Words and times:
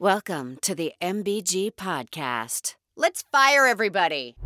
Welcome 0.00 0.58
to 0.62 0.76
the 0.76 0.92
MBG 1.02 1.72
Podcast. 1.72 2.76
Let's 2.96 3.24
fire 3.32 3.66
everybody. 3.66 4.36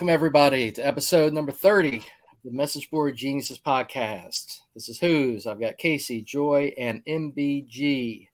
Welcome 0.00 0.14
everybody 0.14 0.72
to 0.72 0.80
episode 0.80 1.34
number 1.34 1.52
30 1.52 1.98
of 1.98 2.04
the 2.42 2.52
Message 2.52 2.90
Board 2.90 3.14
Geniuses 3.16 3.58
podcast. 3.58 4.60
This 4.74 4.88
is 4.88 4.98
Hoos. 4.98 5.46
I've 5.46 5.60
got 5.60 5.76
Casey, 5.76 6.22
Joy, 6.22 6.72
and 6.78 7.04
MBG. 7.04 8.26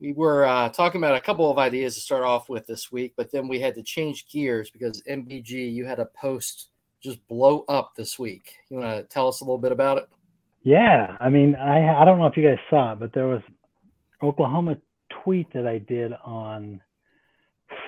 We 0.00 0.12
were 0.12 0.44
uh, 0.44 0.68
talking 0.68 1.00
about 1.00 1.16
a 1.16 1.20
couple 1.22 1.50
of 1.50 1.56
ideas 1.56 1.94
to 1.94 2.02
start 2.02 2.24
off 2.24 2.50
with 2.50 2.66
this 2.66 2.92
week, 2.92 3.14
but 3.16 3.32
then 3.32 3.48
we 3.48 3.58
had 3.58 3.74
to 3.76 3.82
change 3.82 4.28
gears 4.28 4.68
because 4.68 5.02
MBG, 5.08 5.72
you 5.72 5.86
had 5.86 5.98
a 5.98 6.10
post 6.14 6.68
just 7.02 7.26
blow 7.26 7.64
up 7.70 7.92
this 7.96 8.18
week. 8.18 8.52
You 8.68 8.76
want 8.76 8.94
to 8.94 9.04
tell 9.04 9.28
us 9.28 9.40
a 9.40 9.44
little 9.44 9.56
bit 9.56 9.72
about 9.72 9.96
it? 9.96 10.10
Yeah, 10.62 11.16
I 11.20 11.30
mean, 11.30 11.54
I 11.54 12.02
I 12.02 12.04
don't 12.04 12.18
know 12.18 12.26
if 12.26 12.36
you 12.36 12.46
guys 12.46 12.58
saw 12.68 12.92
it, 12.92 12.98
but 12.98 13.14
there 13.14 13.28
was 13.28 13.40
Oklahoma 14.22 14.76
tweet 15.24 15.50
that 15.54 15.66
I 15.66 15.78
did 15.78 16.12
on 16.22 16.82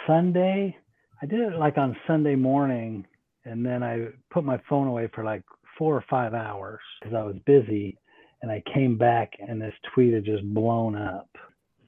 Sunday. 0.06 0.78
I 1.24 1.26
did 1.26 1.40
it 1.40 1.58
like 1.58 1.78
on 1.78 1.96
Sunday 2.06 2.34
morning, 2.34 3.06
and 3.46 3.64
then 3.64 3.82
I 3.82 4.08
put 4.30 4.44
my 4.44 4.60
phone 4.68 4.88
away 4.88 5.08
for 5.14 5.24
like 5.24 5.42
four 5.78 5.96
or 5.96 6.04
five 6.10 6.34
hours 6.34 6.80
because 7.00 7.16
I 7.16 7.22
was 7.22 7.36
busy, 7.46 7.96
and 8.42 8.52
I 8.52 8.62
came 8.74 8.98
back 8.98 9.32
and 9.38 9.58
this 9.58 9.72
tweet 9.94 10.12
had 10.12 10.26
just 10.26 10.44
blown 10.52 10.94
up. 10.94 11.30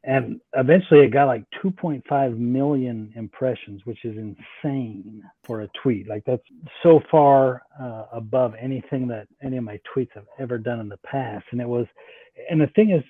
And 0.04 0.40
eventually 0.54 1.00
it 1.00 1.12
got 1.12 1.26
like 1.26 1.44
2.5 1.62 2.38
million 2.38 3.12
impressions, 3.14 3.82
which 3.84 4.06
is 4.06 4.16
insane 4.16 5.22
for 5.44 5.62
a 5.62 5.70
tweet. 5.82 6.08
Like 6.08 6.22
that's 6.24 6.42
so 6.82 7.00
far 7.10 7.60
uh, 7.78 8.04
above 8.12 8.54
anything 8.58 9.06
that 9.08 9.28
any 9.42 9.58
of 9.58 9.64
my 9.64 9.78
tweets 9.94 10.14
have 10.14 10.24
ever 10.38 10.56
done 10.56 10.80
in 10.80 10.88
the 10.88 11.00
past. 11.04 11.44
And 11.50 11.60
it 11.60 11.68
was, 11.68 11.84
and 12.48 12.58
the 12.58 12.68
thing 12.68 12.90
is, 12.90 13.02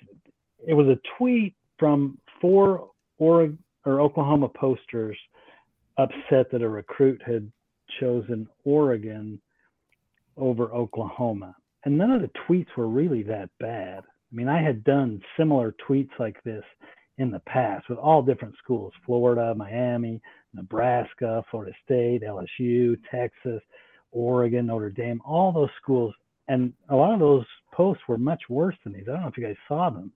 it 0.67 0.73
was 0.73 0.87
a 0.87 0.99
tweet 1.17 1.55
from 1.79 2.17
four 2.41 2.89
Oregon 3.17 3.59
or 3.85 4.01
Oklahoma 4.01 4.49
posters 4.49 5.17
upset 5.97 6.51
that 6.51 6.61
a 6.61 6.69
recruit 6.69 7.21
had 7.25 7.51
chosen 7.99 8.47
Oregon 8.63 9.39
over 10.37 10.71
Oklahoma. 10.71 11.55
And 11.85 11.97
none 11.97 12.11
of 12.11 12.21
the 12.21 12.31
tweets 12.47 12.67
were 12.75 12.87
really 12.87 13.23
that 13.23 13.49
bad. 13.59 13.99
I 13.99 14.35
mean, 14.35 14.49
I 14.49 14.61
had 14.61 14.83
done 14.83 15.21
similar 15.37 15.73
tweets 15.87 16.11
like 16.19 16.41
this 16.43 16.63
in 17.17 17.31
the 17.31 17.39
past 17.39 17.89
with 17.89 17.97
all 17.97 18.21
different 18.21 18.55
schools 18.61 18.93
Florida, 19.05 19.55
Miami, 19.55 20.21
Nebraska, 20.53 21.43
Florida 21.49 21.73
State, 21.83 22.21
LSU, 22.23 22.97
Texas, 23.09 23.61
Oregon, 24.11 24.67
Notre 24.67 24.89
Dame, 24.89 25.21
all 25.25 25.51
those 25.51 25.69
schools. 25.81 26.13
And 26.47 26.73
a 26.89 26.95
lot 26.95 27.13
of 27.13 27.19
those 27.19 27.45
posts 27.73 28.03
were 28.07 28.17
much 28.17 28.41
worse 28.49 28.75
than 28.83 28.93
these. 28.93 29.05
I 29.07 29.13
don't 29.13 29.21
know 29.21 29.27
if 29.27 29.37
you 29.37 29.45
guys 29.45 29.55
saw 29.67 29.89
them. 29.89 30.11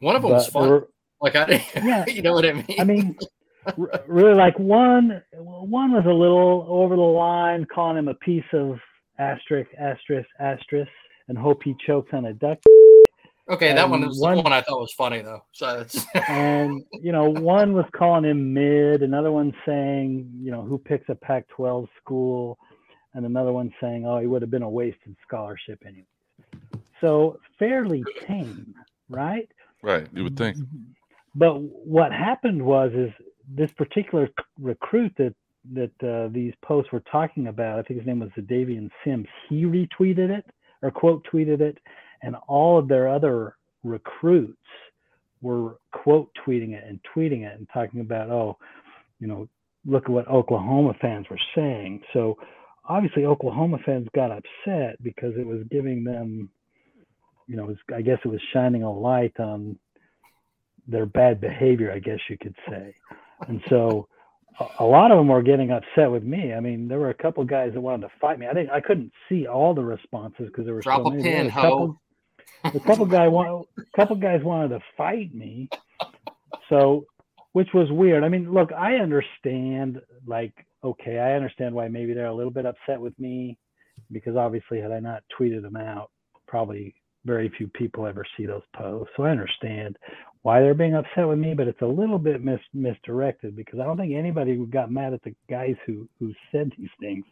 One 0.00 0.16
of 0.16 0.22
them 0.22 0.32
was 0.32 0.48
fun. 0.48 0.68
Were, 0.68 0.88
like 1.20 1.36
I, 1.36 1.64
yeah, 1.76 2.04
you 2.06 2.22
know 2.22 2.34
what 2.34 2.44
I 2.44 2.52
mean. 2.52 2.76
I 2.78 2.84
mean, 2.84 3.16
really, 4.06 4.34
like 4.34 4.58
one, 4.58 5.22
one 5.34 5.92
was 5.92 6.04
a 6.06 6.12
little 6.12 6.66
over 6.68 6.96
the 6.96 7.02
line, 7.02 7.66
calling 7.72 7.98
him 7.98 8.08
a 8.08 8.14
piece 8.14 8.44
of 8.52 8.78
asterisk, 9.18 9.70
asterisk, 9.78 10.28
asterisk, 10.40 10.90
and 11.28 11.38
hope 11.38 11.62
he 11.62 11.74
chokes 11.86 12.10
on 12.12 12.26
a 12.26 12.32
duck. 12.34 12.58
Okay, 13.50 13.68
and 13.68 13.78
that 13.78 13.90
one 13.90 14.06
was 14.06 14.20
one, 14.20 14.36
the 14.36 14.42
one 14.42 14.52
I 14.52 14.60
thought 14.60 14.80
was 14.80 14.92
funny 14.92 15.20
though. 15.20 15.44
So 15.52 15.80
it's 15.80 16.06
and 16.28 16.84
you 17.00 17.12
know, 17.12 17.28
one 17.28 17.72
was 17.74 17.84
calling 17.92 18.24
him 18.24 18.54
mid, 18.54 19.02
another 19.02 19.32
one 19.32 19.52
saying, 19.66 20.30
you 20.40 20.50
know, 20.50 20.62
who 20.62 20.78
picks 20.78 21.08
a 21.08 21.14
Pac-12 21.14 21.88
school, 22.00 22.58
and 23.14 23.26
another 23.26 23.52
one 23.52 23.72
saying, 23.80 24.06
oh, 24.06 24.18
he 24.18 24.26
would 24.26 24.42
have 24.42 24.50
been 24.50 24.62
a 24.62 24.70
wasted 24.70 25.16
scholarship 25.26 25.82
anyway. 25.86 26.06
So 27.00 27.40
fairly 27.58 28.04
tame, 28.26 28.74
right? 29.08 29.48
Right, 29.82 30.06
you 30.14 30.22
would 30.22 30.36
think. 30.36 30.56
But 31.34 31.60
what 31.60 32.12
happened 32.12 32.62
was 32.62 32.92
is 32.94 33.10
this 33.54 33.70
particular 33.72 34.28
recruit 34.60 35.12
that 35.18 35.34
that 35.74 35.92
uh, 36.02 36.28
these 36.32 36.52
posts 36.64 36.90
were 36.90 37.04
talking 37.12 37.46
about, 37.46 37.78
I 37.78 37.82
think 37.82 38.00
his 38.00 38.06
name 38.06 38.18
was 38.18 38.30
Zadavian 38.30 38.90
Sims. 39.04 39.28
He 39.48 39.62
retweeted 39.64 40.30
it 40.30 40.44
or 40.82 40.90
quote 40.90 41.24
tweeted 41.32 41.60
it, 41.60 41.78
and 42.22 42.34
all 42.48 42.78
of 42.78 42.88
their 42.88 43.08
other 43.08 43.56
recruits 43.84 44.58
were 45.40 45.76
quote 45.92 46.30
tweeting 46.44 46.72
it 46.72 46.84
and 46.86 47.00
tweeting 47.14 47.42
it 47.46 47.56
and 47.58 47.68
talking 47.72 48.00
about, 48.00 48.30
oh, 48.30 48.58
you 49.20 49.26
know, 49.28 49.48
look 49.84 50.04
at 50.04 50.10
what 50.10 50.28
Oklahoma 50.28 50.94
fans 51.00 51.26
were 51.28 51.40
saying. 51.54 52.02
So 52.12 52.38
obviously 52.88 53.24
Oklahoma 53.24 53.78
fans 53.84 54.08
got 54.14 54.30
upset 54.30 55.02
because 55.02 55.34
it 55.36 55.46
was 55.46 55.60
giving 55.70 56.04
them, 56.04 56.48
you 57.46 57.56
know, 57.56 57.64
was, 57.64 57.76
I 57.94 58.02
guess 58.02 58.18
it 58.24 58.28
was 58.28 58.40
shining 58.52 58.82
a 58.82 58.92
light 58.92 59.38
on 59.38 59.78
their 60.86 61.06
bad 61.06 61.40
behavior, 61.40 61.92
I 61.92 61.98
guess 61.98 62.18
you 62.28 62.38
could 62.38 62.54
say. 62.68 62.94
And 63.48 63.60
so 63.68 64.08
a 64.78 64.84
lot 64.84 65.10
of 65.10 65.18
them 65.18 65.28
were 65.28 65.42
getting 65.42 65.70
upset 65.70 66.10
with 66.10 66.22
me. 66.22 66.52
I 66.52 66.60
mean, 66.60 66.88
there 66.88 66.98
were 66.98 67.10
a 67.10 67.14
couple 67.14 67.44
guys 67.44 67.72
that 67.74 67.80
wanted 67.80 68.02
to 68.02 68.12
fight 68.20 68.38
me. 68.38 68.46
I 68.46 68.52
didn't, 68.52 68.70
I 68.70 68.80
couldn't 68.80 69.12
see 69.28 69.46
all 69.46 69.74
the 69.74 69.82
responses 69.82 70.46
because 70.46 70.64
there 70.64 70.74
were 70.74 70.82
Drop 70.82 71.02
so 71.04 71.10
many. 71.10 71.20
a 71.20 71.24
pin, 71.24 71.46
a 71.46 71.50
couple, 71.50 72.00
a 72.64 72.80
couple 72.80 73.06
guy, 73.06 73.26
a 73.26 73.96
couple 73.96 74.16
guys 74.16 74.42
wanted 74.42 74.68
to 74.68 74.80
fight 74.96 75.34
me. 75.34 75.68
So, 76.68 77.06
which 77.52 77.68
was 77.74 77.90
weird. 77.90 78.24
I 78.24 78.28
mean, 78.28 78.52
look, 78.52 78.72
I 78.72 78.96
understand. 78.96 80.00
Like, 80.26 80.52
okay, 80.84 81.18
I 81.18 81.32
understand 81.32 81.74
why 81.74 81.88
maybe 81.88 82.14
they're 82.14 82.26
a 82.26 82.34
little 82.34 82.52
bit 82.52 82.66
upset 82.66 83.00
with 83.00 83.18
me 83.18 83.58
because 84.10 84.36
obviously, 84.36 84.80
had 84.80 84.92
I 84.92 85.00
not 85.00 85.22
tweeted 85.38 85.62
them 85.62 85.76
out, 85.76 86.10
probably 86.46 86.94
very 87.24 87.50
few 87.56 87.68
people 87.68 88.06
ever 88.06 88.24
see 88.36 88.46
those 88.46 88.62
posts. 88.76 89.12
So 89.16 89.24
I 89.24 89.30
understand 89.30 89.96
why 90.42 90.60
they're 90.60 90.74
being 90.74 90.94
upset 90.94 91.28
with 91.28 91.38
me, 91.38 91.54
but 91.54 91.68
it's 91.68 91.82
a 91.82 91.86
little 91.86 92.18
bit 92.18 92.42
mis- 92.42 92.58
misdirected 92.74 93.54
because 93.54 93.78
I 93.78 93.84
don't 93.84 93.96
think 93.96 94.14
anybody 94.14 94.56
got 94.66 94.90
mad 94.90 95.12
at 95.12 95.22
the 95.22 95.34
guys 95.48 95.76
who 95.86 96.08
who 96.18 96.32
said 96.50 96.72
these 96.76 96.90
things, 97.00 97.24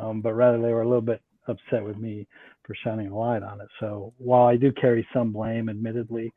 um, 0.00 0.20
but 0.20 0.34
rather 0.34 0.60
they 0.60 0.72
were 0.72 0.82
a 0.82 0.88
little 0.88 1.00
bit 1.00 1.22
upset 1.46 1.84
with 1.84 1.96
me 1.96 2.26
for 2.64 2.74
shining 2.84 3.08
a 3.08 3.18
light 3.18 3.42
on 3.42 3.60
it. 3.60 3.68
So 3.80 4.12
while 4.18 4.46
I 4.46 4.56
do 4.56 4.72
carry 4.72 5.06
some 5.12 5.32
blame, 5.32 5.68
admittedly, 5.68 6.32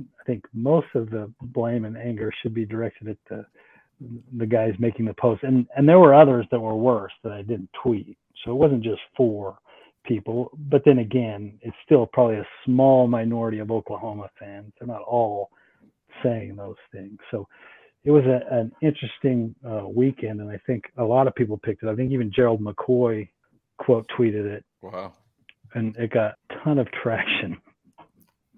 I 0.00 0.24
think 0.26 0.44
most 0.52 0.88
of 0.94 1.10
the 1.10 1.32
blame 1.40 1.84
and 1.84 1.96
anger 1.96 2.32
should 2.42 2.54
be 2.54 2.66
directed 2.66 3.08
at 3.08 3.18
the 3.30 3.46
the 4.38 4.46
guys 4.46 4.74
making 4.78 5.06
the 5.06 5.14
post, 5.14 5.44
and 5.44 5.66
and 5.76 5.88
there 5.88 6.00
were 6.00 6.14
others 6.14 6.46
that 6.50 6.60
were 6.60 6.76
worse 6.76 7.12
that 7.22 7.32
I 7.32 7.42
didn't 7.42 7.70
tweet. 7.80 8.16
So 8.44 8.52
it 8.52 8.54
wasn't 8.54 8.82
just 8.82 9.00
four 9.16 9.58
people. 10.08 10.50
But 10.70 10.82
then 10.84 10.98
again, 10.98 11.58
it's 11.62 11.76
still 11.84 12.06
probably 12.06 12.36
a 12.36 12.48
small 12.64 13.06
minority 13.06 13.58
of 13.58 13.70
Oklahoma 13.70 14.28
fans. 14.38 14.72
They're 14.78 14.88
not 14.88 15.02
all 15.02 15.50
saying 16.22 16.56
those 16.56 16.76
things. 16.92 17.18
So 17.30 17.46
it 18.04 18.10
was 18.10 18.24
a, 18.24 18.40
an 18.52 18.72
interesting 18.82 19.54
uh, 19.68 19.86
weekend, 19.86 20.40
and 20.40 20.50
I 20.50 20.58
think 20.66 20.84
a 20.96 21.04
lot 21.04 21.26
of 21.26 21.34
people 21.34 21.58
picked 21.58 21.82
it. 21.82 21.88
I 21.88 21.94
think 21.94 22.10
even 22.10 22.32
Gerald 22.34 22.60
McCoy 22.64 23.28
quote 23.78 24.08
tweeted 24.18 24.46
it. 24.46 24.64
Wow. 24.82 25.12
And 25.74 25.94
it 25.96 26.10
got 26.10 26.34
a 26.50 26.64
ton 26.64 26.78
of 26.78 26.90
traction. 26.90 27.58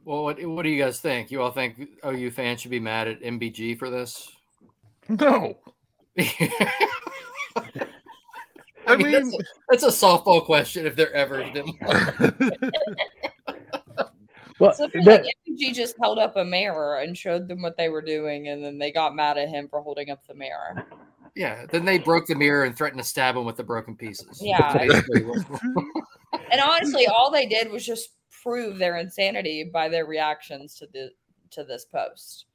Well, 0.05 0.23
what, 0.23 0.43
what 0.45 0.63
do 0.63 0.69
you 0.71 0.83
guys 0.83 1.01
think? 1.01 1.31
You 1.31 1.43
all 1.43 1.51
think 1.51 1.89
OU 2.07 2.31
fans 2.31 2.61
should 2.61 2.71
be 2.71 2.81
mad 2.81 3.09
at 3.09 3.21
MBG 3.23 3.79
for 3.79 3.91
this? 3.91 4.31
No. 5.09 5.59
I, 8.93 8.97
mean, 8.97 9.13
that's, 9.13 9.35
a, 9.35 9.39
that's, 9.69 9.83
a, 9.85 9.89
softball 9.89 10.45
question 10.45 10.87
if 10.87 10.97
there 10.97 11.13
ever 11.13 11.43
has 11.43 11.53
been 11.53 11.67
well, 14.59 14.73
so 14.73 14.89
that, 15.05 15.25
like 15.25 15.25
MBG 15.49 15.75
just 15.75 15.97
held 16.01 16.19
up 16.19 16.37
a 16.37 16.45
mirror 16.45 16.99
and 16.99 17.17
showed 17.17 17.49
them 17.49 17.63
what 17.63 17.77
they 17.77 17.89
were 17.89 18.03
doing, 18.03 18.49
and 18.49 18.65
then 18.65 18.79
they 18.79 18.93
got 18.93 19.15
mad 19.15 19.39
at 19.39 19.49
him 19.49 19.69
for 19.69 19.81
holding 19.81 20.11
up 20.11 20.27
the 20.27 20.35
mirror. 20.35 20.87
Yeah, 21.35 21.67
then 21.71 21.85
they 21.85 21.99
broke 21.99 22.27
the 22.27 22.35
mirror 22.35 22.65
and 22.65 22.77
threatened 22.77 23.01
to 23.01 23.09
stab 23.09 23.37
him 23.37 23.45
with 23.45 23.57
the 23.57 23.65
broken 23.65 23.97
pieces. 23.97 24.41
Yeah. 24.43 24.73
and 25.15 26.61
honestly, 26.61 27.07
all 27.07 27.31
they 27.31 27.47
did 27.47 27.71
was 27.71 27.87
just 27.87 28.11
prove 28.43 28.79
their 28.79 28.97
insanity 28.97 29.65
by 29.73 29.89
their 29.89 30.07
reactions 30.07 30.75
to 30.77 30.87
the 30.93 31.11
to 31.53 31.65
this 31.65 31.85
post. 31.85 32.47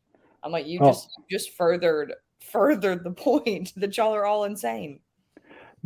I'm 0.43 0.51
like, 0.51 0.67
you 0.67 0.79
oh. 0.81 0.87
just 0.87 1.09
just 1.29 1.51
furthered 1.51 2.13
furthered 2.39 3.03
the 3.03 3.11
point 3.15 3.73
that 3.75 3.95
y'all 3.97 4.13
are 4.13 4.25
all 4.25 4.43
insane 4.43 4.99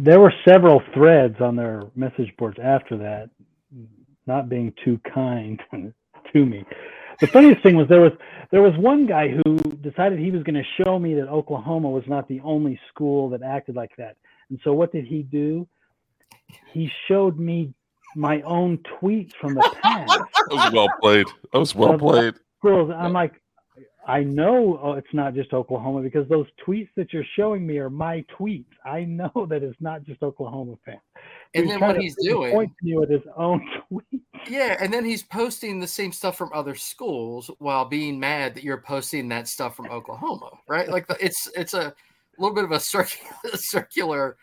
there 0.02 0.20
were 0.22 0.34
several 0.48 0.82
threads 0.94 1.36
on 1.42 1.58
their 1.58 1.84
message 1.94 2.32
boards 2.38 2.58
after 2.64 2.98
that, 2.98 3.30
not 4.28 4.48
being 4.48 4.74
too 4.84 5.00
kind 5.14 5.62
to 6.34 6.46
me. 6.46 6.64
the 7.20 7.28
funniest 7.28 7.62
thing 7.62 7.76
was 7.76 7.88
there 7.90 8.00
was 8.00 8.14
there 8.50 8.62
was 8.62 8.74
one 8.78 9.06
guy 9.06 9.28
who 9.28 9.58
decided 9.82 10.18
he 10.18 10.32
was 10.32 10.42
going 10.44 10.56
to 10.56 10.84
show 10.84 10.98
me 10.98 11.14
that 11.16 11.28
Oklahoma 11.28 11.90
was 11.90 12.04
not 12.08 12.28
the 12.30 12.40
only 12.42 12.80
school 12.90 13.30
that 13.30 13.44
acted 13.44 13.76
like 13.76 13.92
that. 13.98 14.16
And 14.50 14.60
so 14.64 14.72
what 14.74 14.92
did 14.94 15.06
he 15.06 15.22
do? 15.24 15.68
He 16.72 16.90
showed 17.08 17.38
me 17.38 17.74
my 18.16 18.42
own 18.44 18.78
tweets 19.02 19.34
from 19.36 19.54
the 19.54 19.62
past. 19.84 20.08
That 20.10 20.48
was 20.50 20.72
well 20.72 20.90
played. 21.02 21.28
That 21.52 21.60
was 21.60 21.76
well 21.76 21.98
played. 21.98 22.36
I'm 22.64 23.14
like, 23.14 23.34
I 24.10 24.24
know 24.24 24.80
oh, 24.82 24.94
it's 24.94 25.14
not 25.14 25.36
just 25.36 25.54
Oklahoma 25.54 26.02
because 26.02 26.28
those 26.30 26.48
tweets 26.66 26.90
that 26.96 27.14
you're 27.14 27.24
showing 27.36 27.66
me 27.68 27.78
are 27.78 27.92
my 27.92 28.26
tweets. 28.40 28.66
I 28.84 29.04
know 29.04 29.32
that 29.50 29.62
it's 29.62 29.80
not 29.80 30.04
just 30.04 30.24
Oklahoma 30.24 30.78
fans. 30.84 31.00
And 31.54 31.66
He's 31.66 31.74
then 31.74 31.80
what 31.80 32.02
he's 32.02 32.16
doing, 32.16 32.52
point 32.52 32.72
to 32.82 32.88
you 32.88 33.00
with 33.00 33.12
his 33.12 33.22
own 33.38 33.62
tweet. 33.88 34.22
yeah, 34.50 34.78
and 34.80 34.92
then 34.92 35.06
he's 35.06 35.22
posting 35.22 35.80
the 35.80 35.88
same 35.88 36.12
stuff 36.12 36.38
from 36.38 36.50
other 36.54 36.74
schools 36.74 37.52
while 37.60 37.86
being 37.86 38.20
mad 38.20 38.56
that 38.56 38.64
you're 38.64 38.82
posting 38.82 39.30
that 39.30 39.48
stuff 39.48 39.76
from 39.76 39.88
Oklahoma, 39.92 40.50
right? 40.68 40.90
Like 40.90 41.08
the, 41.08 41.16
it's 41.24 41.48
it's 41.56 41.76
a 41.76 41.94
little 42.40 42.56
bit 42.56 42.64
of 42.64 42.72
a 42.72 42.80
circular, 42.80 43.58
circular 43.58 44.38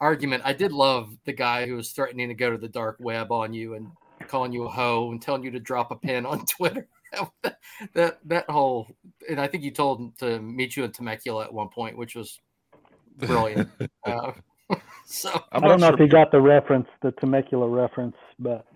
argument. 0.00 0.42
I 0.46 0.54
did 0.54 0.72
love 0.72 1.14
the 1.26 1.34
guy 1.34 1.66
who 1.66 1.76
was 1.76 1.90
threatening 1.90 2.28
to 2.28 2.34
go 2.34 2.50
to 2.50 2.58
the 2.58 2.68
dark 2.68 2.96
web 3.00 3.30
on 3.32 3.52
you 3.52 3.74
and 3.74 3.88
calling 4.28 4.52
you 4.52 4.64
a 4.64 4.70
hoe 4.70 5.10
and 5.10 5.20
telling 5.20 5.42
you 5.42 5.50
to 5.50 5.60
drop 5.60 5.90
a 5.90 5.96
pin 5.96 6.24
on 6.24 6.46
Twitter. 6.46 6.88
That, 7.12 7.58
that 7.94 8.18
that 8.24 8.50
whole 8.50 8.88
and 9.28 9.40
I 9.40 9.46
think 9.46 9.64
you 9.64 9.70
told 9.70 10.00
him 10.00 10.12
to 10.18 10.40
meet 10.40 10.76
you 10.76 10.84
in 10.84 10.92
Temecula 10.92 11.44
at 11.44 11.52
one 11.52 11.68
point, 11.68 11.96
which 11.96 12.14
was 12.14 12.40
brilliant. 13.16 13.68
uh, 14.06 14.32
so 15.06 15.30
I'm 15.52 15.64
I 15.64 15.68
don't 15.68 15.80
know 15.80 15.90
not 15.90 15.94
if 15.94 16.00
he 16.00 16.08
got 16.08 16.30
the 16.30 16.40
reference, 16.40 16.86
the 17.02 17.12
Temecula 17.12 17.68
reference, 17.68 18.16
but 18.38 18.66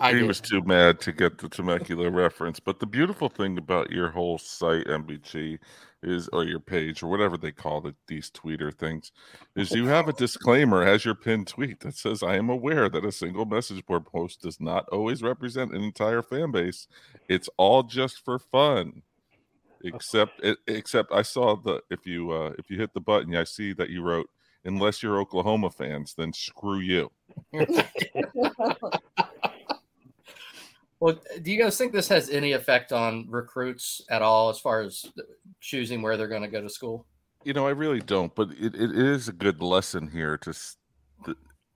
I 0.00 0.12
he 0.12 0.20
did. 0.20 0.28
was 0.28 0.40
too 0.40 0.62
mad 0.62 1.00
to 1.00 1.12
get 1.12 1.38
the 1.38 1.48
Temecula 1.48 2.10
reference. 2.10 2.60
But 2.60 2.80
the 2.80 2.86
beautiful 2.86 3.28
thing 3.28 3.58
about 3.58 3.90
your 3.90 4.10
whole 4.10 4.38
site, 4.38 4.86
MBG, 4.86 5.58
is 6.06 6.28
or 6.28 6.44
your 6.44 6.60
page 6.60 7.02
or 7.02 7.08
whatever 7.08 7.36
they 7.36 7.52
call 7.52 7.86
it, 7.86 7.96
these 8.06 8.30
tweeter 8.30 8.72
things, 8.72 9.12
is 9.54 9.72
you 9.72 9.86
have 9.86 10.08
a 10.08 10.12
disclaimer 10.12 10.82
as 10.82 11.04
your 11.04 11.14
pinned 11.14 11.48
tweet 11.48 11.80
that 11.80 11.94
says, 11.94 12.22
"I 12.22 12.36
am 12.36 12.48
aware 12.48 12.88
that 12.88 13.04
a 13.04 13.12
single 13.12 13.44
message 13.44 13.84
board 13.84 14.06
post 14.06 14.42
does 14.42 14.60
not 14.60 14.88
always 14.90 15.22
represent 15.22 15.74
an 15.74 15.82
entire 15.82 16.22
fan 16.22 16.52
base. 16.52 16.86
It's 17.28 17.48
all 17.56 17.82
just 17.82 18.24
for 18.24 18.38
fun." 18.38 19.02
Except, 19.84 20.42
it, 20.42 20.58
except 20.66 21.12
I 21.12 21.22
saw 21.22 21.56
the 21.56 21.82
if 21.90 22.06
you 22.06 22.30
uh, 22.30 22.52
if 22.58 22.70
you 22.70 22.78
hit 22.78 22.94
the 22.94 23.00
button, 23.00 23.34
I 23.36 23.44
see 23.44 23.72
that 23.74 23.90
you 23.90 24.02
wrote, 24.02 24.30
"Unless 24.64 25.02
you're 25.02 25.20
Oklahoma 25.20 25.70
fans, 25.70 26.14
then 26.14 26.32
screw 26.32 26.78
you." 26.78 27.10
Well, 31.00 31.20
do 31.42 31.52
you 31.52 31.62
guys 31.62 31.76
think 31.76 31.92
this 31.92 32.08
has 32.08 32.30
any 32.30 32.52
effect 32.52 32.92
on 32.92 33.26
recruits 33.28 34.00
at 34.10 34.22
all 34.22 34.48
as 34.48 34.58
far 34.58 34.80
as 34.80 35.04
choosing 35.60 36.00
where 36.00 36.16
they're 36.16 36.28
going 36.28 36.42
to 36.42 36.48
go 36.48 36.62
to 36.62 36.70
school? 36.70 37.06
You 37.44 37.52
know, 37.52 37.66
I 37.66 37.70
really 37.70 38.00
don't, 38.00 38.34
but 38.34 38.50
it, 38.52 38.74
it 38.74 38.96
is 38.96 39.28
a 39.28 39.32
good 39.32 39.62
lesson 39.62 40.08
here 40.08 40.36
to 40.38 40.54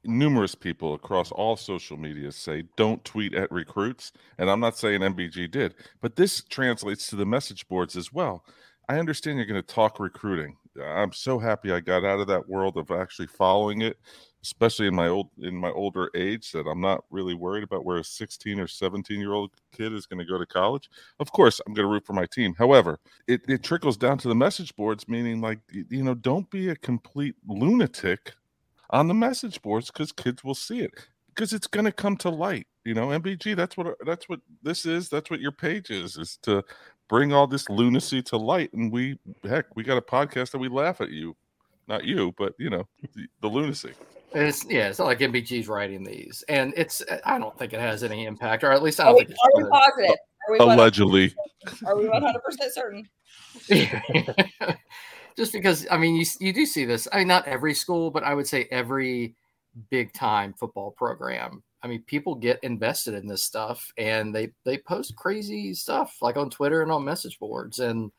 numerous 0.05 0.55
people 0.55 0.95
across 0.95 1.31
all 1.33 1.57
social 1.57 1.97
media 1.97 2.33
say 2.33 2.65
don't 2.77 3.05
tweet 3.05 3.35
at 3.35 3.51
recruits. 3.53 4.13
And 4.39 4.51
I'm 4.51 4.61
not 4.61 4.79
saying 4.79 5.01
MBG 5.01 5.51
did, 5.51 5.75
but 6.01 6.17
this 6.17 6.43
translates 6.43 7.07
to 7.09 7.17
the 7.17 7.27
message 7.27 7.69
boards 7.69 7.97
as 7.97 8.13
well. 8.13 8.45
I 8.89 8.99
understand 8.99 9.37
you're 9.37 9.47
going 9.47 9.63
to 9.63 9.75
talk 9.75 10.01
recruiting. 10.01 10.57
I'm 10.83 11.13
so 11.13 11.39
happy 11.39 11.73
I 11.73 11.81
got 11.81 12.05
out 12.05 12.21
of 12.21 12.27
that 12.29 12.49
world 12.49 12.77
of 12.77 12.91
actually 12.91 13.27
following 13.27 13.83
it, 13.83 13.99
especially 14.43 14.87
in 14.87 14.95
my 14.95 15.09
old 15.09 15.29
in 15.39 15.55
my 15.55 15.71
older 15.71 16.11
age 16.15 16.53
that 16.53 16.67
I'm 16.67 16.81
not 16.81 17.05
really 17.11 17.35
worried 17.35 17.65
about 17.65 17.85
where 17.85 17.99
a 17.99 18.05
16 18.05 18.59
or 18.59 18.67
17 18.67 19.21
year 19.21 19.33
old 19.33 19.51
kid 19.73 19.93
is 19.93 20.07
going 20.07 20.19
to 20.19 20.25
go 20.25 20.39
to 20.39 20.47
college. 20.47 20.91
Of 21.19 21.33
course, 21.33 21.61
I'm 21.67 21.75
going 21.75 21.87
to 21.87 21.93
root 21.93 22.07
for 22.07 22.13
my 22.13 22.27
team. 22.27 22.55
However, 22.57 22.99
it, 23.27 23.43
it 23.49 23.63
trickles 23.63 23.97
down 23.97 24.19
to 24.19 24.29
the 24.29 24.35
message 24.35 24.75
boards, 24.77 25.09
meaning 25.09 25.41
like 25.41 25.61
you 25.71 26.03
know, 26.03 26.15
don't 26.15 26.51
be 26.51 26.71
a 26.71 26.77
complete 26.77 27.35
lunatic 27.47 28.33
on 28.91 29.09
the 29.09 29.15
message 29.15 29.61
boards 29.63 29.91
because 29.91 30.13
kids 30.13 30.43
will 30.43 30.55
see 30.55 30.81
it 30.81 30.93
because 31.29 31.53
it's 31.53 31.67
going 31.67 31.87
to 31.87 31.93
come 31.93 32.17
to 32.19 32.31
light. 32.31 32.67
You 32.85 32.95
know, 32.95 33.09
MBG. 33.09 33.57
That's 33.57 33.77
what 33.77 33.97
that's 34.07 34.29
what 34.29 34.41
this 34.63 34.87
is. 34.87 35.09
That's 35.11 35.31
what 35.31 35.41
your 35.41 35.53
page 35.53 35.91
is. 35.91 36.17
Is 36.17 36.39
to 36.43 36.65
bring 37.11 37.33
all 37.33 37.47
this 37.47 37.69
lunacy 37.69 38.23
to 38.23 38.37
light. 38.37 38.73
And 38.73 38.91
we 38.91 39.19
heck, 39.43 39.75
we 39.77 39.83
got 39.83 39.99
a 39.99 40.03
podcast 40.03 40.53
that 40.53 40.59
we 40.59 40.69
laugh 40.69 41.01
at 41.01 41.11
you, 41.11 41.37
not 41.89 42.05
you, 42.05 42.33
but 42.39 42.55
you 42.59 42.71
know, 42.71 42.89
the, 43.15 43.27
the 43.43 43.49
lunacy. 43.49 43.93
And 44.33 44.45
It's 44.45 44.65
yeah, 44.65 44.89
it's 44.89 44.99
not 44.99 45.07
like 45.07 45.19
MBG's 45.19 45.69
writing 45.69 46.05
these, 46.05 46.45
and 46.49 46.73
it's 46.77 47.03
I 47.25 47.39
don't 47.39 47.57
think 47.59 47.73
it 47.73 47.81
has 47.81 48.05
any 48.05 48.27
impact, 48.27 48.63
or 48.63 48.71
at 48.71 48.83
least 48.83 49.01
I 49.01 49.05
Are 49.05 49.07
don't 49.07 49.19
we, 49.19 49.25
think 49.25 49.39
are 49.43 49.63
we 49.63 49.69
positive? 49.69 50.17
Are 50.49 50.53
we 50.53 50.59
Allegedly, 50.59 51.35
are 51.87 51.97
we 51.97 52.09
100 52.09 52.41
percent 52.43 52.73
certain? 52.73 53.09
just 55.37 55.53
because 55.53 55.87
I 55.91 55.97
mean 55.97 56.15
you 56.15 56.25
you 56.39 56.53
do 56.53 56.65
see 56.65 56.85
this. 56.85 57.09
I 57.13 57.19
mean, 57.19 57.29
not 57.29 57.47
every 57.47 57.75
school, 57.75 58.11
but 58.11 58.23
I 58.23 58.35
would 58.35 58.47
say 58.47 58.69
every 58.71 59.35
big 59.91 60.13
time 60.13 60.55
football 60.55 60.93
program. 60.93 61.63
I 61.83 61.89
mean, 61.89 62.03
people 62.03 62.35
get 62.35 62.63
invested 62.63 63.15
in 63.15 63.27
this 63.27 63.43
stuff, 63.43 63.91
and 63.97 64.35
they 64.35 64.51
they 64.65 64.79
post 64.79 65.17
crazy 65.17 65.75
stuff 65.75 66.17
like 66.21 66.37
on 66.37 66.51
Twitter 66.51 66.83
and 66.83 66.93
on 66.93 67.05
message 67.05 67.39
boards. 67.39 67.79
And 67.79 68.13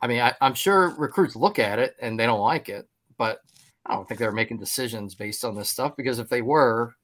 I 0.00 0.06
mean, 0.06 0.20
I, 0.20 0.34
I'm 0.40 0.54
sure 0.54 0.94
recruits 0.98 1.36
look 1.36 1.58
at 1.58 1.78
it 1.78 1.94
and 2.00 2.18
they 2.18 2.26
don't 2.26 2.40
like 2.40 2.68
it, 2.68 2.88
but 3.18 3.40
I 3.86 3.94
don't 3.94 4.06
think 4.06 4.20
they're 4.20 4.32
making 4.32 4.58
decisions 4.58 5.14
based 5.14 5.44
on 5.44 5.56
this 5.56 5.70
stuff 5.70 5.96
because 5.96 6.18
if 6.18 6.28
they 6.28 6.42
were, 6.42 6.94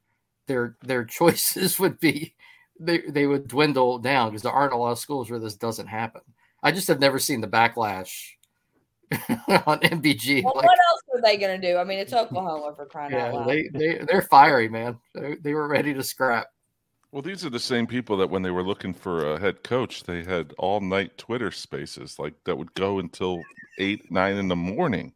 their 0.46 0.76
their 0.82 1.04
choices 1.18 1.78
would 1.78 1.98
be 2.00 2.34
they 2.80 2.98
they 3.08 3.26
would 3.26 3.48
dwindle 3.48 3.98
down 3.98 4.30
because 4.30 4.42
there 4.42 4.52
aren't 4.52 4.72
a 4.72 4.76
lot 4.76 4.92
of 4.92 4.98
schools 4.98 5.30
where 5.30 5.40
this 5.40 5.56
doesn't 5.56 5.88
happen. 5.88 6.22
I 6.62 6.72
just 6.72 6.88
have 6.88 7.00
never 7.00 7.18
seen 7.18 7.40
the 7.40 7.48
backlash 7.48 8.30
on 9.12 9.78
MBG. 9.80 10.44
Well, 10.44 10.54
like, 10.56 10.66
what 10.66 10.78
else 10.90 11.02
were 11.12 11.20
they 11.22 11.36
going 11.36 11.60
to 11.60 11.66
do? 11.66 11.78
I 11.78 11.84
mean, 11.84 11.98
it's 11.98 12.12
Oklahoma 12.14 12.72
for 12.74 12.86
crying 12.86 13.14
out 13.14 13.32
yeah, 13.32 13.38
loud. 13.38 13.48
they 13.48 13.68
they 13.72 14.04
they're 14.06 14.22
fiery, 14.22 14.68
man. 14.68 14.98
They, 15.14 15.36
they 15.36 15.54
were 15.54 15.68
ready 15.68 15.94
to 15.94 16.02
scrap. 16.02 16.48
Well, 17.10 17.22
these 17.22 17.44
are 17.44 17.50
the 17.50 17.58
same 17.58 17.86
people 17.86 18.18
that 18.18 18.28
when 18.28 18.42
they 18.42 18.50
were 18.50 18.62
looking 18.62 18.92
for 18.92 19.32
a 19.32 19.40
head 19.40 19.62
coach, 19.62 20.02
they 20.02 20.22
had 20.22 20.52
all 20.58 20.80
night 20.80 21.16
Twitter 21.16 21.50
spaces 21.50 22.18
like 22.18 22.34
that 22.44 22.58
would 22.58 22.74
go 22.74 22.98
until 22.98 23.42
eight, 23.78 24.10
nine 24.10 24.36
in 24.36 24.48
the 24.48 24.56
morning. 24.56 25.14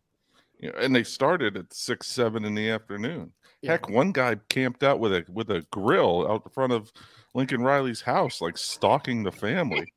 You 0.63 0.69
know, 0.69 0.79
and 0.79 0.95
they 0.95 1.03
started 1.03 1.57
at 1.57 1.75
six, 1.75 2.07
seven 2.07 2.45
in 2.45 2.55
the 2.55 2.71
afternoon. 2.71 3.33
Yeah. 3.61 3.73
Heck, 3.73 3.91
one 3.91 4.13
guy 4.13 4.37
camped 4.49 4.85
out 4.85 5.01
with 5.01 5.13
a 5.13 5.25
with 5.29 5.51
a 5.51 5.67
grill 5.73 6.27
out 6.31 6.43
in 6.47 6.51
front 6.53 6.73
of 6.73 6.93
Lincoln 7.35 7.63
Riley's 7.63 8.01
house, 8.01 8.41
like 8.41 8.57
stalking 8.57 9.25
the 9.25 9.33
family. 9.33 9.93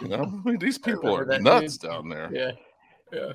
you 0.00 0.08
know, 0.08 0.22
I 0.22 0.48
mean, 0.48 0.58
these 0.58 0.78
people 0.86 1.14
are 1.14 1.26
nuts 1.40 1.78
dude. 1.78 1.90
down 1.90 2.08
there. 2.08 2.30
Yeah, 2.32 2.52
yeah. 3.12 3.32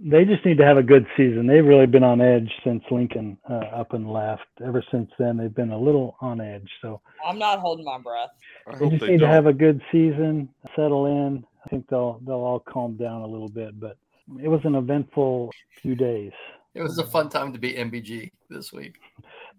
they 0.00 0.24
just 0.24 0.44
need 0.46 0.58
to 0.58 0.64
have 0.64 0.76
a 0.76 0.84
good 0.84 1.04
season. 1.16 1.48
They've 1.48 1.64
really 1.64 1.86
been 1.86 2.04
on 2.04 2.20
edge 2.20 2.50
since 2.62 2.84
Lincoln 2.88 3.36
uh, 3.50 3.54
up 3.74 3.92
and 3.92 4.08
left. 4.08 4.46
Ever 4.64 4.84
since 4.92 5.10
then, 5.18 5.36
they've 5.36 5.54
been 5.54 5.72
a 5.72 5.78
little 5.78 6.16
on 6.20 6.40
edge. 6.40 6.70
So 6.80 7.00
I'm 7.26 7.40
not 7.40 7.58
holding 7.58 7.84
my 7.84 7.98
breath. 7.98 8.30
I 8.68 8.78
they 8.78 8.88
just 8.88 9.00
they 9.00 9.08
need 9.08 9.18
to 9.18 9.24
don't. 9.24 9.30
have 9.30 9.46
a 9.46 9.52
good 9.52 9.82
season, 9.90 10.48
settle 10.76 11.06
in. 11.06 11.44
I 11.66 11.68
think 11.70 11.88
they'll 11.88 12.20
they'll 12.24 12.36
all 12.36 12.60
calm 12.60 12.96
down 12.96 13.22
a 13.22 13.26
little 13.26 13.48
bit. 13.48 13.80
But 13.80 13.96
it 14.42 14.48
was 14.48 14.60
an 14.64 14.74
eventful 14.74 15.52
few 15.80 15.94
days. 15.94 16.32
It 16.74 16.82
was 16.82 16.98
a 16.98 17.06
fun 17.06 17.28
time 17.28 17.52
to 17.52 17.58
be 17.58 17.74
MBG 17.74 18.30
this 18.48 18.72
week. 18.72 18.98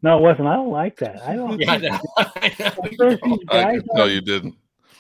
No, 0.01 0.17
it 0.17 0.21
wasn't. 0.21 0.47
I 0.47 0.55
don't 0.55 0.71
like 0.71 0.97
that. 0.97 1.21
I 1.23 1.35
don't. 1.35 1.59
Yeah, 1.61 1.71
I 1.73 1.77
know. 1.77 1.99
I 2.17 2.55
know. 2.59 2.71
Like, 2.81 2.95
there's 2.97 3.19
these 3.23 3.39
I 3.49 3.63
guys 3.63 3.81
can 3.81 3.95
tell 3.95 4.09
you 4.09 4.21
didn't. 4.21 4.55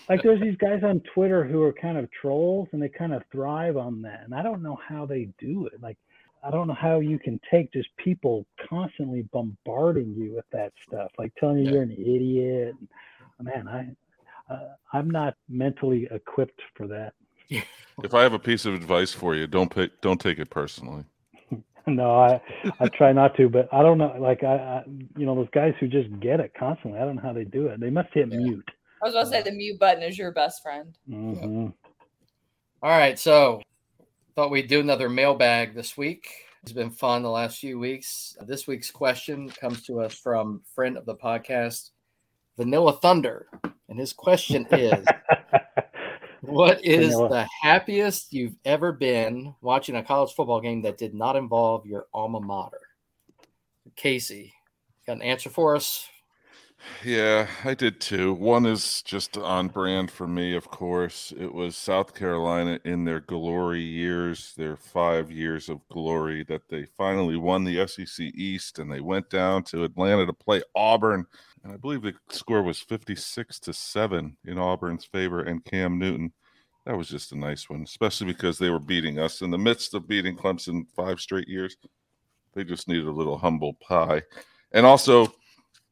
like 0.09 0.21
there's 0.21 0.39
these 0.41 0.57
guys 0.57 0.83
on 0.83 1.01
Twitter 1.13 1.43
who 1.43 1.61
are 1.63 1.73
kind 1.73 1.97
of 1.97 2.09
trolls 2.11 2.67
and 2.71 2.81
they 2.81 2.89
kind 2.89 3.13
of 3.13 3.23
thrive 3.31 3.77
on 3.77 4.01
that. 4.03 4.21
And 4.25 4.33
I 4.35 4.43
don't 4.43 4.61
know 4.61 4.77
how 4.87 5.05
they 5.05 5.29
do 5.39 5.65
it. 5.67 5.81
Like 5.81 5.97
I 6.43 6.51
don't 6.51 6.67
know 6.67 6.73
how 6.75 6.99
you 6.99 7.17
can 7.17 7.39
take 7.49 7.71
just 7.73 7.89
people 7.97 8.45
constantly 8.69 9.23
bombarding 9.31 10.13
you 10.15 10.33
with 10.35 10.45
that 10.51 10.73
stuff, 10.85 11.11
like 11.17 11.33
telling 11.35 11.57
you 11.59 11.63
Yeah. 11.65 11.71
you're 11.71 11.83
an 11.83 11.91
idiot. 11.93 12.75
Man, 13.41 13.67
I 13.67 14.53
uh, 14.53 14.73
I'm 14.93 15.09
not 15.09 15.35
mentally 15.49 16.07
equipped 16.11 16.61
for 16.75 16.85
that. 16.87 17.13
If 17.49 18.13
I 18.13 18.23
have 18.23 18.33
a 18.33 18.39
piece 18.39 18.65
of 18.65 18.73
advice 18.73 19.13
for 19.13 19.35
you, 19.35 19.45
don't 19.47 19.73
pick, 19.73 20.01
don't 20.01 20.19
take 20.19 20.39
it 20.39 20.49
personally. 20.49 21.03
no, 21.87 22.15
I 22.15 22.41
I 22.79 22.87
try 22.87 23.11
not 23.13 23.35
to, 23.37 23.49
but 23.49 23.69
I 23.71 23.83
don't 23.83 23.97
know. 23.97 24.15
Like 24.19 24.43
I, 24.43 24.55
I 24.55 24.83
you 25.17 25.25
know 25.25 25.35
those 25.35 25.49
guys 25.53 25.73
who 25.79 25.87
just 25.87 26.09
get 26.19 26.39
it 26.39 26.53
constantly. 26.57 26.99
I 26.99 27.05
don't 27.05 27.17
know 27.17 27.21
how 27.21 27.33
they 27.33 27.43
do 27.43 27.67
it. 27.67 27.79
They 27.79 27.89
must 27.89 28.09
hit 28.13 28.29
Yeah. 28.29 28.37
mute. 28.37 28.71
I 29.01 29.05
was 29.05 29.13
gonna 29.13 29.27
say 29.27 29.41
the 29.41 29.51
mute 29.51 29.79
button 29.79 30.01
is 30.01 30.17
your 30.17 30.31
best 30.31 30.63
friend. 30.63 30.97
hmm 31.07 31.67
All 32.81 32.89
right, 32.97 33.19
so 33.19 33.61
thought 34.35 34.49
we'd 34.49 34.67
do 34.67 34.79
another 34.79 35.09
mailbag 35.09 35.75
this 35.75 35.95
week. 35.97 36.27
It's 36.63 36.71
been 36.71 36.89
fun 36.89 37.21
the 37.23 37.29
last 37.29 37.59
few 37.59 37.77
weeks. 37.77 38.35
This 38.47 38.65
week's 38.65 38.89
question 38.89 39.49
comes 39.49 39.83
to 39.83 39.99
us 39.99 40.13
from 40.15 40.61
friend 40.73 40.97
of 40.97 41.05
the 41.05 41.15
podcast, 41.15 41.91
Vanilla 42.57 42.93
Thunder, 42.93 43.47
and 43.89 43.99
his 43.99 44.13
question 44.13 44.65
is: 44.71 45.05
What 46.45 46.83
is 46.83 47.13
Vanilla. 47.13 47.29
the 47.29 47.47
happiest 47.61 48.33
you've 48.33 48.57
ever 48.65 48.91
been 48.91 49.55
watching 49.61 49.95
a 49.95 50.03
college 50.03 50.33
football 50.33 50.59
game 50.59 50.81
that 50.81 50.97
did 50.97 51.13
not 51.13 51.37
involve 51.37 51.85
your 51.85 52.07
alma 52.13 52.41
mater? 52.41 52.81
Casey, 53.95 54.53
got 55.07 55.13
an 55.13 55.21
answer 55.21 55.49
for 55.49 55.73
us? 55.73 56.09
Yeah, 57.01 57.47
I 57.63 57.75
did 57.75 58.01
too. 58.01 58.33
One 58.33 58.65
is 58.65 59.01
just 59.03 59.37
on 59.37 59.69
brand 59.69 60.11
for 60.11 60.27
me, 60.27 60.53
of 60.53 60.69
course. 60.69 61.31
It 61.39 61.53
was 61.53 61.77
South 61.77 62.13
Carolina 62.13 62.77
in 62.83 63.05
their 63.05 63.21
glory 63.21 63.81
years, 63.81 64.53
their 64.57 64.75
five 64.75 65.31
years 65.31 65.69
of 65.69 65.87
glory, 65.87 66.43
that 66.43 66.67
they 66.67 66.83
finally 66.83 67.37
won 67.37 67.63
the 67.63 67.87
SEC 67.87 68.25
East 68.35 68.79
and 68.79 68.91
they 68.91 68.99
went 68.99 69.29
down 69.29 69.63
to 69.63 69.85
Atlanta 69.85 70.25
to 70.25 70.33
play 70.33 70.61
Auburn. 70.75 71.25
And 71.63 71.71
I 71.71 71.77
believe 71.77 72.01
the 72.01 72.13
score 72.29 72.61
was 72.61 72.79
56 72.79 73.59
to 73.61 73.73
7 73.73 74.37
in 74.45 74.57
Auburn's 74.57 75.05
favor 75.05 75.43
and 75.43 75.63
Cam 75.63 75.97
Newton. 75.97 76.33
That 76.85 76.97
was 76.97 77.07
just 77.07 77.31
a 77.31 77.37
nice 77.37 77.69
one, 77.69 77.83
especially 77.83 78.27
because 78.27 78.57
they 78.57 78.69
were 78.69 78.79
beating 78.79 79.17
us 79.19 79.41
in 79.41 79.49
the 79.49 79.57
midst 79.57 79.93
of 79.93 80.07
beating 80.07 80.35
Clemson 80.35 80.85
five 80.95 81.21
straight 81.21 81.47
years. 81.47 81.77
They 82.53 82.65
just 82.65 82.89
needed 82.89 83.07
a 83.07 83.11
little 83.11 83.37
humble 83.37 83.75
pie. 83.75 84.21
And 84.73 84.85
also, 84.85 85.33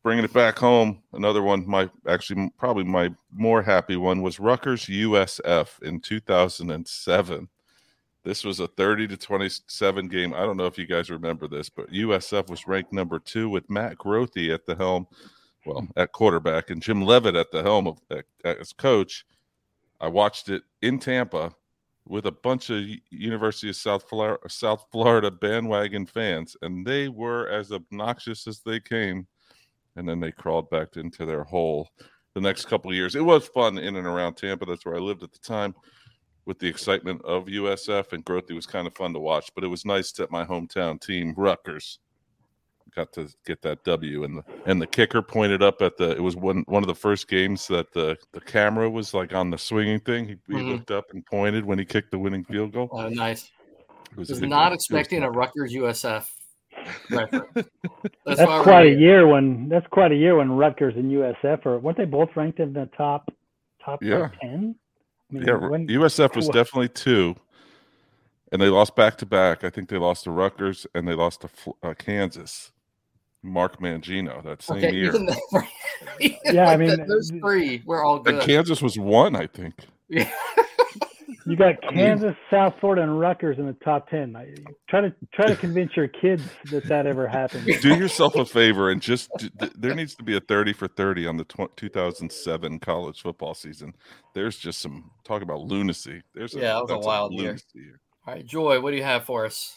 bringing 0.03 0.25
it 0.25 0.33
back 0.33 0.57
home, 0.57 1.01
another 1.13 1.41
one, 1.41 1.67
my 1.67 1.89
actually 2.07 2.51
probably 2.57 2.83
my 2.83 3.09
more 3.31 3.61
happy 3.61 3.95
one 3.95 4.21
was 4.21 4.39
Rutgers 4.39 4.85
USF 4.87 5.81
in 5.83 6.01
2007. 6.01 7.47
This 8.23 8.43
was 8.43 8.59
a 8.59 8.67
30 8.67 9.07
to 9.07 9.17
27 9.17 10.07
game. 10.07 10.33
I 10.33 10.41
don't 10.41 10.57
know 10.57 10.67
if 10.67 10.77
you 10.77 10.85
guys 10.85 11.09
remember 11.09 11.47
this, 11.47 11.69
but 11.69 11.91
USF 11.91 12.49
was 12.49 12.67
ranked 12.67 12.93
number 12.93 13.17
two 13.17 13.49
with 13.49 13.69
Matt 13.69 13.97
Grothe 13.97 14.53
at 14.53 14.65
the 14.65 14.75
helm, 14.75 15.07
well, 15.65 15.87
at 15.95 16.11
quarterback, 16.11 16.69
and 16.69 16.81
Jim 16.81 17.01
Leavitt 17.01 17.35
at 17.35 17.51
the 17.51 17.63
helm 17.63 17.87
of 17.87 17.99
as 18.43 18.73
coach. 18.73 19.25
I 19.99 20.07
watched 20.07 20.49
it 20.49 20.63
in 20.81 20.97
Tampa 20.97 21.53
with 22.07 22.25
a 22.25 22.31
bunch 22.31 22.71
of 22.71 22.83
University 23.11 23.69
of 23.69 23.75
South 23.75 24.09
Florida, 24.09 24.39
South 24.49 24.85
Florida 24.91 25.29
bandwagon 25.29 26.07
fans, 26.07 26.57
and 26.63 26.85
they 26.85 27.07
were 27.07 27.47
as 27.49 27.71
obnoxious 27.71 28.47
as 28.47 28.61
they 28.61 28.79
came 28.79 29.27
and 29.95 30.07
then 30.07 30.19
they 30.19 30.31
crawled 30.31 30.69
back 30.69 30.95
into 30.95 31.25
their 31.25 31.43
hole 31.43 31.89
the 32.33 32.41
next 32.41 32.65
couple 32.65 32.89
of 32.89 32.95
years. 32.95 33.15
It 33.15 33.25
was 33.25 33.47
fun 33.47 33.77
in 33.77 33.97
and 33.97 34.07
around 34.07 34.35
Tampa. 34.35 34.65
That's 34.65 34.85
where 34.85 34.95
I 34.95 34.99
lived 34.99 35.23
at 35.23 35.33
the 35.33 35.39
time 35.39 35.75
with 36.45 36.59
the 36.59 36.67
excitement 36.67 37.21
of 37.23 37.45
USF 37.45 38.13
and 38.13 38.25
Grothe. 38.25 38.49
It 38.49 38.53
was 38.53 38.65
kind 38.65 38.87
of 38.87 38.95
fun 38.95 39.13
to 39.13 39.19
watch, 39.19 39.51
but 39.53 39.63
it 39.63 39.67
was 39.67 39.85
nice 39.85 40.11
that 40.13 40.31
my 40.31 40.45
hometown 40.45 40.99
team, 40.99 41.33
Rutgers, 41.35 41.99
got 42.95 43.11
to 43.13 43.27
get 43.45 43.61
that 43.61 43.83
W 43.83 44.23
and 44.23 44.37
the 44.37 44.43
and 44.65 44.81
the 44.81 44.87
kicker 44.87 45.21
pointed 45.21 45.63
up 45.63 45.81
at 45.81 45.97
the 45.97 46.11
it 46.11 46.21
was 46.21 46.35
one 46.35 46.63
one 46.67 46.83
of 46.83 46.87
the 46.87 46.95
first 46.95 47.27
games 47.27 47.67
that 47.67 47.91
the 47.93 48.17
the 48.33 48.41
camera 48.41 48.89
was 48.89 49.13
like 49.13 49.33
on 49.33 49.49
the 49.49 49.57
swinging 49.57 49.99
thing. 49.99 50.27
He, 50.27 50.35
he 50.47 50.53
mm-hmm. 50.53 50.69
looked 50.69 50.91
up 50.91 51.05
and 51.13 51.25
pointed 51.25 51.65
when 51.65 51.79
he 51.79 51.85
kicked 51.85 52.11
the 52.11 52.19
winning 52.19 52.43
field 52.43 52.73
goal. 52.73 52.89
Oh, 52.91 53.09
nice. 53.09 53.51
Was, 54.15 54.29
was 54.29 54.41
not 54.41 54.73
expecting 54.73 55.23
a 55.23 55.31
Rutgers 55.31 55.73
USF 55.73 56.25
that's, 57.09 57.31
that's 58.25 58.63
quite 58.63 58.85
a 58.85 58.95
year 58.95 59.27
when 59.27 59.69
that's 59.69 59.87
quite 59.87 60.11
a 60.11 60.15
year 60.15 60.37
when 60.37 60.51
Rutgers 60.51 60.95
and 60.95 61.11
USF 61.11 61.65
are 61.65 61.79
weren't 61.79 61.97
they 61.97 62.05
both 62.05 62.29
ranked 62.35 62.59
in 62.59 62.73
the 62.73 62.89
top 62.97 63.31
top 63.83 64.01
yeah. 64.01 64.29
ten? 64.41 64.75
I 65.29 65.33
mean, 65.33 65.47
yeah, 65.47 65.55
when, 65.55 65.87
USF 65.87 66.35
was 66.35 66.47
definitely 66.49 66.89
two, 66.89 67.35
and 68.51 68.61
they 68.61 68.67
lost 68.67 68.95
back 68.95 69.17
to 69.19 69.25
back. 69.25 69.63
I 69.63 69.69
think 69.69 69.89
they 69.89 69.97
lost 69.97 70.25
to 70.25 70.31
Rutgers 70.31 70.85
and 70.93 71.07
they 71.07 71.13
lost 71.13 71.41
to 71.41 71.49
uh, 71.83 71.93
Kansas. 71.93 72.71
Mark 73.43 73.79
Mangino 73.79 74.43
that 74.43 74.61
same 74.61 74.77
okay, 74.77 74.93
year. 74.93 75.11
The, 75.11 75.37
yeah, 76.19 76.65
like 76.65 76.67
I 76.67 76.77
mean 76.77 77.05
those 77.07 77.31
three 77.39 77.81
were 77.85 78.03
all 78.03 78.19
good. 78.19 78.35
And 78.35 78.43
Kansas 78.43 78.81
was 78.81 78.97
one, 78.97 79.35
I 79.35 79.47
think. 79.47 79.75
Yeah. 80.09 80.31
You 81.47 81.55
got 81.55 81.81
Kansas, 81.81 82.35
South 82.51 82.75
Florida, 82.79 83.01
and 83.01 83.19
Rutgers 83.19 83.57
in 83.57 83.65
the 83.65 83.73
top 83.83 84.07
ten. 84.09 84.35
Try 84.87 85.01
to 85.01 85.15
try 85.33 85.47
to 85.47 85.55
convince 85.55 85.97
your 85.97 86.07
kids 86.07 86.43
that 86.69 86.83
that 86.85 87.07
ever 87.07 87.27
happened. 87.27 87.65
Do 87.81 87.95
yourself 87.95 88.35
a 88.35 88.45
favor 88.45 88.91
and 88.91 89.01
just 89.01 89.31
there 89.75 89.95
needs 89.95 90.13
to 90.15 90.23
be 90.23 90.37
a 90.37 90.39
thirty 90.39 90.71
for 90.71 90.87
thirty 90.87 91.25
on 91.25 91.37
the 91.37 91.45
2007 91.75 92.79
college 92.79 93.21
football 93.21 93.55
season. 93.55 93.95
There's 94.35 94.57
just 94.57 94.81
some 94.81 95.09
talk 95.23 95.41
about 95.41 95.61
lunacy. 95.61 96.21
There's 96.35 96.53
yeah, 96.53 96.79
a, 96.79 96.85
that 96.85 96.97
was 96.97 97.05
a 97.05 97.07
wild 97.07 97.33
year. 97.33 97.57
year. 97.73 97.99
All 98.27 98.35
right, 98.35 98.45
Joy, 98.45 98.79
what 98.79 98.91
do 98.91 98.97
you 98.97 99.03
have 99.03 99.23
for 99.23 99.45
us? 99.45 99.75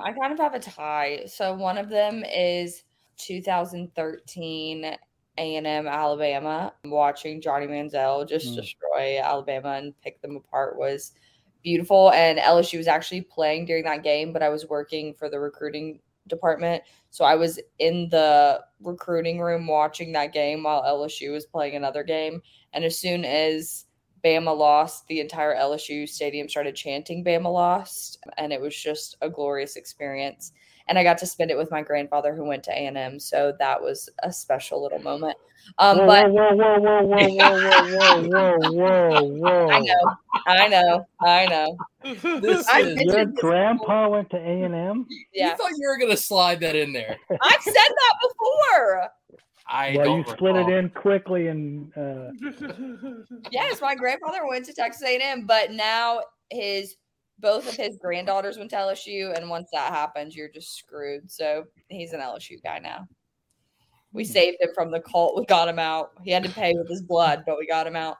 I 0.00 0.12
kind 0.12 0.32
of 0.32 0.38
have 0.38 0.54
a 0.54 0.60
tie. 0.60 1.24
So 1.26 1.54
one 1.54 1.76
of 1.78 1.88
them 1.88 2.24
is 2.24 2.84
2013 3.18 4.96
a&M 5.38 5.86
Alabama. 5.86 6.72
Watching 6.84 7.40
Johnny 7.40 7.66
Manziel 7.66 8.28
just 8.28 8.48
mm. 8.48 8.56
destroy 8.56 9.20
Alabama 9.22 9.74
and 9.74 9.98
pick 10.02 10.20
them 10.22 10.36
apart 10.36 10.78
was 10.78 11.12
beautiful. 11.62 12.10
And 12.12 12.38
LSU 12.38 12.78
was 12.78 12.88
actually 12.88 13.22
playing 13.22 13.66
during 13.66 13.84
that 13.84 14.02
game, 14.02 14.32
but 14.32 14.42
I 14.42 14.48
was 14.48 14.68
working 14.68 15.14
for 15.14 15.28
the 15.28 15.40
recruiting 15.40 16.00
department. 16.28 16.82
So 17.10 17.24
I 17.24 17.34
was 17.34 17.60
in 17.78 18.08
the 18.08 18.62
recruiting 18.80 19.40
room 19.40 19.66
watching 19.66 20.12
that 20.12 20.32
game 20.32 20.62
while 20.62 20.82
LSU 20.82 21.32
was 21.32 21.46
playing 21.46 21.76
another 21.76 22.02
game. 22.02 22.40
And 22.72 22.84
as 22.84 22.98
soon 22.98 23.24
as 23.24 23.86
Bama 24.24 24.56
lost, 24.56 25.06
the 25.08 25.20
entire 25.20 25.56
LSU 25.56 26.08
stadium 26.08 26.48
started 26.48 26.74
chanting 26.74 27.24
Bama 27.24 27.52
lost. 27.52 28.18
And 28.38 28.52
it 28.52 28.60
was 28.60 28.76
just 28.76 29.16
a 29.20 29.28
glorious 29.28 29.76
experience 29.76 30.52
and 30.88 30.98
I 30.98 31.04
got 31.04 31.18
to 31.18 31.26
spend 31.26 31.50
it 31.50 31.56
with 31.56 31.70
my 31.70 31.82
grandfather 31.82 32.34
who 32.34 32.44
went 32.44 32.64
to 32.64 32.70
A 32.70 32.86
and 32.86 32.98
M. 32.98 33.20
So 33.20 33.54
that 33.58 33.80
was 33.80 34.08
a 34.22 34.32
special 34.32 34.82
little 34.82 34.98
moment. 34.98 35.36
Um, 35.78 35.98
whoa, 35.98 36.06
but 36.06 36.32
whoa, 36.32 36.54
whoa, 36.54 36.78
whoa, 36.80 37.02
whoa, 37.04 37.28
whoa, 37.28 38.28
whoa, 38.28 38.58
whoa, 38.58 39.22
whoa, 39.22 39.68
I 39.70 39.78
know, 39.78 40.16
I 40.46 40.68
know, 40.68 41.06
I 41.20 41.46
know. 41.46 42.40
This 42.40 42.68
is, 42.68 43.00
your 43.02 43.26
grandpa 43.26 44.08
went 44.08 44.28
to 44.30 44.36
A 44.38 44.62
and 44.64 44.74
M. 44.74 45.06
Yeah, 45.32 45.50
you 45.50 45.56
thought 45.56 45.70
you 45.78 45.88
were 45.88 45.98
gonna 45.98 46.16
slide 46.16 46.58
that 46.60 46.74
in 46.74 46.92
there. 46.92 47.16
I've 47.30 47.62
said 47.62 47.72
that 47.74 48.14
before. 48.22 49.08
I 49.72 49.96
well, 49.96 50.06
you 50.06 50.16
recall. 50.18 50.34
split 50.34 50.56
it 50.56 50.68
in 50.68 50.90
quickly 50.90 51.48
and. 51.48 51.90
Uh... 51.96 52.30
yes, 53.50 53.80
my 53.80 53.94
grandfather 53.94 54.46
went 54.48 54.66
to 54.66 54.74
Texas 54.74 55.02
A&M, 55.02 55.46
but 55.46 55.72
now 55.72 56.20
his 56.50 56.96
both 57.38 57.66
of 57.66 57.74
his 57.74 57.96
granddaughters 57.96 58.58
went 58.58 58.70
to 58.70 58.76
LSU, 58.76 59.34
and 59.34 59.48
once 59.48 59.70
that 59.72 59.92
happens, 59.92 60.36
you're 60.36 60.50
just 60.50 60.76
screwed. 60.76 61.30
So 61.30 61.64
he's 61.88 62.12
an 62.12 62.20
LSU 62.20 62.62
guy 62.62 62.80
now. 62.80 63.06
We 64.12 64.24
hmm. 64.24 64.30
saved 64.30 64.58
him 64.60 64.68
from 64.74 64.90
the 64.90 65.00
cult. 65.00 65.36
We 65.38 65.46
got 65.46 65.68
him 65.68 65.78
out. 65.78 66.12
He 66.22 66.30
had 66.30 66.44
to 66.44 66.50
pay 66.50 66.74
with 66.76 66.90
his 66.90 67.02
blood, 67.02 67.44
but 67.46 67.56
we 67.58 67.66
got 67.66 67.86
him 67.86 67.96
out. 67.96 68.18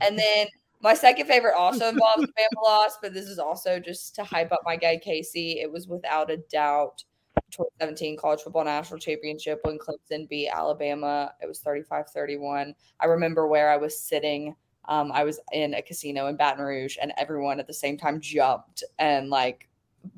And 0.00 0.16
then 0.16 0.46
my 0.82 0.94
second 0.94 1.26
favorite 1.26 1.56
also 1.58 1.88
involves 1.88 2.22
Bama 2.38 2.62
loss, 2.64 2.98
but 3.02 3.12
this 3.12 3.26
is 3.26 3.40
also 3.40 3.80
just 3.80 4.14
to 4.14 4.24
hype 4.24 4.52
up 4.52 4.60
my 4.64 4.76
guy 4.76 4.98
Casey. 4.98 5.60
It 5.60 5.70
was 5.70 5.88
without 5.88 6.30
a 6.30 6.36
doubt 6.52 7.02
2017 7.50 8.16
college 8.16 8.40
football 8.40 8.64
national 8.64 8.98
championship 8.98 9.60
when 9.62 9.78
Clemson 9.78 10.28
beat 10.28 10.48
Alabama. 10.48 11.32
It 11.42 11.46
was 11.46 11.60
35 11.60 12.08
31. 12.08 12.74
I 13.00 13.06
remember 13.06 13.46
where 13.46 13.70
I 13.70 13.76
was 13.76 13.98
sitting 13.98 14.54
um, 14.86 15.12
I 15.12 15.24
was 15.24 15.38
in 15.52 15.74
a 15.74 15.82
casino 15.82 16.26
in 16.26 16.36
Baton 16.36 16.64
Rouge 16.64 16.96
and 17.00 17.12
everyone 17.16 17.60
at 17.60 17.66
the 17.66 17.74
same 17.74 17.96
time 17.96 18.20
jumped 18.20 18.82
and 18.98 19.30
like 19.30 19.68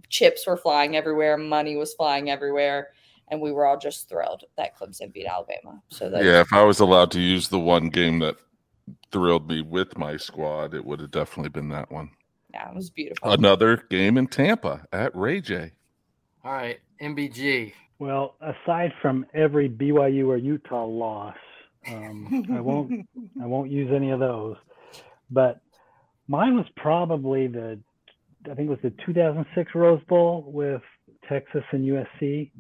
chips 0.09 0.47
were 0.47 0.57
flying 0.57 0.97
everywhere, 0.97 1.37
money 1.37 1.77
was 1.77 1.95
flying 1.95 2.31
everywhere. 2.31 2.89
And 3.29 3.41
we 3.41 3.53
were 3.53 3.67
all 3.67 3.79
just 3.79 4.09
thrilled 4.09 4.45
that 4.57 4.77
Clemson 4.77 5.13
beat 5.13 5.27
Alabama. 5.27 5.83
So 5.89 6.11
that 6.11 6.25
yeah, 6.25 6.41
if 6.41 6.53
I 6.53 6.63
was 6.63 6.81
allowed 6.81 7.11
to 7.13 7.21
use 7.21 7.49
the 7.49 7.59
one 7.59 7.89
game 7.89 8.19
that 8.21 8.37
thrilled 9.13 9.49
me 9.49 9.63
with 9.63 9.97
my 9.97 10.17
squad, 10.17 10.75
it 10.75 10.85
would 10.85 11.01
have 11.01 11.11
definitely 11.11 11.49
been 11.49 11.69
that 11.71 11.91
one. 11.91 12.11
Yeah, 12.53 12.69
it 12.69 12.75
was 12.75 12.91
beautiful. 12.91 13.33
Another 13.33 13.79
game 13.89 14.19
in 14.19 14.27
Tampa 14.27 14.87
at 14.93 15.15
Ray 15.17 15.41
J. 15.41 15.73
All 16.45 16.53
right, 16.53 16.79
MBG. 17.01 17.73
Well, 17.99 18.35
aside 18.41 18.93
from 19.01 19.27
every 19.35 19.69
BYU 19.69 20.29
or 20.29 20.37
Utah 20.37 20.85
loss, 20.85 21.37
um, 21.89 22.47
I 22.53 22.61
won't 22.61 23.07
I 23.43 23.47
won't 23.47 23.71
use 23.71 23.91
any 23.95 24.11
of 24.11 24.21
those. 24.21 24.57
But 25.31 25.61
mine 26.29 26.57
was 26.57 26.67
probably 26.77 27.47
the 27.47 27.79
I 28.51 28.55
think 28.55 28.69
it 28.69 28.71
was 28.71 28.79
the 28.83 28.93
2006 29.07 29.75
Rose 29.75 30.03
Bowl 30.09 30.45
with 30.47 30.83
Texas 31.29 31.63
and 31.73 31.85
USC 31.85 32.51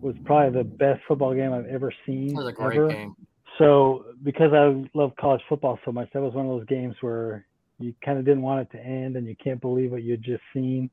was 0.00 0.14
probably 0.24 0.58
the 0.58 0.64
best 0.64 1.00
football 1.08 1.34
game 1.34 1.52
I've 1.52 1.66
ever 1.66 1.92
seen. 2.06 2.30
It 2.30 2.34
was 2.34 2.48
a 2.48 2.52
great 2.52 2.76
ever. 2.76 2.88
game. 2.88 3.16
So 3.58 4.06
because 4.22 4.52
I 4.52 4.84
love 4.94 5.12
college 5.18 5.42
football 5.48 5.78
so 5.84 5.92
much, 5.92 6.08
that 6.12 6.20
was 6.20 6.34
one 6.34 6.46
of 6.46 6.50
those 6.50 6.66
games 6.66 6.94
where 7.00 7.46
you 7.78 7.94
kind 8.04 8.18
of 8.18 8.24
didn't 8.24 8.42
want 8.42 8.60
it 8.60 8.76
to 8.76 8.84
end 8.84 9.16
and 9.16 9.26
you 9.26 9.36
can't 9.36 9.60
believe 9.60 9.92
what 9.92 10.02
you'd 10.02 10.22
just 10.22 10.42
seen. 10.52 10.90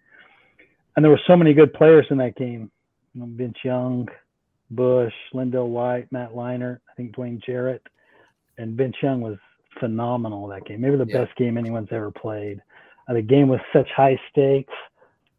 And 0.95 1.03
there 1.03 1.11
were 1.11 1.21
so 1.27 1.35
many 1.35 1.53
good 1.53 1.73
players 1.73 2.07
in 2.09 2.17
that 2.17 2.35
game. 2.35 2.71
You 3.17 3.23
know, 3.23 3.29
Vince 3.35 3.57
Young, 3.63 4.07
Bush, 4.69 5.13
LenDale 5.33 5.69
White, 5.69 6.11
Matt 6.11 6.33
Leinart, 6.33 6.77
I 6.87 6.93
think 6.95 7.15
Dwayne 7.15 7.43
Jarrett, 7.43 7.81
and 8.59 8.77
Vince 8.77 8.95
Young 9.01 9.21
was 9.21 9.37
phenomenal 9.79 10.45
that 10.49 10.65
game. 10.65 10.81
Maybe 10.81 10.97
the 10.97 11.07
yeah. 11.07 11.25
best 11.25 11.35
game 11.35 11.57
anyone's 11.57 11.87
ever 11.91 12.11
played. 12.11 12.61
Uh, 13.09 13.15
the 13.15 13.23
game 13.23 13.47
was 13.47 13.59
such 13.73 13.87
high 13.95 14.19
stakes. 14.29 14.73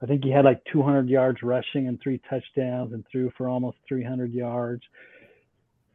I 0.03 0.07
think 0.07 0.25
he 0.25 0.31
had 0.31 0.45
like 0.45 0.61
200 0.73 1.09
yards 1.09 1.45
rushing 1.45 1.87
and 1.87 2.01
three 2.03 2.21
touchdowns 2.29 2.95
and 2.95 3.05
threw 3.13 3.31
for 3.39 3.49
almost 3.49 3.79
300 3.87 4.33
yards. 4.33 4.83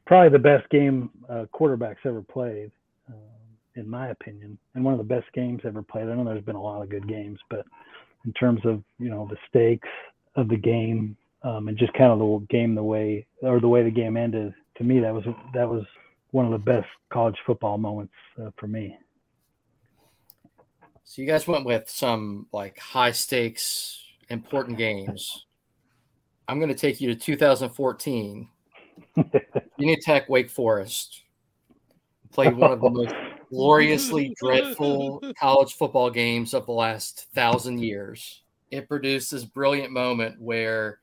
Probably 0.08 0.30
the 0.30 0.40
best 0.40 0.70
game 0.70 1.10
uh, 1.30 1.48
quarterbacks 1.54 2.06
ever 2.06 2.22
played, 2.22 2.72
uh, 3.10 3.16
in 3.76 3.90
my 3.90 4.08
opinion, 4.08 4.58
and 4.74 4.86
one 4.86 4.94
of 4.94 5.00
the 5.00 5.04
best 5.04 5.28
games 5.34 5.60
ever 5.66 5.82
played. 5.82 6.08
I 6.08 6.16
know 6.16 6.24
there's 6.24 6.46
been 6.46 6.56
a 6.56 6.62
lot 6.62 6.82
of 6.82 6.88
good 6.88 7.10
games, 7.10 7.40
but 7.50 7.66
in 8.26 8.32
terms 8.32 8.62
of 8.64 8.82
you 9.00 9.10
know 9.10 9.28
the 9.30 9.38
stakes 9.50 9.90
of 10.36 10.48
the 10.48 10.56
game, 10.56 11.18
um, 11.44 11.68
and 11.68 11.78
just 11.78 11.94
kind 11.94 12.12
of 12.12 12.20
the 12.20 12.46
game 12.50 12.76
the 12.76 12.84
way 12.84 13.26
or 13.42 13.60
the 13.60 13.68
way 13.68 13.84
the 13.84 13.92
game 13.92 14.18
ended 14.18 14.54
to 14.78 14.84
me 14.84 15.00
that 15.00 15.14
was 15.14 15.24
that 15.54 15.70
was 15.70 15.84
one 16.32 16.46
of 16.46 16.52
the 16.52 16.58
best 16.58 16.88
college 17.12 17.38
football 17.46 17.78
moments 17.78 18.14
uh, 18.42 18.50
for 18.58 18.68
me. 18.68 18.98
So 21.04 21.22
you 21.22 21.28
guys 21.28 21.48
went 21.48 21.66
with 21.66 21.90
some 21.90 22.48
like 22.52 22.80
high 22.80 23.12
stakes, 23.12 24.04
important 24.30 24.78
games. 24.78 25.46
I'm 26.48 26.60
going 26.60 26.70
to 26.70 26.76
take 26.76 27.00
you 27.00 27.08
to 27.08 27.16
2014. 27.16 28.50
Virginia 29.16 29.98
Tech, 30.02 30.28
Wake 30.28 30.50
Forest 30.50 31.22
played 32.32 32.58
one 32.58 32.72
of 32.72 32.82
the 32.82 32.90
most 32.90 33.14
gloriously 33.50 34.36
dreadful 34.40 35.22
college 35.40 35.74
football 35.74 36.10
games 36.10 36.54
of 36.54 36.66
the 36.66 36.72
last 36.72 37.28
thousand 37.34 37.80
years. 37.80 38.42
It 38.72 38.90
produced 38.90 39.32
this 39.32 39.46
brilliant 39.46 39.92
moment 39.92 40.42
where, 40.42 41.00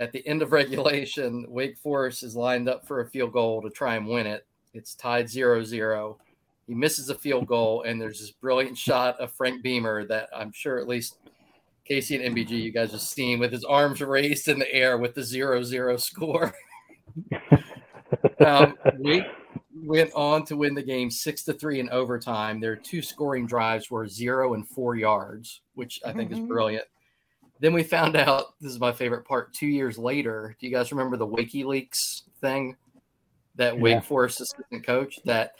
at 0.00 0.12
the 0.12 0.26
end 0.26 0.42
of 0.42 0.52
regulation, 0.52 1.46
Wake 1.48 1.78
Forest 1.78 2.22
is 2.22 2.36
lined 2.36 2.68
up 2.68 2.86
for 2.86 3.00
a 3.00 3.06
field 3.06 3.32
goal 3.32 3.62
to 3.62 3.70
try 3.70 3.96
and 3.96 4.06
win 4.06 4.26
it. 4.26 4.46
It's 4.72 4.94
tied 4.94 5.28
0 5.28 5.64
0. 5.64 6.18
He 6.66 6.74
misses 6.74 7.10
a 7.10 7.14
field 7.14 7.46
goal, 7.46 7.82
and 7.82 8.00
there's 8.00 8.20
this 8.20 8.30
brilliant 8.30 8.76
shot 8.78 9.20
of 9.20 9.32
Frank 9.32 9.62
Beamer 9.62 10.06
that 10.06 10.28
I'm 10.34 10.50
sure 10.50 10.78
at 10.78 10.88
least 10.88 11.18
Casey 11.84 12.16
and 12.16 12.34
MBG, 12.34 12.50
you 12.50 12.72
guys 12.72 12.92
have 12.92 13.02
seen 13.02 13.38
with 13.38 13.52
his 13.52 13.64
arms 13.64 14.00
raised 14.00 14.48
in 14.48 14.58
the 14.58 14.72
air 14.72 14.96
with 14.96 15.14
the 15.14 15.22
0 15.22 15.62
0 15.62 15.96
score. 15.98 16.54
um, 18.44 18.76
Wake 18.98 19.26
went 19.84 20.10
on 20.14 20.44
to 20.46 20.56
win 20.56 20.74
the 20.74 20.82
game 20.82 21.10
six 21.10 21.44
to 21.44 21.52
three 21.52 21.80
in 21.80 21.90
overtime. 21.90 22.58
Their 22.58 22.76
two 22.76 23.02
scoring 23.02 23.46
drives 23.46 23.90
were 23.90 24.08
zero 24.08 24.54
and 24.54 24.66
four 24.66 24.96
yards, 24.96 25.60
which 25.74 26.00
I 26.04 26.12
think 26.12 26.30
mm-hmm. 26.30 26.42
is 26.42 26.48
brilliant. 26.48 26.84
Then 27.64 27.72
we 27.72 27.82
found 27.82 28.14
out 28.14 28.60
this 28.60 28.72
is 28.72 28.78
my 28.78 28.92
favorite 28.92 29.24
part. 29.24 29.54
Two 29.54 29.66
years 29.66 29.96
later, 29.96 30.54
do 30.60 30.66
you 30.66 30.70
guys 30.70 30.92
remember 30.92 31.16
the 31.16 31.26
WikiLeaks 31.26 32.24
thing? 32.42 32.76
That 33.54 33.80
Wake 33.80 34.04
Forest 34.04 34.42
assistant 34.42 34.84
coach 34.84 35.18
that 35.24 35.52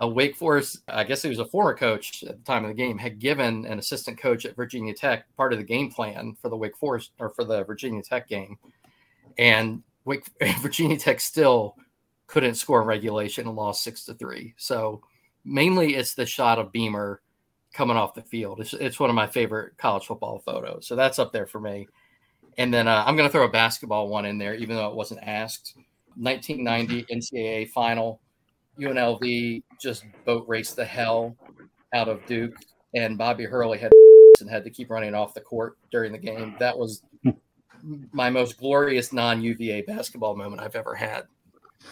a 0.00 0.08
Wake 0.08 0.36
Forest, 0.36 0.78
I 0.88 1.04
guess 1.04 1.20
he 1.20 1.28
was 1.28 1.38
a 1.38 1.44
former 1.44 1.74
coach 1.74 2.24
at 2.26 2.38
the 2.38 2.44
time 2.44 2.64
of 2.64 2.68
the 2.68 2.74
game, 2.74 2.96
had 2.96 3.18
given 3.18 3.66
an 3.66 3.78
assistant 3.78 4.16
coach 4.16 4.46
at 4.46 4.56
Virginia 4.56 4.94
Tech 4.94 5.26
part 5.36 5.52
of 5.52 5.58
the 5.58 5.64
game 5.64 5.90
plan 5.90 6.34
for 6.40 6.48
the 6.48 6.56
Wake 6.56 6.78
Forest 6.78 7.10
or 7.18 7.28
for 7.28 7.44
the 7.44 7.62
Virginia 7.64 8.00
Tech 8.00 8.26
game, 8.26 8.56
and 9.36 9.82
Wake 10.06 10.24
Virginia 10.60 10.96
Tech 10.96 11.20
still 11.20 11.76
couldn't 12.26 12.54
score 12.54 12.84
regulation 12.84 13.46
and 13.46 13.54
lost 13.54 13.84
six 13.84 14.06
to 14.06 14.14
three. 14.14 14.54
So 14.56 15.02
mainly 15.44 15.96
it's 15.96 16.14
the 16.14 16.24
shot 16.24 16.58
of 16.58 16.72
Beamer 16.72 17.20
coming 17.72 17.96
off 17.96 18.14
the 18.14 18.22
field. 18.22 18.60
It's, 18.60 18.74
it's 18.74 19.00
one 19.00 19.10
of 19.10 19.16
my 19.16 19.26
favorite 19.26 19.76
college 19.78 20.06
football 20.06 20.40
photos. 20.44 20.86
So 20.86 20.96
that's 20.96 21.18
up 21.18 21.32
there 21.32 21.46
for 21.46 21.60
me. 21.60 21.88
And 22.58 22.72
then 22.72 22.88
uh, 22.88 23.04
I'm 23.06 23.16
going 23.16 23.28
to 23.28 23.32
throw 23.32 23.44
a 23.44 23.50
basketball 23.50 24.08
one 24.08 24.26
in 24.26 24.38
there, 24.38 24.54
even 24.54 24.76
though 24.76 24.88
it 24.88 24.96
wasn't 24.96 25.20
asked. 25.22 25.74
1990 26.16 27.04
NCAA 27.14 27.68
final. 27.70 28.20
UNLV 28.78 29.62
just 29.80 30.04
boat 30.24 30.44
raced 30.48 30.76
the 30.76 30.84
hell 30.84 31.36
out 31.94 32.08
of 32.08 32.24
Duke, 32.26 32.54
and 32.94 33.18
Bobby 33.18 33.44
Hurley 33.44 33.78
had 33.78 33.92
and 34.40 34.50
had 34.50 34.64
to 34.64 34.70
keep 34.70 34.90
running 34.90 35.14
off 35.14 35.34
the 35.34 35.40
court 35.40 35.76
during 35.90 36.12
the 36.12 36.18
game. 36.18 36.54
That 36.58 36.78
was 36.78 37.02
my 38.12 38.30
most 38.30 38.58
glorious 38.58 39.12
non 39.12 39.42
UVA 39.42 39.82
basketball 39.82 40.36
moment 40.36 40.62
I've 40.62 40.76
ever 40.76 40.94
had. 40.94 41.24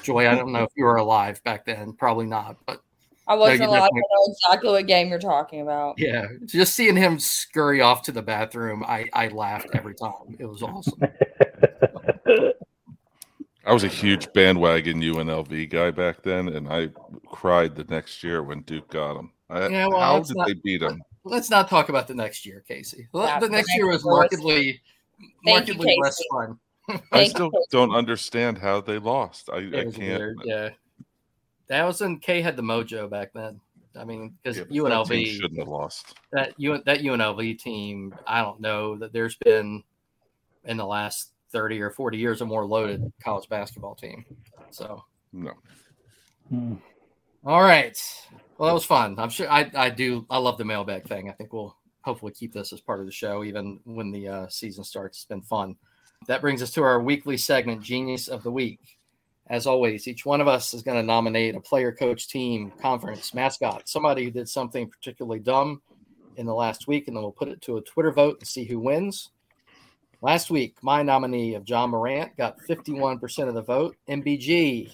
Joy, 0.02 0.28
I 0.28 0.34
don't 0.34 0.52
know 0.52 0.64
if 0.64 0.70
you 0.76 0.84
were 0.84 0.96
alive 0.96 1.42
back 1.44 1.64
then. 1.64 1.92
Probably 1.92 2.26
not, 2.26 2.56
but 2.66 2.82
I 3.28 3.34
wasn't 3.34 3.60
no, 3.60 3.70
alive. 3.70 3.90
I 3.92 3.96
know 3.96 4.32
exactly 4.32 4.70
what 4.70 4.86
game 4.86 5.10
you're 5.10 5.18
talking 5.18 5.60
about. 5.60 5.98
Yeah, 5.98 6.26
just 6.46 6.74
seeing 6.74 6.96
him 6.96 7.18
scurry 7.18 7.82
off 7.82 8.02
to 8.04 8.12
the 8.12 8.22
bathroom, 8.22 8.82
I 8.82 9.08
I 9.12 9.28
laughed 9.28 9.68
every 9.74 9.94
time. 9.94 10.36
It 10.38 10.46
was 10.46 10.62
awesome. 10.62 10.98
I 13.66 13.74
was 13.74 13.84
a 13.84 13.88
huge 13.88 14.32
bandwagon 14.32 15.02
UNLV 15.02 15.68
guy 15.68 15.90
back 15.90 16.22
then, 16.22 16.48
and 16.48 16.72
I 16.72 16.88
cried 17.26 17.76
the 17.76 17.84
next 17.84 18.24
year 18.24 18.42
when 18.42 18.62
Duke 18.62 18.88
got 18.88 19.18
him. 19.18 19.30
I, 19.50 19.68
yeah, 19.68 19.86
well, 19.88 20.00
how 20.00 20.20
did 20.20 20.36
not, 20.38 20.46
they 20.46 20.54
beat 20.54 20.82
him? 20.82 21.02
Let's 21.24 21.50
not 21.50 21.68
talk 21.68 21.90
about 21.90 22.08
the 22.08 22.14
next 22.14 22.46
year, 22.46 22.64
Casey. 22.66 23.08
Yeah, 23.12 23.38
the 23.38 23.48
next 23.50 23.74
year 23.76 23.86
was 23.86 24.06
markedly, 24.06 24.80
markedly 25.44 25.92
you, 25.94 26.02
less 26.02 26.18
fun. 26.32 26.58
I 27.12 27.28
still 27.28 27.50
don't 27.70 27.94
understand 27.94 28.56
how 28.56 28.80
they 28.80 28.98
lost. 28.98 29.50
I, 29.52 29.58
I 29.58 29.84
can't. 29.84 29.98
Weird, 29.98 30.38
yeah, 30.44 30.70
that 31.68 31.84
was 31.84 32.00
when 32.00 32.18
K 32.18 32.40
had 32.40 32.56
the 32.56 32.62
mojo 32.62 33.08
back 33.08 33.32
then. 33.34 33.60
I 33.96 34.04
mean, 34.04 34.34
because 34.42 34.58
yeah, 34.58 34.64
UNLV 34.64 35.26
shouldn't 35.26 35.58
have 35.58 35.68
lost 35.68 36.14
that. 36.32 36.54
U, 36.58 36.80
that 36.86 37.00
UNLV 37.00 37.58
team. 37.58 38.14
I 38.26 38.42
don't 38.42 38.60
know 38.60 38.96
that 38.96 39.12
there's 39.12 39.36
been 39.36 39.82
in 40.64 40.76
the 40.76 40.86
last 40.86 41.32
thirty 41.50 41.80
or 41.80 41.90
forty 41.90 42.18
years 42.18 42.40
a 42.40 42.46
more 42.46 42.64
loaded 42.64 43.12
college 43.22 43.48
basketball 43.48 43.94
team. 43.94 44.24
So 44.70 45.04
no. 45.32 45.52
Hmm. 46.48 46.74
All 47.44 47.62
right. 47.62 47.98
Well, 48.56 48.68
that 48.68 48.74
was 48.74 48.84
fun. 48.84 49.14
I'm 49.18 49.30
sure 49.30 49.50
I, 49.50 49.70
I 49.74 49.90
do. 49.90 50.26
I 50.28 50.38
love 50.38 50.58
the 50.58 50.64
mailbag 50.64 51.06
thing. 51.08 51.28
I 51.28 51.32
think 51.32 51.52
we'll 51.52 51.76
hopefully 52.02 52.32
keep 52.32 52.52
this 52.52 52.72
as 52.72 52.80
part 52.80 53.00
of 53.00 53.06
the 53.06 53.12
show, 53.12 53.44
even 53.44 53.80
when 53.84 54.10
the 54.10 54.28
uh, 54.28 54.48
season 54.48 54.84
starts. 54.84 55.18
It's 55.18 55.24
been 55.24 55.42
fun. 55.42 55.76
That 56.26 56.40
brings 56.40 56.62
us 56.62 56.72
to 56.72 56.82
our 56.82 57.00
weekly 57.00 57.36
segment, 57.36 57.82
Genius 57.82 58.28
of 58.28 58.42
the 58.42 58.50
Week. 58.50 58.97
As 59.50 59.66
always, 59.66 60.06
each 60.06 60.26
one 60.26 60.40
of 60.40 60.48
us 60.48 60.74
is 60.74 60.82
going 60.82 60.98
to 60.98 61.06
nominate 61.06 61.54
a 61.54 61.60
player, 61.60 61.90
coach, 61.90 62.28
team, 62.28 62.70
conference, 62.80 63.32
mascot, 63.32 63.88
somebody 63.88 64.24
who 64.24 64.30
did 64.30 64.48
something 64.48 64.88
particularly 64.88 65.38
dumb 65.38 65.80
in 66.36 66.44
the 66.44 66.54
last 66.54 66.86
week, 66.86 67.08
and 67.08 67.16
then 67.16 67.22
we'll 67.22 67.32
put 67.32 67.48
it 67.48 67.60
to 67.62 67.78
a 67.78 67.82
Twitter 67.82 68.12
vote 68.12 68.38
and 68.40 68.48
see 68.48 68.64
who 68.64 68.78
wins. 68.78 69.30
Last 70.20 70.50
week, 70.50 70.76
my 70.82 71.02
nominee 71.02 71.54
of 71.54 71.68
Ja 71.68 71.86
Morant 71.86 72.36
got 72.36 72.58
51% 72.68 73.48
of 73.48 73.54
the 73.54 73.62
vote. 73.62 73.96
MBG, 74.08 74.90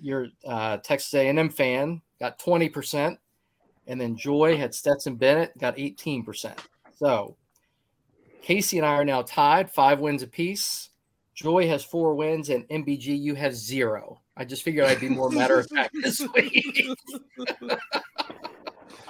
your 0.00 0.28
uh, 0.46 0.78
Texas 0.78 1.14
A&M 1.14 1.48
fan, 1.50 2.02
got 2.18 2.40
20%, 2.40 3.16
and 3.86 4.00
then 4.00 4.16
Joy 4.16 4.56
had 4.56 4.74
Stetson 4.74 5.16
Bennett 5.16 5.56
got 5.58 5.76
18%. 5.76 6.58
So 6.96 7.36
Casey 8.42 8.78
and 8.78 8.86
I 8.86 8.94
are 8.94 9.04
now 9.04 9.22
tied, 9.22 9.70
five 9.70 10.00
wins 10.00 10.22
apiece. 10.22 10.90
Joy 11.34 11.66
has 11.68 11.84
four 11.84 12.14
wins, 12.14 12.48
and 12.50 12.68
MBG, 12.68 13.06
you 13.20 13.34
have 13.34 13.54
zero. 13.54 14.20
I 14.36 14.44
just 14.44 14.62
figured 14.62 14.86
I'd 14.86 15.00
be 15.00 15.08
more 15.08 15.30
matter 15.30 15.58
of 15.58 15.68
fact 15.68 15.94
this 16.02 16.20
week. 16.34 16.86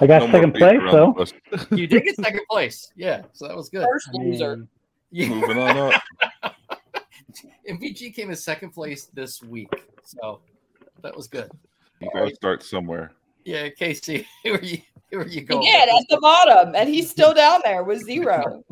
I 0.00 0.06
got 0.06 0.22
no 0.22 0.30
second 0.32 0.54
place, 0.54 0.80
so 0.90 1.14
you 1.70 1.86
did 1.86 2.04
get 2.04 2.16
second 2.16 2.40
place. 2.50 2.90
Yeah, 2.96 3.22
so 3.32 3.46
that 3.46 3.56
was 3.56 3.68
good. 3.68 3.84
First 3.84 4.08
loser. 4.12 4.66
Yeah. 5.10 5.28
Moving 5.28 5.58
on 5.58 5.76
up. 5.76 6.02
MBG 7.70 8.14
came 8.14 8.30
in 8.30 8.36
second 8.36 8.70
place 8.70 9.06
this 9.14 9.42
week, 9.42 9.72
so 10.02 10.40
that 11.02 11.14
was 11.14 11.28
good. 11.28 11.50
You 12.00 12.10
gotta 12.12 12.34
start 12.34 12.62
somewhere. 12.62 13.12
Yeah, 13.44 13.68
Casey, 13.68 14.26
who 14.44 14.54
are 14.54 14.62
you? 14.62 14.78
Who 15.10 15.18
are 15.18 15.26
you 15.26 15.42
going? 15.42 15.62
Yeah, 15.62 15.84
at 15.84 16.06
the 16.08 16.18
bottom, 16.20 16.74
and 16.74 16.88
he's 16.88 17.10
still 17.10 17.34
down 17.34 17.60
there 17.64 17.84
with 17.84 18.02
zero. 18.02 18.64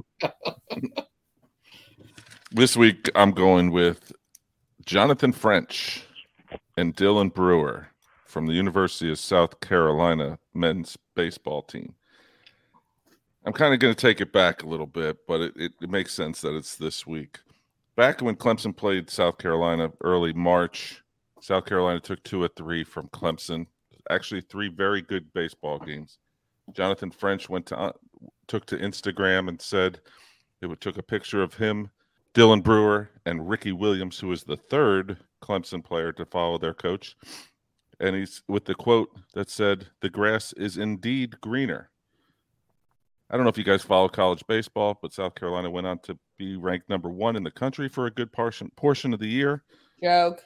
This 2.54 2.76
week, 2.76 3.10
I'm 3.14 3.30
going 3.30 3.70
with 3.70 4.12
Jonathan 4.84 5.32
French 5.32 6.04
and 6.76 6.94
Dylan 6.94 7.32
Brewer 7.32 7.88
from 8.26 8.46
the 8.46 8.52
University 8.52 9.10
of 9.10 9.18
South 9.18 9.60
Carolina 9.60 10.38
men's 10.52 10.98
baseball 11.14 11.62
team. 11.62 11.94
I'm 13.44 13.52
kind 13.52 13.72
of 13.72 13.80
going 13.80 13.94
to 13.94 14.00
take 14.00 14.20
it 14.20 14.32
back 14.32 14.62
a 14.62 14.66
little 14.66 14.86
bit, 14.86 15.18
but 15.26 15.40
it, 15.40 15.52
it, 15.56 15.72
it, 15.80 15.90
makes 15.90 16.12
sense 16.12 16.42
that 16.42 16.54
it's 16.54 16.76
this 16.76 17.06
week. 17.06 17.38
Back 17.96 18.20
when 18.20 18.36
Clemson 18.36 18.76
played 18.76 19.10
South 19.10 19.38
Carolina 19.38 19.90
early 20.02 20.32
March, 20.32 21.02
South 21.40 21.64
Carolina 21.64 22.00
took 22.00 22.22
two 22.22 22.42
or 22.42 22.48
three 22.48 22.84
from 22.84 23.08
Clemson. 23.08 23.66
Actually, 24.10 24.42
three 24.42 24.68
very 24.68 25.02
good 25.02 25.32
baseball 25.32 25.78
games. 25.78 26.18
Jonathan 26.72 27.10
French 27.10 27.48
went 27.48 27.66
to 27.66 27.78
uh, 27.78 27.92
took 28.46 28.66
to 28.66 28.76
Instagram 28.76 29.48
and 29.48 29.60
said 29.60 30.00
it 30.60 30.80
took 30.80 30.96
a 30.96 31.02
picture 31.02 31.42
of 31.42 31.54
him, 31.54 31.90
Dylan 32.34 32.62
Brewer, 32.62 33.10
and 33.26 33.48
Ricky 33.48 33.72
Williams, 33.72 34.18
who 34.18 34.28
was 34.28 34.44
the 34.44 34.56
third 34.56 35.18
Clemson 35.42 35.84
player 35.84 36.12
to 36.12 36.24
follow 36.24 36.58
their 36.58 36.74
coach. 36.74 37.16
And 38.00 38.16
he's 38.16 38.42
with 38.48 38.64
the 38.64 38.74
quote 38.74 39.10
that 39.34 39.50
said, 39.50 39.86
The 40.00 40.10
grass 40.10 40.52
is 40.54 40.78
indeed 40.78 41.40
greener. 41.40 41.90
I 43.30 43.36
don't 43.36 43.44
know 43.44 43.50
if 43.50 43.58
you 43.58 43.64
guys 43.64 43.82
follow 43.82 44.08
college 44.08 44.44
baseball, 44.46 44.98
but 45.00 45.12
South 45.12 45.34
Carolina 45.34 45.70
went 45.70 45.86
on 45.86 45.98
to 46.00 46.18
be 46.36 46.56
ranked 46.56 46.88
number 46.88 47.08
one 47.08 47.36
in 47.36 47.42
the 47.42 47.50
country 47.50 47.88
for 47.88 48.06
a 48.06 48.10
good 48.10 48.32
portion 48.32 48.70
portion 48.76 49.14
of 49.14 49.20
the 49.20 49.28
year. 49.28 49.62
Joke. 50.02 50.42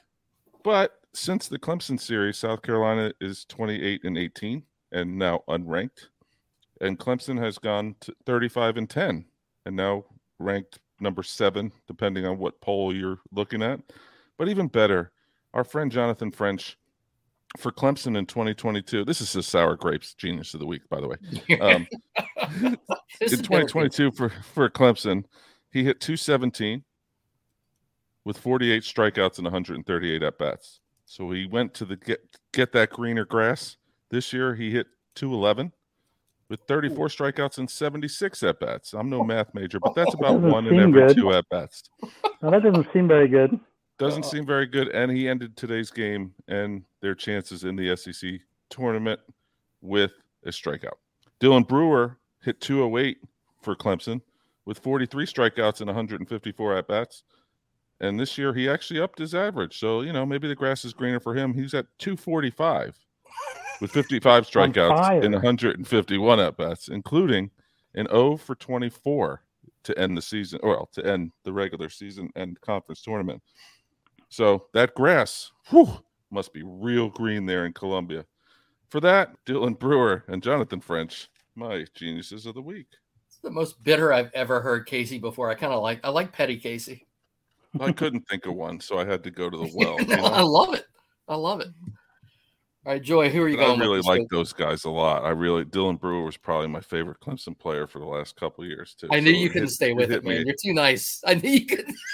But 0.63 0.99
since 1.13 1.47
the 1.47 1.59
Clemson 1.59 1.99
series, 1.99 2.37
South 2.37 2.61
Carolina 2.61 3.11
is 3.19 3.45
28 3.45 4.03
and 4.03 4.17
18 4.17 4.63
and 4.91 5.17
now 5.17 5.43
unranked. 5.49 6.07
And 6.79 6.99
Clemson 6.99 7.39
has 7.39 7.57
gone 7.57 7.95
to 8.01 8.13
35 8.25 8.77
and 8.77 8.89
10 8.89 9.25
and 9.65 9.75
now 9.75 10.05
ranked 10.39 10.79
number 10.99 11.23
seven, 11.23 11.71
depending 11.87 12.25
on 12.25 12.37
what 12.37 12.59
poll 12.61 12.95
you're 12.95 13.19
looking 13.31 13.61
at. 13.61 13.79
But 14.37 14.49
even 14.49 14.67
better, 14.67 15.11
our 15.53 15.63
friend 15.63 15.91
Jonathan 15.91 16.31
French 16.31 16.77
for 17.57 17.71
Clemson 17.71 18.17
in 18.17 18.25
2022. 18.25 19.05
This 19.05 19.21
is 19.21 19.33
the 19.33 19.41
sour 19.41 19.75
grapes 19.75 20.13
genius 20.13 20.53
of 20.53 20.59
the 20.59 20.65
week, 20.65 20.87
by 20.89 20.99
the 20.99 21.07
way. 21.07 21.17
Um, 21.61 21.87
in 23.21 23.29
2022 23.29 24.11
for 24.11 24.29
for 24.29 24.69
Clemson, 24.69 25.23
he 25.71 25.83
hit 25.83 25.99
217 25.99 26.83
with 28.25 28.37
48 28.37 28.83
strikeouts 28.83 29.37
and 29.37 29.45
138 29.45 30.21
at 30.21 30.37
bats. 30.37 30.81
So 31.05 31.31
he 31.31 31.45
went 31.45 31.73
to 31.75 31.85
the 31.85 31.95
get 31.95 32.19
get 32.51 32.73
that 32.73 32.89
greener 32.89 33.25
grass. 33.25 33.77
This 34.11 34.33
year 34.33 34.55
he 34.55 34.71
hit 34.71 34.87
211 35.15 35.71
with 36.49 36.61
34 36.67 37.07
strikeouts 37.07 37.57
and 37.57 37.69
76 37.69 38.43
at 38.43 38.59
bats. 38.59 38.93
I'm 38.93 39.09
no 39.09 39.23
math 39.23 39.53
major, 39.53 39.79
but 39.79 39.95
that's 39.95 40.13
about 40.13 40.33
Doesn't 40.35 40.51
one 40.51 40.67
in 40.67 40.79
every 40.79 41.07
good. 41.07 41.15
two 41.15 41.33
at 41.33 41.47
bats. 41.49 41.89
That 42.41 42.63
doesn't 42.63 42.91
seem 42.93 43.07
very 43.07 43.27
good. 43.27 43.59
Doesn't 43.99 44.23
seem 44.23 44.45
very 44.45 44.67
good. 44.67 44.89
And 44.89 45.11
he 45.11 45.27
ended 45.27 45.57
today's 45.57 45.89
game 45.89 46.33
and 46.47 46.83
their 47.01 47.15
chances 47.15 47.63
in 47.63 47.75
the 47.75 47.95
SEC 47.97 48.39
tournament 48.69 49.19
with 49.81 50.11
a 50.45 50.49
strikeout. 50.49 50.97
Dylan 51.39 51.67
Brewer 51.67 52.17
hit 52.43 52.61
208 52.61 53.17
for 53.61 53.75
Clemson 53.75 54.21
with 54.65 54.79
43 54.79 55.25
strikeouts 55.25 55.79
and 55.79 55.87
154 55.87 56.77
at 56.77 56.87
bats. 56.87 57.23
And 57.99 58.19
this 58.19 58.37
year 58.37 58.53
he 58.53 58.69
actually 58.69 58.99
upped 59.01 59.17
his 59.17 59.33
average. 59.33 59.79
So, 59.79 60.01
you 60.01 60.13
know, 60.13 60.25
maybe 60.25 60.47
the 60.47 60.55
grass 60.55 60.85
is 60.85 60.93
greener 60.93 61.19
for 61.19 61.33
him. 61.33 61.53
He's 61.53 61.73
at 61.73 61.87
245 61.97 62.95
with 63.81 63.91
55 63.91 64.47
strikeouts 64.47 65.23
and 65.23 65.33
151 65.33 66.39
at 66.39 66.57
bats, 66.57 66.87
including 66.87 67.51
an 67.95 68.07
0 68.09 68.37
for 68.37 68.55
24 68.55 69.43
to 69.83 69.97
end 69.97 70.17
the 70.17 70.21
season, 70.21 70.59
or 70.63 70.71
well, 70.71 70.89
to 70.93 71.05
end 71.05 71.31
the 71.43 71.53
regular 71.53 71.89
season 71.89 72.29
and 72.35 72.59
conference 72.61 73.01
tournament. 73.01 73.41
So 74.29 74.65
that 74.73 74.95
grass 74.95 75.51
whew, 75.69 76.03
must 76.29 76.53
be 76.53 76.63
real 76.63 77.09
green 77.09 77.45
there 77.45 77.65
in 77.65 77.73
Columbia. 77.73 78.25
For 78.89 78.99
that, 79.01 79.33
Dylan 79.45 79.77
Brewer 79.77 80.23
and 80.27 80.43
Jonathan 80.43 80.79
French, 80.79 81.29
my 81.55 81.85
geniuses 81.93 82.45
of 82.45 82.55
the 82.55 82.61
week. 82.61 82.87
It's 83.27 83.39
the 83.43 83.51
most 83.51 83.81
bitter 83.83 84.13
I've 84.13 84.31
ever 84.33 84.61
heard 84.61 84.85
Casey 84.85 85.19
before. 85.19 85.49
I 85.49 85.55
kind 85.55 85.73
of 85.73 85.81
like 85.81 85.99
I 86.03 86.09
like 86.09 86.31
petty 86.31 86.57
Casey. 86.57 87.05
I 87.79 87.91
couldn't 87.91 88.27
think 88.27 88.45
of 88.45 88.55
one, 88.55 88.79
so 88.79 88.97
I 88.97 89.05
had 89.05 89.23
to 89.23 89.31
go 89.31 89.49
to 89.49 89.57
the 89.57 89.71
well. 89.75 89.99
you 89.99 90.07
No, 90.07 90.25
I 90.25 90.41
love 90.41 90.73
it. 90.73 90.85
I 91.27 91.35
love 91.35 91.61
it. 91.61 91.67
All 92.87 92.93
right, 92.93 93.01
Joy, 93.03 93.29
who 93.29 93.41
are 93.43 93.49
you 93.49 93.57
But 93.57 93.69
I 93.75 93.77
really 93.77 93.97
with? 93.97 94.05
like 94.05 94.29
those 94.29 94.53
guys 94.53 94.85
a 94.85 94.89
lot. 94.89 95.25
I 95.25 95.31
really 95.31 95.65
Dylan 95.65 95.99
Brewer 95.99 96.23
was 96.23 96.37
probably 96.37 96.67
my 96.67 96.79
favorite 96.79 97.19
Clemson 97.19 97.57
player 97.59 97.85
for 97.85 97.99
the 97.99 98.05
last 98.05 98.37
couple 98.37 98.63
of 98.63 98.69
years 98.69 98.95
too. 98.97 99.09
I 99.11 99.19
knew 99.19 99.33
So 99.33 99.37
you 99.39 99.49
couldn't 99.49 99.67
hit- 99.67 99.73
stay 99.73 99.91
with 99.91 100.09
hit 100.09 100.19
it, 100.19 100.23
man. 100.23 100.37
me. 100.37 100.43
You're 100.45 100.55
too 100.63 100.73
nice. 100.73 101.21
I 101.27 101.33
knew 101.33 101.49
you 101.49 101.65
couldn't. 101.65 101.95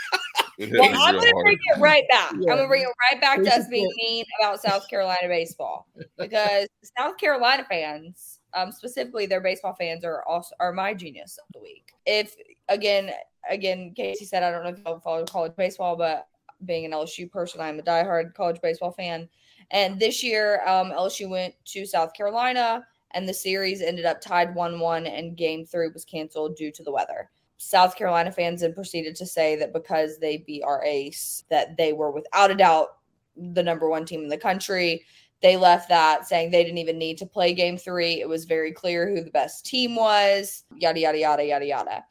Well, 0.59 0.83
I'm 0.83 1.15
going 1.15 1.25
to 1.25 1.31
hard. 1.31 1.43
bring 1.43 1.57
it 1.75 1.79
right 1.79 2.03
back. 2.11 2.31
I'm 2.33 2.41
going 2.43 2.57
to 2.59 2.67
bring 2.67 2.83
it 2.83 2.87
right 3.11 3.19
back 3.19 3.41
to 3.41 3.51
us 3.55 3.67
being 3.69 3.89
mean 3.97 4.23
about 4.39 4.61
South 4.61 4.87
Carolina 4.87 5.27
baseball 5.27 5.87
because 6.17 6.67
South 6.95 7.17
Carolina 7.17 7.65
fans, 7.67 8.39
um, 8.53 8.71
specifically 8.71 9.25
their 9.25 9.41
baseball 9.41 9.73
fans, 9.73 10.05
are 10.05 10.23
also 10.27 10.53
are 10.59 10.71
my 10.71 10.93
genius 10.93 11.39
of 11.39 11.51
the 11.53 11.59
week. 11.59 11.91
If 12.05 12.35
again, 12.69 13.11
again, 13.49 13.93
Casey 13.95 14.25
said 14.25 14.43
I 14.43 14.51
don't 14.51 14.63
know 14.63 14.69
if 14.69 14.77
you 14.77 15.01
follow 15.03 15.25
college 15.25 15.53
baseball, 15.57 15.95
but 15.95 16.27
being 16.65 16.85
an 16.85 16.91
LSU 16.91 17.29
person, 17.31 17.59
I'm 17.59 17.79
a 17.79 17.83
diehard 17.83 18.35
college 18.35 18.61
baseball 18.61 18.91
fan. 18.91 19.27
And 19.71 19.99
this 19.99 20.23
year, 20.23 20.61
um, 20.67 20.91
LSU 20.91 21.29
went 21.29 21.53
to 21.65 21.85
South 21.85 22.13
Carolina, 22.13 22.85
and 23.11 23.27
the 23.27 23.33
series 23.33 23.81
ended 23.81 24.05
up 24.05 24.21
tied 24.21 24.55
one-one, 24.55 25.05
and 25.07 25.37
Game 25.37 25.65
Three 25.65 25.89
was 25.89 26.05
canceled 26.05 26.55
due 26.55 26.71
to 26.71 26.83
the 26.83 26.91
weather. 26.91 27.29
South 27.57 27.95
Carolina 27.95 28.31
fans 28.31 28.61
then 28.61 28.73
proceeded 28.73 29.15
to 29.15 29.25
say 29.25 29.55
that 29.55 29.71
because 29.71 30.17
they 30.17 30.37
beat 30.37 30.63
our 30.63 30.83
ace, 30.83 31.43
that 31.49 31.77
they 31.77 31.93
were 31.93 32.11
without 32.11 32.51
a 32.51 32.55
doubt 32.55 32.97
the 33.35 33.63
number 33.63 33.89
one 33.89 34.05
team 34.05 34.21
in 34.21 34.27
the 34.27 34.37
country. 34.37 35.03
They 35.41 35.57
left 35.57 35.89
that 35.89 36.27
saying 36.27 36.51
they 36.51 36.63
didn't 36.63 36.77
even 36.77 36.97
need 36.97 37.17
to 37.17 37.25
play 37.25 37.53
game 37.53 37.77
three. 37.77 38.21
It 38.21 38.29
was 38.29 38.45
very 38.45 38.71
clear 38.71 39.09
who 39.09 39.23
the 39.23 39.31
best 39.31 39.65
team 39.65 39.95
was, 39.95 40.63
yada, 40.75 40.99
yada, 40.99 41.19
yada, 41.19 41.45
yada, 41.45 41.65
yada. 41.65 42.03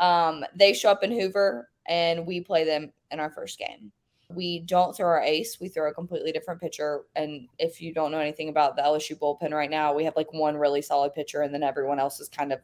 Um, 0.00 0.44
they 0.54 0.72
show 0.72 0.90
up 0.90 1.04
in 1.04 1.12
Hoover 1.12 1.68
and 1.86 2.26
we 2.26 2.40
play 2.40 2.64
them 2.64 2.92
in 3.10 3.20
our 3.20 3.30
first 3.30 3.58
game. 3.58 3.92
We 4.32 4.60
don't 4.60 4.96
throw 4.96 5.08
our 5.08 5.22
ace, 5.22 5.58
we 5.60 5.68
throw 5.68 5.90
a 5.90 5.94
completely 5.94 6.32
different 6.32 6.60
pitcher. 6.60 7.02
And 7.16 7.48
if 7.58 7.80
you 7.80 7.92
don't 7.92 8.12
know 8.12 8.20
anything 8.20 8.48
about 8.48 8.76
the 8.76 8.82
LSU 8.82 9.18
bullpen 9.18 9.52
right 9.52 9.70
now, 9.70 9.94
we 9.94 10.04
have 10.04 10.16
like 10.16 10.32
one 10.32 10.56
really 10.56 10.82
solid 10.82 11.12
pitcher 11.14 11.42
and 11.42 11.52
then 11.52 11.62
everyone 11.62 11.98
else 11.98 12.20
is 12.20 12.28
kind 12.28 12.52
of 12.52 12.60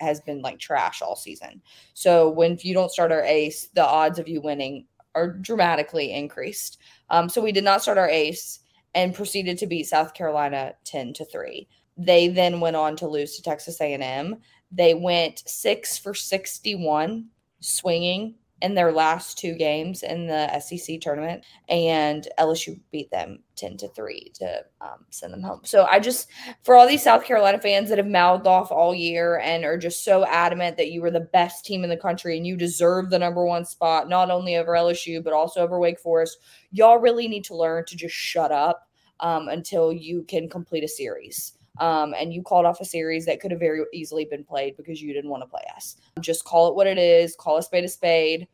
has 0.00 0.20
been 0.20 0.42
like 0.42 0.58
trash 0.58 1.02
all 1.02 1.16
season. 1.16 1.60
So 1.94 2.30
when 2.30 2.58
you 2.60 2.74
don't 2.74 2.90
start 2.90 3.12
our 3.12 3.22
ace, 3.22 3.68
the 3.74 3.84
odds 3.84 4.18
of 4.18 4.28
you 4.28 4.40
winning 4.40 4.86
are 5.14 5.32
dramatically 5.32 6.12
increased. 6.12 6.78
Um, 7.10 7.28
so 7.28 7.42
we 7.42 7.52
did 7.52 7.64
not 7.64 7.82
start 7.82 7.98
our 7.98 8.08
ace 8.08 8.60
and 8.94 9.14
proceeded 9.14 9.58
to 9.58 9.66
beat 9.66 9.84
South 9.84 10.14
Carolina 10.14 10.74
10 10.84 11.12
to 11.14 11.24
3. 11.24 11.68
They 11.96 12.28
then 12.28 12.60
went 12.60 12.76
on 12.76 12.96
to 12.96 13.08
lose 13.08 13.36
to 13.36 13.42
Texas 13.42 13.80
A&M. 13.80 14.36
They 14.70 14.94
went 14.94 15.42
6 15.46 15.98
for 15.98 16.14
61 16.14 17.26
swinging 17.60 18.34
in 18.60 18.74
their 18.74 18.92
last 18.92 19.38
two 19.38 19.54
games 19.54 20.02
in 20.02 20.26
the 20.26 20.58
SEC 20.60 21.00
tournament 21.00 21.44
and 21.68 22.28
LSU 22.38 22.80
beat 22.90 23.10
them 23.10 23.38
10 23.56 23.76
to 23.78 23.88
3 23.88 24.32
to 24.34 24.64
um, 24.80 25.04
send 25.10 25.32
them 25.32 25.42
home. 25.42 25.60
So 25.64 25.86
I 25.90 26.00
just 26.00 26.28
for 26.64 26.74
all 26.74 26.86
these 26.86 27.02
South 27.02 27.24
Carolina 27.24 27.58
fans 27.60 27.88
that 27.88 27.98
have 27.98 28.06
mouthed 28.06 28.46
off 28.46 28.72
all 28.72 28.94
year 28.94 29.38
and 29.38 29.64
are 29.64 29.78
just 29.78 30.04
so 30.04 30.24
adamant 30.24 30.76
that 30.76 30.90
you 30.90 31.02
were 31.02 31.10
the 31.10 31.20
best 31.20 31.64
team 31.64 31.84
in 31.84 31.90
the 31.90 31.96
country 31.96 32.36
and 32.36 32.46
you 32.46 32.56
deserve 32.56 33.10
the 33.10 33.18
number 33.18 33.44
one 33.44 33.64
spot, 33.64 34.08
not 34.08 34.30
only 34.30 34.56
over 34.56 34.72
LSU, 34.72 35.22
but 35.22 35.32
also 35.32 35.60
over 35.60 35.78
Wake 35.78 36.00
Forest, 36.00 36.38
y'all 36.70 36.98
really 36.98 37.28
need 37.28 37.44
to 37.44 37.56
learn 37.56 37.84
to 37.86 37.96
just 37.96 38.14
shut 38.14 38.50
up 38.50 38.88
um, 39.20 39.48
until 39.48 39.92
you 39.92 40.24
can 40.24 40.48
complete 40.48 40.84
a 40.84 40.88
series. 40.88 41.57
Um, 41.80 42.14
and 42.18 42.32
you 42.32 42.42
called 42.42 42.66
off 42.66 42.80
a 42.80 42.84
series 42.84 43.26
that 43.26 43.40
could 43.40 43.50
have 43.50 43.60
very 43.60 43.82
easily 43.92 44.24
been 44.24 44.44
played 44.44 44.76
because 44.76 45.00
you 45.00 45.12
didn't 45.12 45.30
want 45.30 45.42
to 45.42 45.48
play 45.48 45.62
us. 45.74 45.96
Just 46.20 46.44
call 46.44 46.68
it 46.68 46.74
what 46.74 46.86
it 46.86 46.98
is. 46.98 47.36
Call 47.36 47.56
a 47.56 47.62
spade 47.62 47.84
a 47.84 47.88
spade 47.88 48.48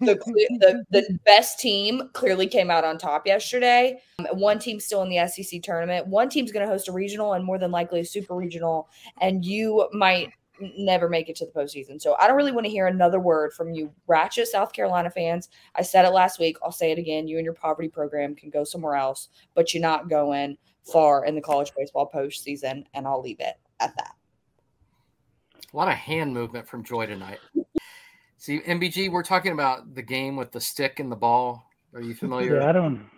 the, 0.00 0.14
the 0.60 0.84
the 0.90 1.18
best 1.24 1.58
team 1.58 2.10
clearly 2.12 2.46
came 2.46 2.70
out 2.70 2.84
on 2.84 2.98
top 2.98 3.26
yesterday. 3.26 4.00
Um, 4.18 4.26
one 4.38 4.58
team's 4.58 4.84
still 4.84 5.02
in 5.02 5.08
the 5.08 5.26
SEC 5.26 5.62
tournament. 5.62 6.06
One 6.06 6.28
team's 6.28 6.52
going 6.52 6.66
to 6.66 6.70
host 6.70 6.88
a 6.88 6.92
regional 6.92 7.34
and 7.34 7.44
more 7.44 7.58
than 7.58 7.70
likely 7.70 8.00
a 8.00 8.04
super 8.04 8.34
regional, 8.34 8.88
and 9.20 9.44
you 9.44 9.88
might 9.92 10.32
never 10.76 11.08
make 11.08 11.28
it 11.28 11.36
to 11.36 11.46
the 11.46 11.52
postseason. 11.52 12.00
So 12.00 12.16
I 12.18 12.26
don't 12.26 12.36
really 12.36 12.52
want 12.52 12.66
to 12.66 12.70
hear 12.70 12.86
another 12.86 13.20
word 13.20 13.52
from 13.52 13.72
you, 13.72 13.92
ratchet 14.06 14.48
South 14.48 14.72
Carolina 14.72 15.10
fans. 15.10 15.48
I 15.74 15.82
said 15.82 16.04
it 16.04 16.10
last 16.10 16.38
week. 16.38 16.56
I'll 16.62 16.72
say 16.72 16.92
it 16.92 16.98
again. 16.98 17.28
You 17.28 17.38
and 17.38 17.44
your 17.44 17.54
poverty 17.54 17.88
program 17.88 18.34
can 18.34 18.50
go 18.50 18.64
somewhere 18.64 18.96
else, 18.96 19.28
but 19.54 19.72
you're 19.72 19.82
not 19.82 20.08
going 20.08 20.56
far 20.84 21.24
in 21.24 21.34
the 21.34 21.40
college 21.40 21.72
baseball 21.76 22.10
postseason, 22.12 22.84
and 22.94 23.06
I'll 23.06 23.22
leave 23.22 23.40
it 23.40 23.54
at 23.80 23.94
that. 23.96 24.14
A 25.72 25.76
lot 25.76 25.88
of 25.88 25.94
hand 25.94 26.34
movement 26.34 26.66
from 26.66 26.82
Joy 26.82 27.06
tonight. 27.06 27.38
See, 28.38 28.60
MBG, 28.60 29.10
we're 29.10 29.22
talking 29.22 29.52
about 29.52 29.94
the 29.94 30.02
game 30.02 30.34
with 30.34 30.50
the 30.50 30.60
stick 30.60 30.98
and 30.98 31.12
the 31.12 31.16
ball. 31.16 31.70
Are 31.94 32.00
you 32.00 32.14
familiar? 32.14 32.60
Yeah, 32.60 32.68
I 32.68 32.72
don't. 32.72 33.08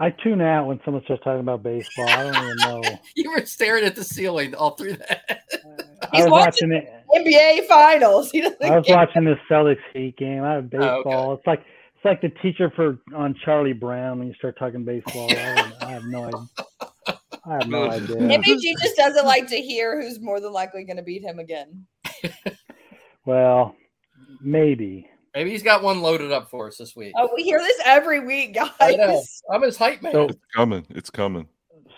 I 0.00 0.10
tune 0.10 0.40
out 0.40 0.66
when 0.66 0.80
someone 0.84 1.02
starts 1.04 1.24
talking 1.24 1.40
about 1.40 1.62
baseball. 1.62 2.08
I 2.08 2.22
don't 2.22 2.44
even 2.44 2.56
know. 2.58 2.82
You 3.16 3.32
were 3.32 3.44
staring 3.46 3.84
at 3.84 3.96
the 3.96 4.04
ceiling 4.04 4.54
all 4.54 4.72
through 4.72 4.94
that. 4.94 5.40
I 6.12 6.22
was 6.22 6.30
watching 6.30 6.70
watching 6.70 6.72
it. 6.72 7.04
NBA 7.14 7.66
finals. 7.66 8.30
He 8.32 8.40
doesn't 8.42 8.62
I 8.62 8.76
was 8.78 8.86
care. 8.86 8.96
watching 8.96 9.24
the 9.24 9.34
Celtics 9.50 9.76
Heat 9.92 10.16
game. 10.16 10.42
I 10.44 10.54
have 10.54 10.64
Oh, 10.74 10.76
okay. 10.76 10.96
baseball. 11.04 11.34
It's 11.34 11.46
like 11.46 11.60
it's 11.60 12.04
like 12.04 12.20
the 12.20 12.28
teacher 12.42 12.70
for 12.76 12.98
on 13.16 13.34
Charlie 13.44 13.72
Brown 13.72 14.18
when 14.18 14.28
you 14.28 14.34
start 14.34 14.56
talking 14.58 14.84
baseball. 14.84 15.28
I, 15.30 15.72
I 15.80 15.90
have 15.92 16.04
no 16.04 16.24
idea. 16.24 16.46
I 17.44 17.52
have 17.60 17.68
no 17.68 17.90
idea. 17.90 18.16
MBG 18.16 18.60
just 18.80 18.96
doesn't 18.96 19.24
like 19.26 19.48
to 19.48 19.56
hear 19.56 20.00
who's 20.00 20.20
more 20.20 20.38
than 20.40 20.52
likely 20.52 20.84
going 20.84 20.98
to 20.98 21.02
beat 21.02 21.22
him 21.22 21.38
again. 21.38 21.86
Well, 23.24 23.74
maybe. 24.40 25.08
Maybe 25.34 25.50
he's 25.50 25.62
got 25.62 25.82
one 25.82 26.00
loaded 26.00 26.32
up 26.32 26.50
for 26.50 26.68
us 26.68 26.78
this 26.78 26.96
week. 26.96 27.12
Oh, 27.16 27.28
we 27.36 27.42
hear 27.42 27.58
this 27.58 27.78
every 27.84 28.20
week, 28.20 28.54
guys. 28.54 29.42
I'm 29.50 29.62
his 29.62 29.76
hype 29.76 30.02
man. 30.02 30.12
So 30.12 30.24
It's 30.24 30.38
coming. 30.54 30.86
It's 30.90 31.10
coming. 31.10 31.46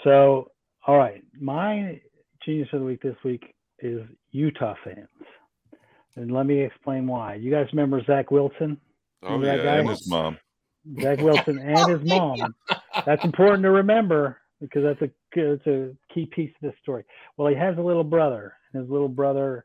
So, 0.04 0.50
all 0.86 0.96
right, 0.96 1.22
my 1.40 2.00
genius 2.44 2.68
of 2.72 2.80
the 2.80 2.86
week 2.86 3.02
this 3.02 3.16
week 3.24 3.54
is 3.82 4.02
Utah 4.30 4.74
fans, 4.84 5.08
and 6.16 6.32
let 6.32 6.46
me 6.46 6.60
explain 6.60 7.06
why. 7.06 7.34
You 7.34 7.50
guys 7.50 7.66
remember 7.72 8.02
Zach 8.04 8.30
Wilson? 8.30 8.78
Oh 9.22 9.34
Remember 9.34 9.56
yeah, 9.56 9.64
guy? 9.64 9.76
and 9.78 9.88
his 9.88 10.08
mom. 10.08 10.38
Zach 11.00 11.18
Wilson 11.20 11.58
and 11.64 11.90
his 11.90 12.12
oh, 12.12 12.36
mom. 12.36 12.54
That's 13.04 13.24
important 13.24 13.62
to 13.64 13.70
remember 13.70 14.38
because 14.60 14.82
that's 14.82 15.02
a 15.02 15.10
it's 15.32 15.66
a 15.66 15.94
key 16.12 16.26
piece 16.26 16.50
of 16.62 16.70
this 16.70 16.78
story. 16.82 17.04
Well, 17.36 17.48
he 17.48 17.54
has 17.56 17.76
a 17.78 17.82
little 17.82 18.04
brother, 18.04 18.54
and 18.72 18.82
his 18.82 18.90
little 18.90 19.08
brother 19.08 19.64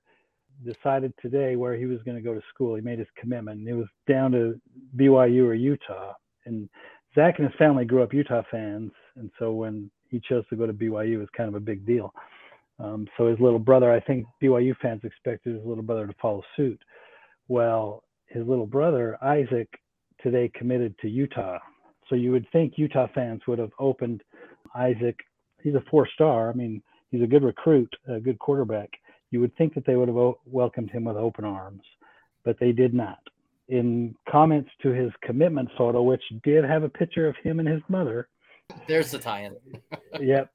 decided 0.63 1.13
today 1.21 1.55
where 1.55 1.75
he 1.75 1.85
was 1.85 2.01
going 2.03 2.15
to 2.15 2.23
go 2.23 2.33
to 2.33 2.41
school. 2.53 2.75
He 2.75 2.81
made 2.81 2.99
his 2.99 3.07
commitment. 3.17 3.59
And 3.59 3.67
it 3.67 3.73
was 3.73 3.87
down 4.07 4.31
to 4.31 4.59
BYU 4.95 5.45
or 5.45 5.53
Utah. 5.53 6.13
And 6.45 6.69
Zach 7.13 7.39
and 7.39 7.47
his 7.47 7.57
family 7.57 7.85
grew 7.85 8.03
up 8.03 8.13
Utah 8.13 8.43
fans, 8.51 8.91
and 9.15 9.31
so 9.39 9.53
when 9.53 9.89
he 10.09 10.19
chose 10.19 10.43
to 10.49 10.55
go 10.55 10.67
to 10.67 10.73
BYU, 10.73 11.13
it 11.13 11.17
was 11.17 11.29
kind 11.35 11.49
of 11.49 11.55
a 11.55 11.59
big 11.59 11.85
deal. 11.85 12.13
Um, 12.79 13.07
so 13.17 13.27
his 13.27 13.39
little 13.39 13.59
brother, 13.59 13.91
I 13.91 13.99
think 13.99 14.25
BYU 14.41 14.75
fans 14.81 15.01
expected 15.03 15.55
his 15.55 15.65
little 15.65 15.83
brother 15.83 16.07
to 16.07 16.13
follow 16.21 16.43
suit. 16.57 16.79
Well, 17.47 18.03
his 18.27 18.45
little 18.47 18.65
brother 18.65 19.17
Isaac 19.23 19.69
today 20.21 20.51
committed 20.53 20.95
to 20.99 21.09
Utah. 21.09 21.59
So 22.09 22.15
you 22.15 22.31
would 22.31 22.47
think 22.51 22.73
Utah 22.77 23.07
fans 23.15 23.41
would 23.47 23.59
have 23.59 23.71
opened 23.79 24.23
Isaac. 24.75 25.17
He's 25.63 25.75
a 25.75 25.83
four 25.89 26.07
star. 26.13 26.49
I 26.49 26.53
mean, 26.53 26.81
he's 27.11 27.21
a 27.23 27.27
good 27.27 27.43
recruit, 27.43 27.93
a 28.07 28.19
good 28.19 28.39
quarterback. 28.39 28.89
You 29.31 29.39
would 29.41 29.55
think 29.57 29.73
that 29.75 29.85
they 29.85 29.95
would 29.95 30.07
have 30.07 30.33
welcomed 30.45 30.91
him 30.91 31.05
with 31.05 31.17
open 31.17 31.45
arms, 31.45 31.81
but 32.43 32.57
they 32.59 32.71
did 32.71 32.93
not. 32.93 33.19
In 33.67 34.15
comments 34.29 34.69
to 34.83 34.89
his 34.89 35.11
commitment 35.23 35.69
photo, 35.77 36.03
which 36.03 36.21
did 36.43 36.63
have 36.63 36.83
a 36.83 36.89
picture 36.89 37.27
of 37.27 37.35
him 37.43 37.59
and 37.59 37.67
his 37.67 37.81
mother, 37.89 38.27
There's 38.87 39.11
the 39.11 39.17
tie-in. 39.17 39.55
yep. 40.19 40.51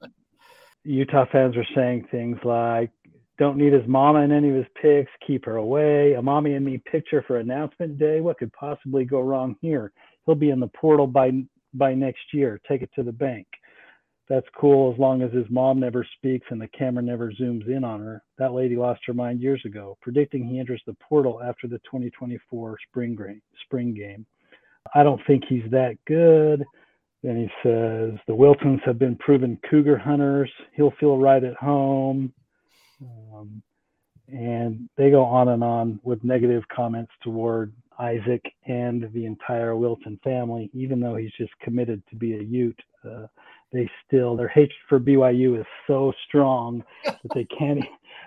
Utah 0.85 1.27
fans 1.31 1.57
were 1.57 1.67
saying 1.75 2.07
things 2.11 2.39
like, 2.45 2.91
"Don't 3.39 3.59
need 3.59 3.73
his 3.73 3.87
mama 3.87 4.21
in 4.21 4.33
any 4.33 4.49
of 4.49 4.57
his 4.57 4.69
pics. 4.81 5.11
Keep 5.27 5.45
her 5.45 5.57
away." 5.57 6.15
A 6.15 6.23
mommy 6.23 6.55
and 6.55 6.65
me 6.65 6.79
picture 6.79 7.23
for 7.23 7.39
announcement 7.39 7.99
day. 7.99 8.21
What 8.21 8.39
could 8.39 8.53
possibly 8.53 9.05
go 9.05 9.21
wrong 9.21 9.57
here? 9.61 9.93
He'll 10.27 10.35
be 10.35 10.51
in 10.51 10.61
the 10.61 10.69
portal 10.69 11.07
by 11.07 11.45
by 11.75 11.95
next 11.95 12.33
year. 12.33 12.61
Take 12.67 12.83
it 12.83 12.91
to 12.95 13.03
the 13.03 13.13
bank. 13.13 13.47
That's 14.29 14.49
cool 14.51 14.93
as 14.93 14.99
long 14.99 15.23
as 15.23 15.33
his 15.33 15.51
mom 15.51 15.81
never 15.81 16.05
speaks 16.17 16.47
and 16.51 16.61
the 16.61 16.69
camera 16.69 17.03
never 17.03 17.33
zooms 17.33 17.67
in 17.67 17.83
on 17.83 18.01
her. 18.01 18.23
That 18.39 18.53
lady 18.53 18.77
lost 18.77 19.05
her 19.07 19.13
mind 19.13 19.41
years 19.41 19.61
ago, 19.65 19.99
predicting 20.01 20.47
he 20.47 20.61
enters 20.61 20.81
the 20.87 20.95
portal 20.95 21.43
after 21.43 21.67
the 21.67 21.81
2024 21.81 22.79
spring. 22.89 23.41
Spring 23.65 23.93
game. 23.93 24.25
I 24.95 25.03
don't 25.03 25.21
think 25.27 25.45
he's 25.49 25.69
that 25.73 25.97
good. 26.07 26.65
Then 27.23 27.37
he 27.37 27.51
says 27.63 28.19
the 28.27 28.35
Wilsons 28.35 28.81
have 28.85 28.99
been 28.99 29.17
proven 29.17 29.59
cougar 29.69 29.99
hunters. 29.99 30.51
He'll 30.75 30.95
feel 30.99 31.19
right 31.19 31.43
at 31.45 31.55
home. 31.55 32.33
Um, 33.03 33.63
and 34.29 34.89
they 34.97 35.11
go 35.11 35.25
on 35.25 35.49
and 35.49 35.63
on 35.63 36.01
with 36.03 36.23
negative 36.25 36.63
comments 36.75 37.13
toward 37.23 37.73
Isaac 37.99 38.43
and 38.67 39.11
the 39.13 39.27
entire 39.27 39.77
Wilson 39.77 40.19
family, 40.25 40.71
even 40.73 41.01
though 41.01 41.17
he's 41.17 41.33
just 41.39 41.53
committed 41.61 42.03
to 42.11 42.17
be 42.17 42.35
a 42.35 42.43
Ute. 42.43 42.81
Uh, 43.05 43.27
they 43.73 43.89
still 44.07 44.37
their 44.37 44.49
hatred 44.49 44.73
for 44.89 44.99
BYU 44.99 45.61
is 45.61 45.67
so 45.87 46.13
strong 46.27 46.83
that 47.05 47.21
they 47.35 47.45
can't 47.59 47.85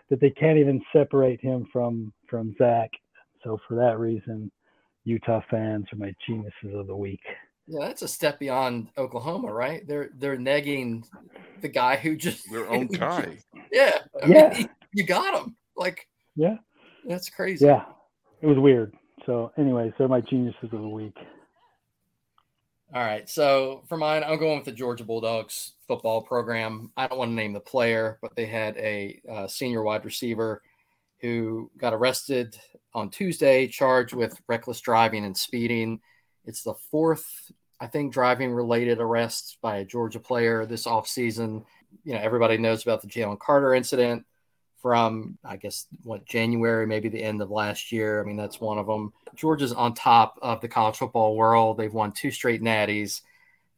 that 0.10 0.20
they 0.20 0.30
can't 0.30 0.60
even 0.60 0.82
separate 0.94 1.42
him 1.42 1.68
from 1.72 2.14
from 2.28 2.56
Zach. 2.58 2.90
So 3.44 3.60
for 3.68 3.76
that 3.76 4.00
reason, 4.00 4.52
Utah 5.04 5.42
fans 5.50 5.86
are 5.92 5.98
my 5.98 6.14
geniuses 6.26 6.74
of 6.76 6.88
the 6.88 6.96
week. 6.96 7.24
Yeah, 7.68 7.88
that's 7.88 8.02
a 8.02 8.08
step 8.08 8.40
beyond 8.40 8.90
Oklahoma, 8.98 9.52
right? 9.54 9.88
They're 9.88 10.10
they're 10.18 10.38
negging 10.38 11.04
the 11.62 11.70
guy 11.70 11.96
who 11.96 12.16
just 12.16 12.52
Their 12.52 12.70
own 12.70 12.88
guy. 12.92 13.38
yeah, 13.72 14.00
I 14.22 14.28
Yeah. 14.28 14.54
mean, 14.54 14.70
you 14.94 15.06
got 15.06 15.42
him. 15.42 15.56
Like 15.76 16.08
Yeah, 16.36 16.58
that's 17.06 17.30
crazy. 17.30 17.66
yeah, 17.66 17.86
it 18.42 18.48
was 18.48 18.58
weird. 18.58 18.94
So, 19.26 19.52
anyways, 19.58 19.94
they're 19.98 20.08
my 20.10 20.22
geniuses 20.22 20.64
of 20.64 20.72
the 20.72 20.88
week. 20.88 21.16
All 22.94 23.02
right. 23.02 23.28
So 23.28 23.84
for 23.90 23.98
mine, 23.98 24.24
I'm 24.24 24.38
going 24.38 24.58
with 24.58 24.66
the 24.66 24.72
Georgia 24.72 25.04
Bulldogs 25.04 25.74
football 25.88 26.22
program. 26.22 26.92
I 26.96 27.08
don't 27.08 27.18
want 27.18 27.32
to 27.32 27.36
name 27.36 27.54
the 27.54 27.60
player, 27.60 28.20
but 28.22 28.36
they 28.36 28.46
had 28.46 28.78
a 28.78 29.20
uh, 29.32 29.48
senior 29.48 29.82
wide 29.82 30.06
receiver 30.06 30.62
who 31.20 31.72
got 31.78 31.94
arrested 31.94 32.56
on 32.94 33.10
Tuesday, 33.10 33.68
charged 33.68 34.14
with 34.14 34.40
reckless 34.48 34.80
driving 34.82 35.26
and 35.26 35.36
speeding. 35.36 36.02
It's 36.46 36.64
the 36.64 36.74
fourth, 36.74 37.52
I 37.80 37.88
think, 37.88 38.14
driving 38.14 38.52
related 38.52 39.00
arrest 39.00 39.58
by 39.62 39.78
a 39.78 39.86
Georgia 39.86 40.20
player 40.20 40.66
this 40.66 40.86
offseason. 40.86 41.64
You 42.04 42.14
know, 42.14 42.20
everybody 42.20 42.58
knows 42.58 42.84
about 42.84 43.02
the 43.02 43.08
Jalen 43.08 43.40
Carter 43.40 43.74
incident 43.74 44.26
from, 44.82 45.38
I 45.46 45.56
guess, 45.56 45.88
what, 46.04 46.26
January, 46.26 46.86
maybe 46.86 47.08
the 47.08 47.24
end 47.24 47.42
of 47.42 47.50
last 47.50 47.92
year. 47.92 48.22
I 48.22 48.26
mean, 48.26 48.36
that's 48.36 48.60
one 48.60 48.78
of 48.78 48.86
them. 48.86 49.14
Georgia's 49.36 49.72
on 49.72 49.94
top 49.94 50.38
of 50.42 50.60
the 50.60 50.68
college 50.68 50.98
football 50.98 51.36
world. 51.38 51.78
They've 51.78 51.94
won 51.94 52.12
two 52.12 52.32
straight 52.32 52.62
natties. 52.62 53.22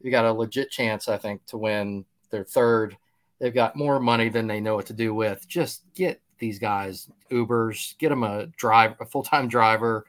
You 0.00 0.10
got 0.10 0.24
a 0.24 0.32
legit 0.32 0.70
chance, 0.70 1.08
I 1.08 1.16
think, 1.16 1.46
to 1.46 1.58
win 1.58 2.04
their 2.30 2.44
third. 2.44 2.96
They've 3.38 3.54
got 3.54 3.76
more 3.76 4.00
money 4.00 4.28
than 4.28 4.46
they 4.46 4.60
know 4.60 4.74
what 4.74 4.86
to 4.86 4.92
do 4.92 5.14
with. 5.14 5.46
Just 5.46 5.82
get 5.94 6.20
these 6.38 6.58
guys 6.58 7.08
Ubers, 7.30 7.96
get 7.98 8.10
them 8.10 8.22
a 8.22 8.46
drive, 8.46 8.94
a 9.00 9.06
full 9.06 9.22
time 9.22 9.48
driver, 9.48 10.06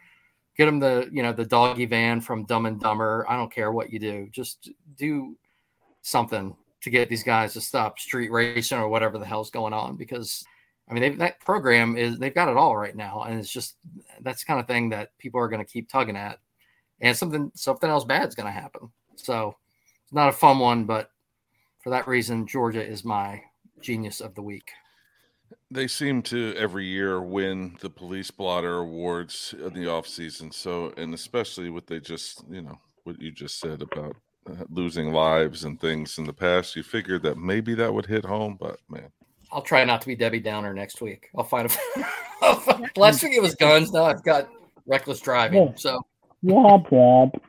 get 0.58 0.66
them 0.66 0.80
the 0.80 1.10
you 1.12 1.24
know 1.24 1.34
the 1.34 1.46
doggy 1.46 1.86
van 1.86 2.22
from 2.22 2.46
Dumb 2.46 2.66
and 2.66 2.80
Dumber. 2.80 3.26
I 3.30 3.36
don't 3.36 3.52
care 3.52 3.72
what 3.72 3.92
you 3.92 4.00
do, 4.00 4.28
just 4.32 4.70
do 4.98 5.36
something 6.02 6.56
to 6.82 6.90
get 6.90 7.10
these 7.10 7.24
guys 7.24 7.54
to 7.54 7.62
stop 7.62 8.00
street 8.00 8.32
racing 8.32 8.78
or 8.78 8.88
whatever 8.88 9.18
the 9.18 9.26
hell's 9.26 9.50
going 9.50 9.74
on 9.74 9.98
because 9.98 10.46
I 10.90 10.94
mean, 10.94 11.18
that 11.18 11.40
program 11.42 11.98
is 11.98 12.18
they've 12.18 12.34
got 12.34 12.48
it 12.48 12.56
all 12.56 12.78
right 12.78 12.96
now, 12.96 13.24
and 13.24 13.38
it's 13.38 13.52
just 13.52 13.76
that's 14.22 14.44
the 14.44 14.46
kind 14.46 14.60
of 14.60 14.68
thing 14.68 14.90
that 14.90 15.18
people 15.18 15.40
are 15.40 15.50
going 15.50 15.64
to 15.64 15.70
keep 15.70 15.90
tugging 15.90 16.16
at, 16.16 16.40
and 17.02 17.16
something 17.16 17.52
something 17.56 17.90
else 17.90 18.06
bad's 18.06 18.36
going 18.36 18.46
to 18.46 18.52
happen. 18.52 18.90
So 19.16 19.56
it's 20.04 20.14
not 20.14 20.30
a 20.30 20.34
fun 20.34 20.60
one, 20.60 20.86
but 20.86 21.12
for 21.84 21.90
that 21.90 22.08
reason, 22.08 22.48
Georgia 22.48 22.86
is 22.86 23.04
my 23.04 23.42
genius 23.82 24.22
of 24.22 24.34
the 24.36 24.42
week. 24.42 24.72
They 25.70 25.88
seem 25.88 26.22
to 26.24 26.54
every 26.56 26.86
year 26.86 27.22
win 27.22 27.76
the 27.82 27.90
police 27.90 28.32
blotter 28.32 28.78
awards 28.78 29.54
in 29.62 29.74
the 29.74 29.90
off 29.92 30.08
season. 30.08 30.52
So, 30.52 30.94
and 30.96 31.14
especially 31.14 31.70
what 31.70 31.88
they 31.88 32.00
just, 32.00 32.44
you 32.50 32.62
know, 32.62 32.80
what 33.04 33.22
you 33.22 33.32
just 33.32 33.60
said 33.60 33.82
about 33.82 34.16
uh, 34.50 34.64
losing 34.70 35.12
lives 35.12 35.66
and 35.66 35.80
things 35.80 36.18
in 36.18 36.24
the 36.26 36.32
past, 36.34 36.76
you 36.78 36.84
figured 36.84 37.24
that 37.24 37.38
maybe 37.38 37.74
that 37.76 37.94
would 37.94 38.06
hit 38.06 38.24
home, 38.24 38.58
but 38.60 38.80
man, 38.90 39.10
I'll 39.52 39.62
try 39.62 39.84
not 39.84 40.00
to 40.02 40.08
be 40.08 40.16
Debbie 40.16 40.40
Downer 40.40 40.74
next 40.74 41.02
week. 41.02 41.30
I'll 41.38 41.44
find 41.44 41.70
a. 41.70 42.06
I'll 42.42 42.56
find- 42.56 42.90
Last 42.96 43.24
week 43.24 43.34
it 43.34 43.42
was 43.42 43.56
guns. 43.56 43.92
Now 43.92 44.04
I've 44.06 44.24
got 44.24 44.50
reckless 44.86 45.20
driving. 45.20 45.68
Yeah. 45.68 45.74
So 45.76 46.02
Womp 46.46 46.90
womp. 46.90 47.40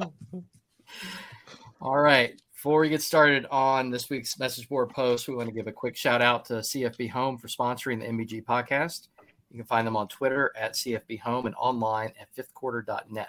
All 1.80 1.96
right. 1.98 2.40
Before 2.58 2.80
we 2.80 2.88
get 2.88 3.02
started 3.02 3.46
on 3.52 3.88
this 3.88 4.10
week's 4.10 4.36
message 4.36 4.68
board 4.68 4.90
post, 4.90 5.28
we 5.28 5.34
want 5.36 5.48
to 5.48 5.54
give 5.54 5.68
a 5.68 5.72
quick 5.72 5.94
shout 5.94 6.20
out 6.20 6.44
to 6.46 6.54
CFB 6.54 7.08
Home 7.10 7.38
for 7.38 7.46
sponsoring 7.46 8.00
the 8.00 8.06
MBG 8.06 8.44
podcast. 8.44 9.06
You 9.52 9.58
can 9.58 9.64
find 9.64 9.86
them 9.86 9.96
on 9.96 10.08
Twitter 10.08 10.52
at 10.58 10.72
CFB 10.72 11.20
Home 11.20 11.46
and 11.46 11.54
online 11.54 12.12
at 12.20 12.26
fifthquarter.net. 12.34 13.28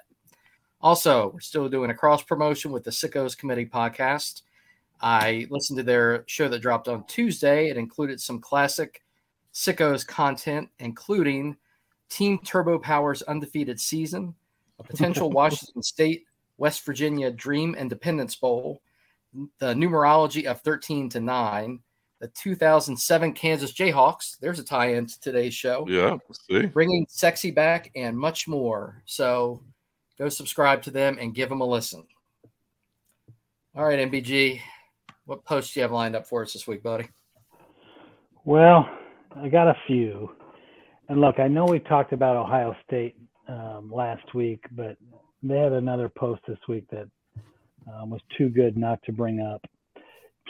Also, 0.81 1.29
we're 1.31 1.41
still 1.41 1.69
doing 1.69 1.91
a 1.91 1.93
cross 1.93 2.23
promotion 2.23 2.71
with 2.71 2.83
the 2.83 2.89
Sickos 2.89 3.37
Committee 3.37 3.67
podcast. 3.67 4.41
I 4.99 5.45
listened 5.51 5.77
to 5.77 5.83
their 5.83 6.23
show 6.25 6.47
that 6.47 6.63
dropped 6.63 6.87
on 6.87 7.05
Tuesday. 7.05 7.69
It 7.69 7.77
included 7.77 8.19
some 8.19 8.39
classic 8.39 9.03
Sickos 9.53 10.07
content, 10.07 10.69
including 10.79 11.55
Team 12.09 12.39
Turbo 12.39 12.79
Power's 12.79 13.21
undefeated 13.21 13.79
season, 13.79 14.33
a 14.79 14.83
potential 14.83 15.29
Washington 15.29 15.83
State 15.83 16.25
West 16.57 16.83
Virginia 16.83 17.29
Dream 17.29 17.75
Independence 17.75 18.35
Bowl, 18.35 18.81
the 19.59 19.73
numerology 19.73 20.45
of 20.45 20.61
13 20.61 21.09
to 21.09 21.19
9, 21.19 21.79
the 22.19 22.27
2007 22.29 23.33
Kansas 23.33 23.73
Jayhawks. 23.73 24.37
There's 24.39 24.59
a 24.59 24.63
tie 24.63 24.93
in 24.93 25.05
to 25.05 25.19
today's 25.19 25.53
show. 25.53 25.85
yeah, 25.87 26.17
see, 26.49 26.65
Bringing 26.65 27.05
sexy 27.09 27.51
back 27.51 27.91
and 27.95 28.17
much 28.17 28.47
more. 28.47 29.01
So 29.05 29.61
go 30.17 30.29
subscribe 30.29 30.81
to 30.83 30.91
them 30.91 31.17
and 31.19 31.35
give 31.35 31.49
them 31.49 31.61
a 31.61 31.65
listen. 31.65 32.03
All 33.75 33.85
right, 33.85 33.99
MBG, 33.99 34.59
what 35.25 35.45
posts 35.45 35.73
do 35.73 35.79
you 35.79 35.83
have 35.83 35.91
lined 35.91 36.15
up 36.15 36.27
for 36.27 36.43
us 36.43 36.53
this 36.53 36.67
week, 36.67 36.83
buddy? 36.83 37.07
Well, 38.45 38.89
I 39.35 39.47
got 39.47 39.67
a 39.67 39.75
few. 39.85 40.31
And 41.07 41.21
look, 41.21 41.39
I 41.39 41.47
know 41.47 41.65
we 41.65 41.79
talked 41.79 42.13
about 42.13 42.35
Ohio 42.35 42.75
State 42.85 43.15
um, 43.47 43.91
last 43.91 44.33
week, 44.33 44.63
but 44.71 44.97
they 45.41 45.57
had 45.57 45.71
another 45.71 46.09
post 46.09 46.41
this 46.47 46.57
week 46.67 46.85
that 46.91 47.07
um, 47.95 48.09
was 48.09 48.21
too 48.37 48.49
good 48.49 48.77
not 48.77 49.01
to 49.03 49.11
bring 49.11 49.39
up. 49.39 49.65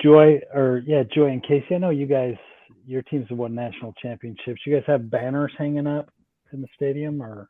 Joy, 0.02 0.40
or 0.54 0.82
yeah, 0.86 1.04
Joy 1.04 1.28
and 1.28 1.44
Casey, 1.44 1.76
I 1.76 1.78
know 1.78 1.90
you 1.90 2.06
guys, 2.06 2.36
your 2.86 3.02
teams 3.04 3.28
have 3.30 3.38
won 3.38 3.54
national 3.54 3.94
championships. 4.02 4.62
You 4.66 4.74
guys 4.74 4.84
have 4.88 5.10
banners 5.10 5.52
hanging 5.58 5.88
up 5.88 6.10
in 6.54 6.62
the 6.62 6.68
stadium 6.76 7.22
or, 7.22 7.50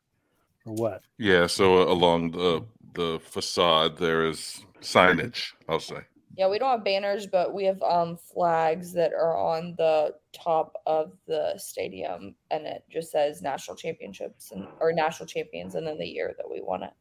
or 0.66 0.74
what? 0.74 1.02
yeah. 1.18 1.46
So 1.46 1.82
uh, 1.82 1.92
along 1.92 2.32
the 2.32 2.64
the 2.94 3.20
facade, 3.22 3.98
there 3.98 4.26
is 4.26 4.64
signage. 4.80 5.52
I'll 5.68 5.80
say. 5.80 6.00
Yeah, 6.36 6.48
we 6.48 6.58
don't 6.58 6.70
have 6.70 6.84
banners, 6.84 7.26
but 7.26 7.52
we 7.52 7.64
have 7.64 7.82
um 7.82 8.16
flags 8.16 8.92
that 8.94 9.12
are 9.12 9.36
on 9.36 9.74
the 9.76 10.14
top 10.32 10.76
of 10.86 11.12
the 11.26 11.54
stadium, 11.56 12.34
and 12.50 12.66
it 12.66 12.84
just 12.90 13.10
says 13.10 13.42
national 13.42 13.76
championships 13.76 14.52
and 14.52 14.66
or 14.80 14.92
national 14.92 15.26
champions, 15.26 15.74
and 15.74 15.86
then 15.86 15.98
the 15.98 16.06
year 16.06 16.34
that 16.36 16.50
we 16.50 16.60
won 16.60 16.82
it. 16.82 16.92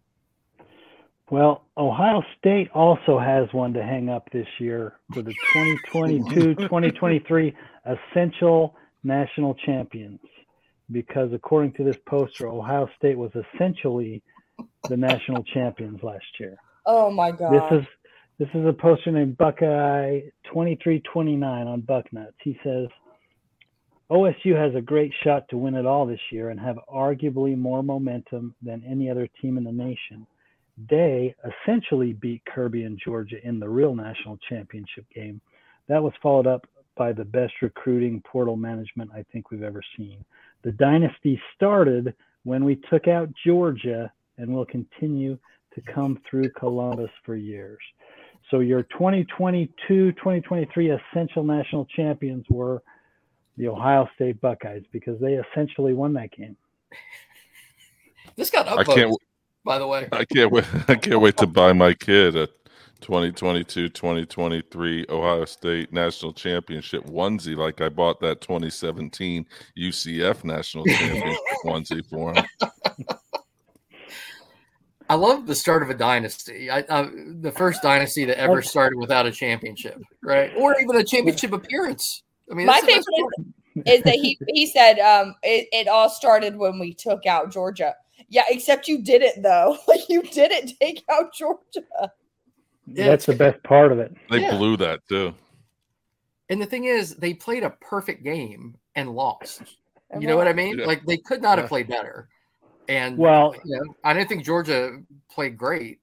Well, 1.32 1.66
Ohio 1.78 2.24
State 2.40 2.70
also 2.74 3.20
has 3.20 3.48
one 3.54 3.74
to 3.74 3.84
hang 3.84 4.10
up 4.10 4.30
this 4.32 4.48
year 4.60 5.00
for 5.14 5.22
the 5.22 5.34
2022 5.54 6.56
2023 6.56 7.56
Essential 7.86 8.76
National 9.04 9.54
Champions. 9.66 10.20
Because 10.92 11.32
according 11.32 11.74
to 11.74 11.84
this 11.84 11.98
poster, 12.08 12.48
Ohio 12.48 12.90
State 12.98 13.18
was 13.18 13.32
essentially 13.36 14.24
the 14.90 14.98
national 14.98 15.44
champions 15.44 16.02
last 16.02 16.26
year. 16.40 16.58
Oh 16.88 17.12
my 17.12 17.32
god! 17.32 17.54
This 17.54 17.80
is 17.80 17.88
this 18.40 18.50
is 18.56 18.66
a 18.66 18.74
poster 18.74 19.12
named 19.12 19.38
Buckeye 19.38 20.22
2329 20.46 21.68
on 21.68 21.82
Bucknuts. 21.84 22.34
He 22.42 22.60
says 22.64 22.88
OSU 24.10 24.56
has 24.56 24.74
a 24.74 24.82
great 24.82 25.14
shot 25.24 25.48
to 25.50 25.58
win 25.58 25.76
it 25.76 25.86
all 25.86 26.08
this 26.08 26.20
year 26.32 26.50
and 26.50 26.60
have 26.60 26.80
arguably 26.92 27.56
more 27.56 27.84
momentum 27.84 28.56
than 28.64 28.84
any 28.90 29.12
other 29.12 29.28
team 29.42 29.60
in 29.60 29.64
the 29.64 29.72
nation. 29.72 30.26
They 30.88 31.36
essentially 31.44 32.14
beat 32.14 32.44
Kirby 32.46 32.84
and 32.84 33.00
Georgia 33.04 33.36
in 33.44 33.60
the 33.60 33.68
real 33.68 33.96
national 33.96 34.38
championship 34.50 35.06
game. 35.14 35.42
That 35.88 36.02
was 36.02 36.14
followed 36.22 36.48
up 36.48 36.68
by 36.96 37.12
the 37.12 37.26
best 37.26 37.54
recruiting 37.62 38.22
portal 38.22 38.56
management 38.56 39.10
I 39.14 39.26
think 39.32 39.52
we've 39.52 39.64
ever 39.64 39.82
seen. 39.98 40.24
The 40.64 40.72
dynasty 40.74 41.42
started 41.56 42.14
when 42.44 42.64
we 42.64 42.80
took 42.90 43.08
out 43.08 43.30
Georgia 43.46 44.12
and 44.38 44.54
will 44.54 44.66
continue 44.66 45.38
to 45.74 45.82
come 45.94 46.20
through 46.30 46.50
Columbus 46.52 47.12
for 47.26 47.36
years. 47.36 47.80
So 48.52 48.60
your 48.60 48.84
2022 48.84 50.12
2023 50.14 50.92
essential 50.92 51.44
national 51.44 51.86
champions 51.86 52.46
were 52.50 52.82
the 53.58 53.68
Ohio 53.68 54.10
State 54.16 54.40
Buckeyes 54.42 54.84
because 54.92 55.20
they 55.20 55.34
essentially 55.34 55.94
won 55.94 56.14
that 56.14 56.32
game. 56.32 56.56
This 58.36 58.50
got 58.50 58.68
I 58.68 58.84
upvoted, 58.84 58.96
can't. 58.96 59.16
By 59.64 59.80
the 59.80 59.88
way. 59.88 60.10
I 60.12 60.26
can't 60.26 60.52
wait. 60.52 60.66
I 60.88 60.96
can't 60.96 61.22
wait 61.22 61.38
to 61.38 61.48
buy 61.48 61.72
my 61.74 61.94
kid 61.94 62.36
a 62.36 62.50
2022-2023 63.02 65.10
Ohio 65.10 65.46
State 65.46 65.94
National 65.94 66.34
Championship 66.34 67.06
onesie, 67.06 67.56
like 67.56 67.80
I 67.82 67.90
bought 67.90 68.20
that 68.20 68.42
2017 68.42 69.46
UCF 69.78 70.44
National 70.44 70.86
Championship 70.86 71.40
onesie 71.66 72.04
for 72.10 72.34
him. 72.34 72.44
I 75.10 75.16
love 75.16 75.48
the 75.48 75.56
start 75.56 75.82
of 75.82 75.90
a 75.90 75.96
dynasty. 75.96 76.70
I, 76.70 76.86
I, 76.90 77.10
the 77.42 77.52
first 77.52 77.82
dynasty 77.82 78.26
that 78.26 78.38
ever 78.38 78.62
started 78.62 79.00
without 79.00 79.26
a 79.26 79.32
championship, 79.32 80.00
right? 80.22 80.52
Or 80.56 80.80
even 80.80 80.96
a 80.98 81.04
championship 81.04 81.52
appearance. 81.52 82.22
I 82.52 82.54
mean, 82.54 82.68
My 82.68 82.74
that's 82.74 82.86
the 82.86 82.94
best 82.94 83.08
favorite 83.16 83.88
is 83.88 84.04
that 84.04 84.16
he 84.16 84.38
he 84.48 84.68
said 84.68 85.00
um 85.00 85.36
it, 85.42 85.68
it 85.72 85.88
all 85.88 86.10
started 86.10 86.56
when 86.56 86.80
we 86.80 86.94
took 86.94 87.26
out 87.26 87.52
Georgia. 87.52 87.96
Yeah, 88.30 88.44
except 88.50 88.88
you 88.88 89.02
didn't 89.02 89.42
though. 89.42 89.78
Like 89.88 90.08
you 90.10 90.22
didn't 90.22 90.74
take 90.80 91.04
out 91.10 91.34
Georgia. 91.34 92.12
Yeah, 92.86 93.06
That's 93.10 93.26
the 93.26 93.36
best 93.36 93.62
part 93.64 93.92
of 93.92 94.00
it. 94.00 94.16
They 94.30 94.42
Yeah. 94.42 94.58
blew 94.58 94.78
that 94.78 95.02
too. 95.08 95.34
And 96.50 96.60
the 96.62 96.66
thing 96.66 96.86
is, 96.86 97.16
they 97.16 97.34
played 97.36 97.64
a 97.64 97.70
perfect 97.82 98.24
game 98.24 98.76
and 98.96 99.12
lost. 99.12 99.62
You 100.20 100.26
know 100.26 100.36
what 100.38 100.48
I 100.48 100.54
mean? 100.54 100.80
Yeah. 100.80 100.86
Like 100.86 101.06
they 101.06 101.18
could 101.18 101.42
not 101.42 101.60
have 101.60 101.68
played 101.68 101.88
better. 101.88 102.28
And 102.88 103.18
Well, 103.18 103.54
you 103.64 103.76
know, 103.78 103.94
I 104.04 104.14
didn't 104.14 104.30
think 104.30 104.44
Georgia 104.44 104.98
played 105.32 105.56
great, 105.56 106.00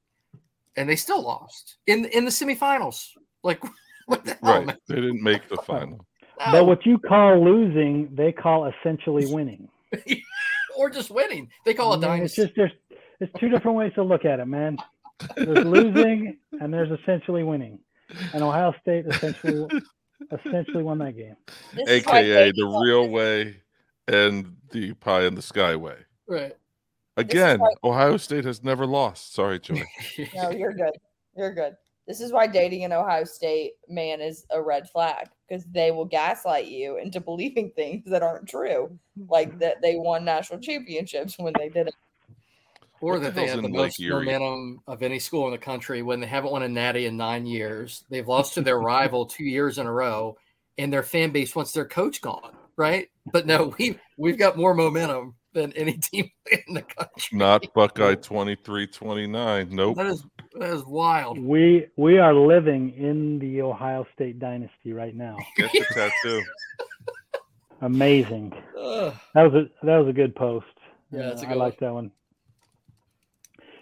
and 0.77 0.89
they 0.89 0.95
still 0.95 1.21
lost 1.23 1.79
in 1.89 2.05
in 2.07 2.25
the 2.25 2.31
semifinals. 2.31 3.09
Like 3.43 3.61
what 4.07 4.25
the 4.25 4.39
hell? 4.43 4.59
Right. 4.59 4.67
man? 4.67 4.77
They 4.89 4.95
didn't 4.97 5.23
make 5.23 5.49
the 5.49 5.57
final. 5.67 6.07
No. 6.39 6.53
but 6.53 6.67
what 6.67 6.87
you 6.87 6.99
call 6.99 7.43
losing, 7.43 8.15
they 8.15 8.31
call 8.31 8.67
essentially 8.67 9.27
winning. 9.27 9.69
Or 10.77 10.91
just 10.91 11.11
winning. 11.11 11.49
They 11.65 11.75
call 11.75 11.95
it 11.95 12.05
I 12.05 12.15
mean, 12.17 12.25
it's 12.25 12.35
just 12.35 12.53
there's 12.57 12.73
there's 13.19 13.31
two 13.39 13.49
different 13.49 13.77
ways 13.77 13.93
to 13.95 14.03
look 14.03 14.25
at 14.25 14.41
it, 14.41 14.47
man. 14.47 14.77
There's 15.37 15.65
losing 15.67 16.37
and 16.61 16.73
there's 16.73 16.91
essentially 17.01 17.43
winning. 17.43 17.79
And 18.33 18.43
Ohio 18.43 18.75
State 18.83 19.07
essentially 19.07 19.67
essentially 20.31 20.83
won 20.83 20.99
that 20.99 21.17
game. 21.17 21.37
This 21.75 21.89
AKA 21.89 22.23
Katie 22.23 22.53
the 22.61 22.67
loves 22.67 22.87
real 22.87 23.09
way 23.09 23.63
and 24.09 24.57
the 24.71 24.93
pie 24.95 25.25
in 25.25 25.35
the 25.35 25.43
sky 25.43 25.75
way. 25.77 25.97
right. 26.29 26.53
Again, 27.19 27.61
why- 27.61 27.71
Ohio 27.83 28.19
State 28.19 28.45
has 28.45 28.63
never 28.63 28.85
lost. 28.87 29.33
Sorry, 29.35 29.59
Joy. 29.59 29.83
No, 30.35 30.51
you're 30.51 30.75
good. 30.75 30.93
You're 31.35 31.55
good. 31.55 31.75
This 32.07 32.21
is 32.21 32.33
why 32.33 32.47
dating 32.47 32.85
an 32.85 32.93
Ohio 32.93 33.25
State 33.25 33.73
man 33.89 34.21
is 34.21 34.47
a 34.51 34.63
red 34.63 34.89
flag 34.89 35.29
because 35.49 35.65
they 35.65 35.91
will 35.91 36.05
gaslight 36.05 36.67
you 36.67 36.99
into 36.99 37.21
believing 37.21 37.71
things 37.71 38.05
that 38.07 38.23
aren't 38.23 38.49
true, 38.49 38.97
like 39.29 39.59
that 39.59 39.83
they 39.83 39.97
won 39.97 40.25
national 40.25 40.61
championships 40.61 41.37
when 41.39 41.53
they 41.59 41.69
didn't. 41.69 41.95
or 43.01 43.15
What 43.15 43.19
the 43.19 43.25
that 43.27 43.35
they 43.35 43.47
hell's 43.47 43.55
have 43.55 43.63
the 43.63 43.69
most 43.69 44.01
Erie? 44.01 44.27
momentum 44.27 44.81
of 44.87 45.03
any 45.03 45.19
school 45.19 45.47
in 45.47 45.51
the 45.53 45.59
country 45.59 46.03
when 46.03 46.21
they 46.21 46.27
haven't 46.29 46.53
won 46.53 46.63
a 46.63 46.69
natty 46.69 47.07
in 47.07 47.17
nine 47.17 47.45
years. 47.45 48.05
They've 48.09 48.27
lost 48.27 48.55
to 48.55 48.63
their 48.63 48.79
rival 48.79 49.27
two 49.27 49.45
years 49.45 49.79
in 49.79 49.87
a 49.87 49.93
row, 49.93 50.37
and 50.79 50.93
their 50.93 51.03
fan 51.03 51.31
base 51.31 51.57
wants 51.57 51.73
their 51.73 51.87
coach 51.87 52.21
gone, 52.21 52.55
right? 52.77 53.09
But 53.33 53.47
no, 53.47 53.75
we 53.79 53.99
we've 54.17 54.39
got 54.39 54.57
more 54.57 54.75
momentum 54.75 55.35
than 55.57 55.73
any 55.73 55.93
team 55.99 56.31
in 56.53 56.75
the 56.75 56.83
country. 56.83 57.37
Not 57.37 57.67
Buckeye 57.75 58.15
23 58.15 58.87
29. 58.87 59.69
Nope. 59.71 59.97
That 59.97 60.07
is 60.07 60.25
that 60.55 60.71
is 60.73 60.85
wild. 60.85 61.39
We 61.39 61.87
we 61.97 62.19
are 62.19 62.33
living 62.35 62.93
in 62.95 63.39
the 63.41 63.63
Ohio 63.63 64.07
State 64.15 64.39
dynasty 64.39 64.93
right 64.93 65.15
now. 65.17 65.37
Get 65.57 65.73
the 65.73 65.85
tattoo. 65.93 66.43
Amazing. 67.81 68.53
Ugh. 68.79 69.15
That 69.35 69.43
was 69.43 69.55
a 69.55 69.87
that 69.87 69.97
was 69.97 70.09
a 70.09 70.13
good 70.13 70.35
post. 70.37 70.67
Yeah, 71.11 71.23
that's 71.29 71.43
a 71.43 71.47
good 71.47 71.53
I 71.53 71.57
like 71.57 71.79
that 71.81 71.93
one. 71.93 72.11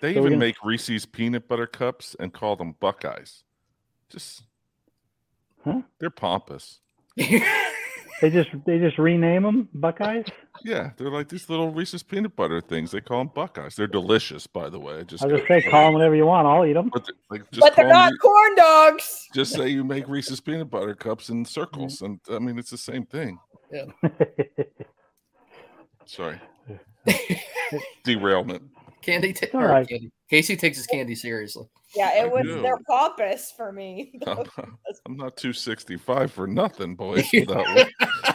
They 0.01 0.13
So 0.15 0.21
even 0.21 0.25
gonna- 0.33 0.37
make 0.39 0.57
Reese's 0.65 1.07
peanut 1.07 1.49
butter 1.49 1.67
cups 1.67 2.15
and 2.19 2.33
call 2.33 2.57
them 2.57 2.75
Buckeyes. 2.81 3.43
Just, 4.11 4.43
Huh? 5.65 5.81
they're 5.99 6.11
pompous. 6.11 6.81
They 8.25 8.31
just 8.31 8.49
they 8.65 8.79
just 8.79 8.97
rename 8.97 9.43
them 9.43 9.69
Buckeyes. 9.75 10.25
Yeah, 10.65 10.93
they're 10.97 11.11
like 11.11 11.29
these 11.29 11.51
little 11.51 11.71
Reese's 11.71 12.03
peanut 12.03 12.35
butter 12.35 12.63
things. 12.63 12.91
They 12.91 13.03
call 13.03 13.19
them 13.19 13.31
Buckeyes. 13.35 13.77
They're 13.77 13.87
delicious, 13.87 14.47
by 14.47 14.71
the 14.71 14.81
way. 14.81 15.05
Just, 15.05 15.23
I 15.23 15.29
just 15.29 15.47
say 15.47 15.61
call 15.61 15.85
them 15.85 15.93
whatever 15.93 16.15
you 16.15 16.25
want. 16.25 16.47
I'll 16.49 16.65
eat 16.65 16.73
them. 16.73 16.89
but 16.91 17.05
they- 17.05 17.13
like, 17.29 17.51
just 17.51 17.61
but 17.61 17.77
they're 17.77 17.87
not 17.87 18.13
Re- 18.13 18.19
corn 18.19 18.55
dogs. 18.55 19.29
just 19.35 19.53
say 19.53 19.69
you 19.69 19.85
make 19.85 20.09
Reese's 20.09 20.41
peanut 20.41 20.71
butter 20.71 20.95
cups 20.95 21.29
in 21.29 21.45
circles, 21.45 21.97
mm-hmm. 21.97 22.07
and 22.07 22.21
I 22.31 22.39
mean 22.39 22.59
it's 22.59 22.71
the 22.71 22.79
same 22.79 23.05
thing. 23.05 23.39
Yeah. 23.71 23.85
Sorry, 26.07 26.41
derailment. 28.05 28.63
Candy, 29.05 29.33
ta- 29.33 29.47
all 29.55 29.67
right. 29.67 29.89
candy. 29.89 30.11
Casey 30.29 30.57
takes 30.57 30.77
his 30.77 30.87
candy 30.87 31.15
seriously. 31.15 31.67
Yeah, 31.95 32.11
I 32.15 32.25
it 32.25 32.33
was 32.33 32.45
do. 32.45 32.63
they're 32.63 32.81
pompous 32.89 33.53
for 33.57 33.73
me. 33.73 34.19
I'm 34.27 34.37
not, 34.37 34.49
I'm 35.07 35.17
not 35.17 35.37
265 35.37 36.33
for 36.33 36.47
nothing, 36.47 36.95
boys. 36.97 37.29
Without 37.33 37.89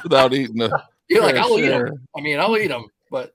without 0.04 0.34
eating 0.34 0.62
a 0.62 0.70
You're 1.10 1.24
like, 1.24 1.36
I'll 1.36 1.58
eat 1.58 1.70
them. 1.70 2.08
I 2.16 2.22
mean, 2.22 2.40
I'll 2.40 2.56
eat 2.58 2.68
them, 2.68 2.86
but 3.10 3.34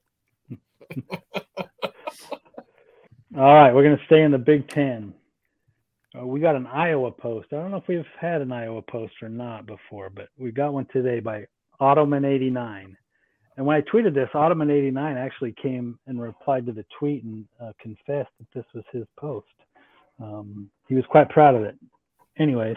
All 3.36 3.52
right, 3.54 3.74
we're 3.74 3.82
going 3.82 3.98
to 3.98 4.04
stay 4.06 4.22
in 4.22 4.30
the 4.30 4.38
Big 4.38 4.68
Ten. 4.68 5.12
Uh, 6.16 6.24
we 6.24 6.38
got 6.38 6.54
an 6.54 6.68
Iowa 6.68 7.10
post. 7.10 7.48
I 7.50 7.56
don't 7.56 7.72
know 7.72 7.78
if 7.78 7.88
we've 7.88 8.06
had 8.20 8.40
an 8.40 8.52
Iowa 8.52 8.80
post 8.82 9.14
or 9.22 9.28
not 9.28 9.66
before, 9.66 10.08
but 10.08 10.28
we 10.38 10.52
got 10.52 10.72
one 10.72 10.86
today 10.92 11.18
by 11.18 11.46
Ottoman89. 11.80 12.94
And 13.56 13.64
when 13.64 13.76
I 13.76 13.82
tweeted 13.82 14.14
this, 14.14 14.28
Ottoman89 14.34 15.16
actually 15.16 15.54
came 15.60 15.98
and 16.06 16.20
replied 16.20 16.66
to 16.66 16.72
the 16.72 16.84
tweet 16.98 17.22
and 17.22 17.44
uh, 17.60 17.72
confessed 17.80 18.30
that 18.38 18.48
this 18.54 18.64
was 18.74 18.84
his 18.92 19.06
post. 19.18 19.46
Um, 20.20 20.70
he 20.88 20.94
was 20.94 21.04
quite 21.08 21.28
proud 21.28 21.54
of 21.54 21.62
it. 21.62 21.76
Anyways, 22.38 22.76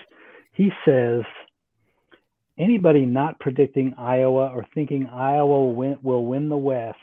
he 0.53 0.71
says, 0.85 1.23
anybody 2.59 3.05
not 3.05 3.39
predicting 3.39 3.95
Iowa 3.97 4.49
or 4.49 4.67
thinking 4.73 5.07
Iowa 5.07 5.47
will 5.47 5.73
win, 5.73 5.97
will 6.03 6.25
win 6.25 6.49
the 6.49 6.57
West 6.57 6.97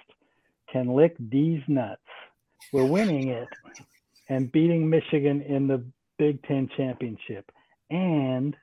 can 0.74 0.88
lick 0.88 1.16
Deez 1.18 1.66
nuts. 1.68 2.00
We're 2.72 2.84
winning 2.84 3.28
it 3.28 3.48
and 4.28 4.50
beating 4.50 4.90
Michigan 4.90 5.42
in 5.42 5.68
the 5.68 5.84
Big 6.18 6.42
Ten 6.42 6.68
championship. 6.76 7.50
And 7.90 8.56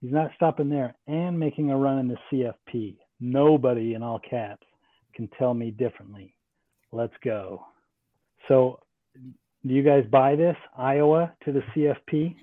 he's 0.00 0.12
not 0.12 0.30
stopping 0.36 0.68
there 0.68 0.94
and 1.08 1.38
making 1.38 1.70
a 1.70 1.76
run 1.76 1.98
in 1.98 2.08
the 2.08 2.18
CFP. 2.30 2.96
Nobody 3.20 3.94
in 3.94 4.02
all 4.02 4.18
caps 4.18 4.66
can 5.14 5.28
tell 5.38 5.54
me 5.54 5.70
differently. 5.70 6.34
Let's 6.92 7.14
go. 7.22 7.64
So, 8.48 8.80
do 9.14 9.74
you 9.74 9.82
guys 9.82 10.04
buy 10.10 10.36
this? 10.36 10.56
Iowa 10.76 11.32
to 11.44 11.52
the 11.52 11.60
CFP? 11.74 12.36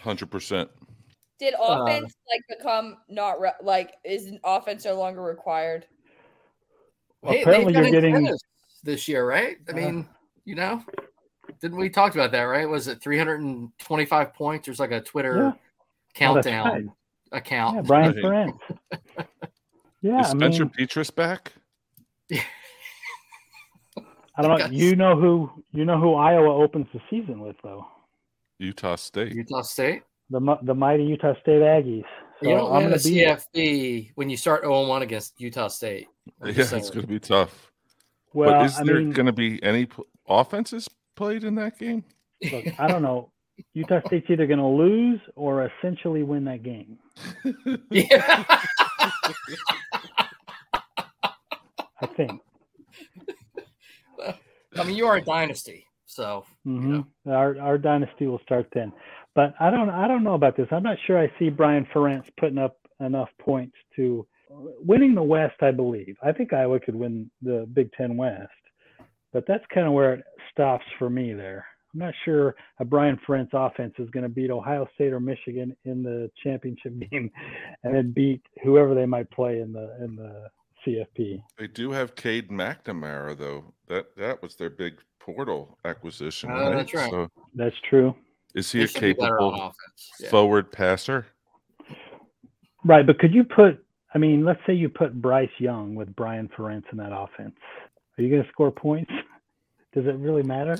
hundred 0.00 0.30
percent. 0.30 0.70
Did 1.40 1.54
Uh, 1.54 1.82
offense 1.82 2.14
like 2.28 2.58
become 2.58 2.98
not 3.08 3.40
re- 3.40 3.50
like 3.62 3.94
is 4.04 4.30
offense 4.44 4.84
no 4.84 4.94
longer 4.94 5.20
required? 5.22 5.86
Well, 7.22 7.32
hey, 7.34 7.42
apparently 7.42 7.72
they've 7.72 7.82
you're 7.92 8.00
getting- 8.00 8.36
this 8.84 9.08
year, 9.08 9.26
right? 9.28 9.58
I 9.68 9.72
Uh, 9.72 9.74
mean, 9.74 10.08
you 10.44 10.54
know, 10.54 10.82
didn't 11.60 11.76
we 11.76 11.90
talk 11.90 12.14
about 12.14 12.30
that? 12.32 12.42
Right? 12.44 12.66
Was 12.68 12.86
it 12.88 13.02
325 13.02 14.32
points? 14.32 14.66
There's 14.66 14.78
like 14.80 14.92
a 14.92 15.00
Twitter 15.00 15.36
Yeah. 15.36 15.52
Oh, 15.52 15.58
countdown 16.14 16.66
right. 16.70 16.84
account. 17.32 17.76
Yeah, 17.76 17.82
Brian 17.82 18.22
Right. 18.22 18.54
Ferentz. 18.92 19.26
Yeah, 20.02 20.20
Is 20.20 20.28
I 20.28 20.30
Spencer 20.30 20.64
mean, 20.64 20.72
Petras 20.78 21.14
back? 21.14 21.52
I 24.36 24.42
don't 24.42 24.50
know. 24.52 24.58
Guys. 24.58 24.72
You 24.72 24.96
know 24.96 25.18
who 25.18 25.50
you 25.72 25.84
know 25.84 25.98
who 25.98 26.14
Iowa 26.14 26.54
opens 26.62 26.86
the 26.94 27.00
season 27.10 27.40
with, 27.40 27.56
though. 27.62 27.86
Utah 28.58 28.96
State. 28.96 29.34
Utah 29.34 29.62
State. 29.62 30.02
The 30.30 30.58
the 30.62 30.74
mighty 30.74 31.04
Utah 31.04 31.34
State 31.42 31.60
Aggies. 31.62 32.04
So 32.42 32.48
you 32.48 32.54
don't 32.56 32.70
I'm 32.72 32.76
win 32.76 32.82
gonna 32.84 32.96
a 32.96 32.98
be 32.98 33.56
CFP 33.56 34.12
when 34.14 34.30
you 34.30 34.36
start 34.36 34.62
0 34.62 34.86
1 34.86 35.02
against 35.02 35.38
Utah 35.40 35.68
State. 35.68 36.08
I'm 36.40 36.48
Yeah, 36.48 36.60
it's 36.62 36.70
going 36.90 37.02
to 37.02 37.06
be 37.06 37.18
tough. 37.18 37.70
well. 38.32 38.50
but 38.52 38.66
is 38.66 38.78
I 38.78 38.84
there 38.84 39.02
going 39.02 39.26
to 39.26 39.32
be 39.32 39.62
any 39.62 39.86
p- 39.86 40.02
offenses 40.26 40.88
played 41.16 41.44
in 41.44 41.54
that 41.56 41.78
game? 41.78 42.04
look, 42.50 42.64
I 42.80 42.86
don't 42.88 43.02
know. 43.02 43.30
Utah 43.74 44.00
State's 44.06 44.26
either 44.30 44.46
going 44.46 44.58
to 44.58 44.66
lose 44.66 45.20
or 45.36 45.66
essentially 45.78 46.22
win 46.22 46.44
that 46.44 46.62
game. 46.62 46.98
Yeah. 47.90 48.62
I 52.02 52.06
think. 52.16 52.40
I 54.76 54.84
mean, 54.84 54.96
you 54.96 55.06
are 55.06 55.16
a 55.16 55.24
dynasty. 55.24 55.86
So, 56.06 56.44
hmm 56.64 57.00
Our 57.26 57.58
our 57.60 57.78
dynasty 57.78 58.26
will 58.26 58.40
start 58.40 58.66
then. 58.74 58.92
But 59.34 59.54
I 59.60 59.70
don't 59.70 59.90
I 59.90 60.08
don't 60.08 60.24
know 60.24 60.34
about 60.34 60.56
this. 60.56 60.66
I'm 60.70 60.82
not 60.82 60.96
sure 61.06 61.18
I 61.18 61.30
see 61.38 61.50
Brian 61.50 61.86
Ferentz 61.94 62.26
putting 62.38 62.58
up 62.58 62.76
enough 62.98 63.28
points 63.40 63.76
to 63.96 64.26
winning 64.50 65.14
the 65.14 65.22
West. 65.22 65.62
I 65.62 65.70
believe. 65.70 66.16
I 66.22 66.32
think 66.32 66.52
Iowa 66.52 66.80
could 66.80 66.96
win 66.96 67.30
the 67.42 67.66
Big 67.72 67.92
Ten 67.92 68.16
West, 68.16 68.50
but 69.32 69.44
that's 69.46 69.64
kind 69.72 69.86
of 69.86 69.92
where 69.92 70.14
it 70.14 70.24
stops 70.50 70.84
for 70.98 71.08
me 71.08 71.32
there. 71.32 71.64
I'm 71.92 72.00
not 72.00 72.14
sure 72.24 72.54
a 72.78 72.84
Brian 72.84 73.18
Ferentz 73.26 73.50
offense 73.52 73.94
is 73.98 74.08
going 74.10 74.22
to 74.22 74.28
beat 74.28 74.50
Ohio 74.50 74.86
State 74.94 75.12
or 75.12 75.20
Michigan 75.20 75.76
in 75.84 76.02
the 76.02 76.30
championship 76.42 76.92
game, 77.10 77.30
and 77.82 77.94
then 77.94 78.12
beat 78.12 78.42
whoever 78.62 78.94
they 78.94 79.06
might 79.06 79.30
play 79.30 79.60
in 79.60 79.72
the 79.72 79.96
in 80.02 80.16
the 80.16 80.48
CFP. 80.86 81.42
They 81.58 81.66
do 81.66 81.90
have 81.90 82.14
Cade 82.14 82.48
McNamara 82.48 83.36
though. 83.36 83.64
That 83.88 84.14
that 84.16 84.40
was 84.42 84.54
their 84.56 84.70
big 84.70 84.94
portal 85.18 85.78
acquisition. 85.84 86.50
Oh, 86.52 86.70
that's 86.70 86.94
right. 86.94 87.10
So 87.10 87.28
That's 87.54 87.76
true. 87.88 88.14
is 88.54 88.70
he 88.72 88.78
They 88.78 88.84
a 88.84 88.88
should 88.88 89.00
be 89.00 89.12
better 89.14 89.40
on 89.40 89.52
capable. 89.52 89.74
Yeah. 90.20 90.30
forward 90.30 90.72
passer? 90.72 91.26
Right, 92.84 93.06
but 93.06 93.18
could 93.18 93.34
you 93.34 93.44
put? 93.44 93.84
I 94.14 94.18
mean, 94.18 94.44
let's 94.44 94.60
say 94.66 94.72
you 94.74 94.88
put 94.88 95.20
Bryce 95.20 95.50
Young 95.58 95.94
with 95.94 96.14
Brian 96.16 96.48
Ferentz 96.56 96.84
in 96.90 96.98
that 96.98 97.12
offense. 97.12 97.54
Are 98.18 98.22
you 98.22 98.30
going 98.30 98.42
to 98.42 98.48
score 98.50 98.70
points? 98.70 99.10
Does 99.92 100.06
it 100.06 100.16
really 100.16 100.42
matter? 100.42 100.76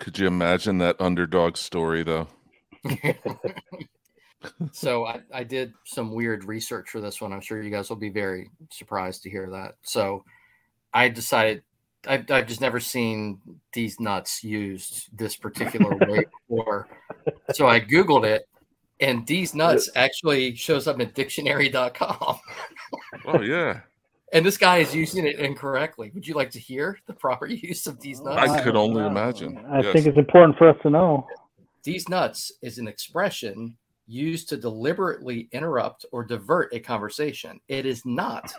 Could 0.00 0.18
you 0.18 0.26
imagine 0.26 0.78
that 0.78 0.96
underdog 0.98 1.56
story 1.58 2.02
though? 2.02 2.26
so 4.72 5.06
I, 5.06 5.20
I 5.32 5.44
did 5.44 5.74
some 5.84 6.12
weird 6.14 6.44
research 6.44 6.88
for 6.88 7.02
this 7.02 7.20
one. 7.20 7.34
I'm 7.34 7.42
sure 7.42 7.62
you 7.62 7.70
guys 7.70 7.90
will 7.90 7.96
be 7.96 8.08
very 8.08 8.50
surprised 8.70 9.22
to 9.22 9.30
hear 9.30 9.50
that. 9.50 9.74
So 9.82 10.24
I 10.94 11.10
decided 11.10 11.62
I've, 12.08 12.30
I've 12.30 12.46
just 12.46 12.62
never 12.62 12.80
seen 12.80 13.40
these 13.74 14.00
nuts 14.00 14.42
used 14.42 15.16
this 15.16 15.36
particular 15.36 15.94
way 16.08 16.24
before. 16.48 16.88
So 17.52 17.68
I 17.68 17.78
Googled 17.78 18.24
it, 18.24 18.48
and 19.00 19.26
these 19.26 19.54
nuts 19.54 19.90
actually 19.94 20.54
shows 20.56 20.88
up 20.88 20.98
in 20.98 21.10
dictionary.com. 21.10 22.38
Oh 23.26 23.40
yeah. 23.40 23.80
And 24.32 24.46
this 24.46 24.56
guy 24.56 24.78
is 24.78 24.94
using 24.94 25.26
it 25.26 25.38
incorrectly. 25.40 26.10
Would 26.14 26.26
you 26.26 26.34
like 26.34 26.50
to 26.52 26.58
hear 26.60 26.98
the 27.06 27.12
proper 27.12 27.46
use 27.68 27.86
of 27.86 28.00
these 28.00 28.20
nuts? 28.22 28.50
I 28.50 28.62
could 28.62 28.76
only 28.76 29.04
imagine. 29.04 29.58
I 29.70 29.80
Yes. 29.80 29.92
think 29.92 30.06
it's 30.06 30.18
important 30.18 30.56
for 30.56 30.68
us 30.68 30.76
to 30.82 30.90
know. 30.90 31.26
These 31.82 32.08
nuts 32.08 32.52
is 32.62 32.78
an 32.78 32.86
expression 32.86 33.76
used 34.06 34.48
to 34.50 34.56
deliberately 34.56 35.48
interrupt 35.52 36.04
or 36.12 36.24
divert 36.24 36.74
a 36.74 36.80
conversation. 36.80 37.60
It 37.68 37.86
is 37.86 38.04
not 38.04 38.52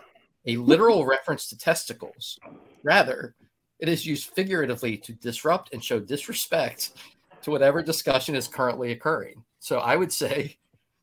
a 0.46 0.56
literal 0.56 1.06
reference 1.06 1.46
to 1.48 1.58
testicles. 1.58 2.38
Rather, 2.82 3.34
it 3.78 3.88
is 3.88 4.06
used 4.06 4.30
figuratively 4.30 4.96
to 4.98 5.12
disrupt 5.14 5.72
and 5.72 5.82
show 5.82 6.00
disrespect 6.00 6.92
to 7.42 7.50
whatever 7.50 7.82
discussion 7.82 8.34
is 8.34 8.48
currently 8.48 8.92
occurring. 8.92 9.42
So 9.60 9.78
I 9.78 9.96
would 9.96 10.12
say 10.12 10.56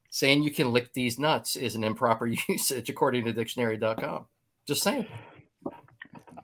saying 0.09 0.43
you 0.43 0.51
can 0.51 0.74
lick 0.74 0.91
these 0.93 1.20
nuts 1.20 1.55
is 1.55 1.76
an 1.76 1.84
improper 1.84 2.28
usage 2.49 2.89
according 2.89 3.26
to 3.26 3.34
dictionary.com. 3.34 4.26
Just 4.70 4.84
saying. 4.84 5.07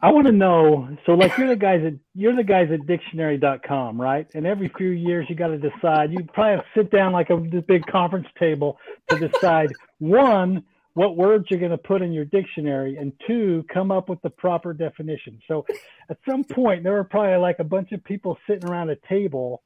I 0.02 0.12
want 0.12 0.26
to 0.26 0.34
know. 0.34 0.90
So, 1.06 1.12
like, 1.12 1.38
you're 1.38 1.48
the 1.48 1.56
guys 1.56 1.84
at 1.86 1.94
you're 2.16 2.36
the 2.36 2.44
guys 2.44 2.72
at 2.72 2.88
dictionary.com, 2.88 4.02
right? 4.02 4.28
And 4.34 4.48
every 4.48 4.68
few 4.76 4.90
years, 4.90 5.28
you 5.30 5.36
got 5.36 5.50
to 5.50 5.60
decide. 5.60 6.12
You 6.12 6.24
probably 6.34 6.66
sit 6.76 6.90
down 6.90 7.14
like 7.14 7.30
a 7.30 7.38
big 7.38 7.86
conference 7.86 8.26
table 8.40 8.80
to 9.10 9.30
decide 9.30 9.72
one 10.00 10.64
what 10.96 11.16
words 11.18 11.46
you're 11.52 11.60
going 11.60 11.70
to 11.70 11.78
put 11.78 12.02
in 12.02 12.12
your 12.12 12.26
dictionary, 12.26 12.98
and 12.98 13.14
two 13.28 13.64
come 13.72 13.92
up 13.92 14.10
with 14.10 14.20
the 14.24 14.32
proper 14.32 14.74
definition. 14.74 15.40
So, 15.48 15.64
at 16.10 16.18
some 16.28 16.44
point, 16.44 16.82
there 16.82 16.94
were 16.94 17.04
probably 17.04 17.38
like 17.38 17.60
a 17.60 17.64
bunch 17.64 17.92
of 17.92 18.04
people 18.04 18.40
sitting 18.50 18.68
around 18.68 18.90
a 18.90 18.96
table 19.08 19.62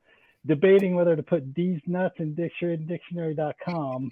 debating 0.46 0.96
whether 0.96 1.16
to 1.16 1.24
put 1.24 1.56
these 1.56 1.80
nuts 1.88 2.16
in 2.20 2.36
dictionary 2.36 2.76
dictionary.com 2.76 4.12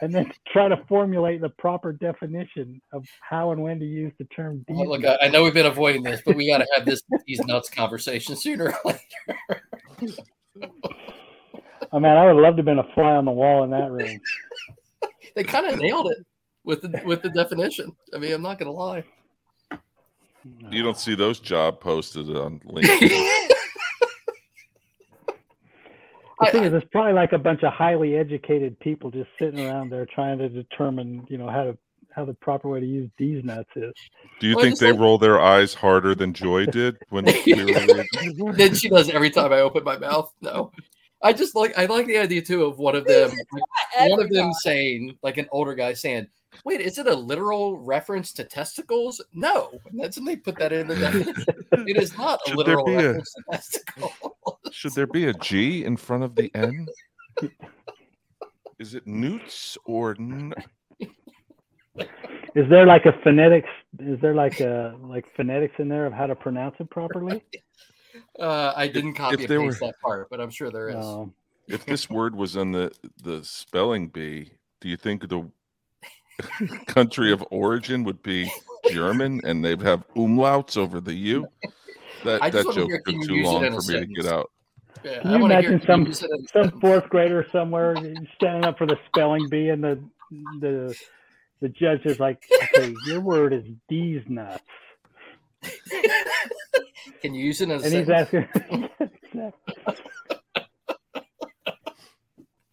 and 0.00 0.14
then 0.14 0.32
try 0.52 0.68
to 0.68 0.76
formulate 0.88 1.40
the 1.40 1.48
proper 1.50 1.92
definition 1.92 2.80
of 2.92 3.06
how 3.20 3.52
and 3.52 3.62
when 3.62 3.78
to 3.78 3.86
use 3.86 4.12
the 4.18 4.24
term 4.26 4.64
these 4.68 4.76
Well, 4.76 4.88
look. 4.88 5.04
I, 5.04 5.26
I 5.26 5.28
know 5.28 5.42
we've 5.44 5.54
been 5.54 5.66
avoiding 5.66 6.02
this, 6.02 6.20
but 6.24 6.36
we 6.36 6.46
got 6.48 6.58
to 6.58 6.66
have 6.74 6.84
this 6.84 7.02
these 7.26 7.40
nuts 7.40 7.70
conversation 7.70 8.36
sooner 8.36 8.74
or 8.84 8.94
later. 8.94 9.62
Oh 11.94 12.00
man, 12.00 12.16
I 12.16 12.32
would 12.32 12.40
love 12.40 12.54
to 12.54 12.60
have 12.60 12.64
been 12.64 12.78
a 12.78 12.94
fly 12.94 13.16
on 13.16 13.26
the 13.26 13.30
wall 13.30 13.64
in 13.64 13.70
that 13.70 13.90
room. 13.90 14.18
they 15.36 15.44
kind 15.44 15.66
of 15.66 15.78
nailed 15.78 16.10
it 16.10 16.24
with 16.64 16.80
the 16.80 17.02
with 17.04 17.22
the 17.22 17.28
definition. 17.28 17.94
I 18.14 18.18
mean, 18.18 18.32
I'm 18.32 18.40
not 18.42 18.58
gonna 18.58 18.72
lie. 18.72 19.04
You 20.70 20.82
don't 20.82 20.98
see 20.98 21.14
those 21.14 21.38
job 21.38 21.80
posted 21.80 22.34
on 22.34 22.60
LinkedIn. 22.60 23.48
The 26.46 26.50
thing 26.52 26.62
I- 26.64 26.66
is, 26.66 26.72
it's 26.74 26.86
probably 26.92 27.12
like 27.12 27.32
a 27.32 27.38
bunch 27.38 27.62
of 27.62 27.72
highly 27.72 28.16
educated 28.16 28.78
people 28.80 29.10
just 29.10 29.30
sitting 29.38 29.60
around 29.66 29.90
there 29.90 30.06
trying 30.06 30.38
to 30.38 30.48
determine, 30.48 31.26
you 31.28 31.38
know, 31.38 31.48
how 31.48 31.64
to 31.64 31.78
how 32.14 32.26
the 32.26 32.34
proper 32.34 32.68
way 32.68 32.78
to 32.78 32.84
use 32.86 33.10
these 33.16 33.42
nuts 33.42 33.70
is. 33.74 33.90
Do 34.38 34.46
you 34.46 34.54
Well, 34.56 34.64
think 34.66 34.78
they 34.78 34.90
like- 34.92 35.00
roll 35.00 35.16
their 35.16 35.40
eyes 35.40 35.72
harder 35.72 36.14
than 36.14 36.34
Joy 36.34 36.66
did 36.80 36.98
when 37.08 37.24
we 37.24 37.54
were 37.54 37.64
reading? 37.64 38.52
then 38.54 38.74
she 38.74 38.90
does 38.90 39.08
every 39.08 39.30
time 39.30 39.50
I 39.52 39.60
open 39.60 39.82
my 39.82 39.96
mouth. 39.96 40.30
No, 40.42 40.72
I 41.22 41.32
just 41.32 41.54
like 41.56 41.76
I 41.78 41.86
like 41.86 42.06
the 42.06 42.18
idea 42.18 42.42
too 42.42 42.64
of 42.64 42.78
one 42.78 42.96
of 42.96 43.06
them, 43.06 43.30
like, 43.30 44.10
one 44.10 44.20
of 44.22 44.28
them 44.30 44.52
saying, 44.62 45.16
like 45.22 45.38
an 45.38 45.46
older 45.52 45.74
guy 45.74 45.94
saying, 45.94 46.26
"Wait, 46.66 46.82
is 46.82 46.98
it 46.98 47.06
a 47.06 47.14
literal 47.14 47.78
reference 47.78 48.32
to 48.34 48.44
testicles?" 48.44 49.24
No, 49.32 49.70
and 49.90 49.98
that's 49.98 50.16
when 50.18 50.26
they 50.26 50.36
put 50.36 50.58
that 50.58 50.72
in 50.72 50.88
the 50.88 50.96
definition. 50.96 51.44
It 51.88 51.96
is 51.96 52.16
not 52.18 52.40
a 52.46 52.50
Should 52.50 52.58
there 52.58 52.76
literal 52.76 52.84
be 52.84 52.92
a- 52.94 52.96
reference 53.06 53.32
to 53.32 53.42
testicles. 53.52 54.31
Should 54.72 54.94
there 54.94 55.06
be 55.06 55.26
a 55.28 55.34
G 55.34 55.84
in 55.84 55.96
front 55.96 56.24
of 56.24 56.34
the 56.34 56.50
N? 56.54 56.86
Is 58.78 58.94
it 58.94 59.06
newts 59.06 59.76
or 59.84 60.16
n- 60.18 60.54
Is 62.54 62.68
there 62.68 62.86
like 62.86 63.04
a 63.06 63.12
phonetics? 63.22 63.68
Is 64.00 64.18
there 64.20 64.34
like 64.34 64.60
a 64.60 64.96
like 65.00 65.26
phonetics 65.36 65.74
in 65.78 65.88
there 65.88 66.06
of 66.06 66.12
how 66.12 66.26
to 66.26 66.34
pronounce 66.34 66.76
it 66.80 66.90
properly? 66.90 67.44
Uh, 68.38 68.72
I 68.74 68.88
didn't 68.88 69.14
copy 69.14 69.44
if 69.44 69.50
and 69.50 69.60
paste 69.68 69.80
were- 69.80 69.86
that 69.86 69.94
part, 70.02 70.28
but 70.30 70.40
I'm 70.40 70.50
sure 70.50 70.70
there 70.70 70.88
is. 70.88 70.96
Um, 70.96 71.34
if 71.68 71.84
this 71.86 72.10
word 72.10 72.34
was 72.34 72.56
in 72.56 72.72
the 72.72 72.90
the 73.22 73.44
spelling 73.44 74.08
bee? 74.08 74.52
Do 74.80 74.88
you 74.88 74.96
think 74.96 75.28
the 75.28 75.48
country 76.86 77.30
of 77.30 77.44
origin 77.50 78.02
would 78.04 78.22
be 78.22 78.50
German 78.90 79.40
and 79.44 79.64
they'd 79.64 79.80
have 79.82 80.04
umlauts 80.16 80.76
over 80.76 81.00
the 81.00 81.14
U? 81.14 81.46
That 82.24 82.42
I 82.42 82.50
just 82.50 82.66
that 82.68 82.74
joke 82.74 82.88
hear, 82.88 83.00
took 83.06 83.22
too 83.26 83.42
long 83.42 83.80
for 83.80 83.92
me 83.92 84.00
to 84.00 84.06
get 84.06 84.26
out. 84.26 84.50
Yeah, 85.04 85.20
Can 85.22 85.30
you 85.32 85.38
want 85.40 85.52
to 85.52 85.60
hear 85.60 85.70
imagine 85.72 85.86
some- 85.86 86.00
you 86.02 86.06
use 86.08 86.22
it 86.22 86.30
in 86.30 86.44
a 86.44 86.48
some 86.70 86.80
fourth 86.80 87.08
grader 87.08 87.46
somewhere 87.50 87.96
standing 88.36 88.64
up 88.64 88.78
for 88.78 88.86
the 88.86 88.98
spelling 89.08 89.48
bee, 89.48 89.68
and 89.70 89.82
the 89.82 90.02
the 90.60 90.96
the 91.60 91.68
judge 91.68 92.04
is 92.06 92.18
like, 92.20 92.42
"Okay, 92.76 92.94
your 93.06 93.20
word 93.20 93.52
is 93.52 93.64
these 93.88 94.22
nuts," 94.28 94.62
Can 97.20 97.34
you 97.34 97.44
use 97.44 97.60
it 97.60 97.64
in 97.64 97.70
a 97.72 97.74
and 97.82 97.92
he's 97.92 98.10
asking. 98.10 98.48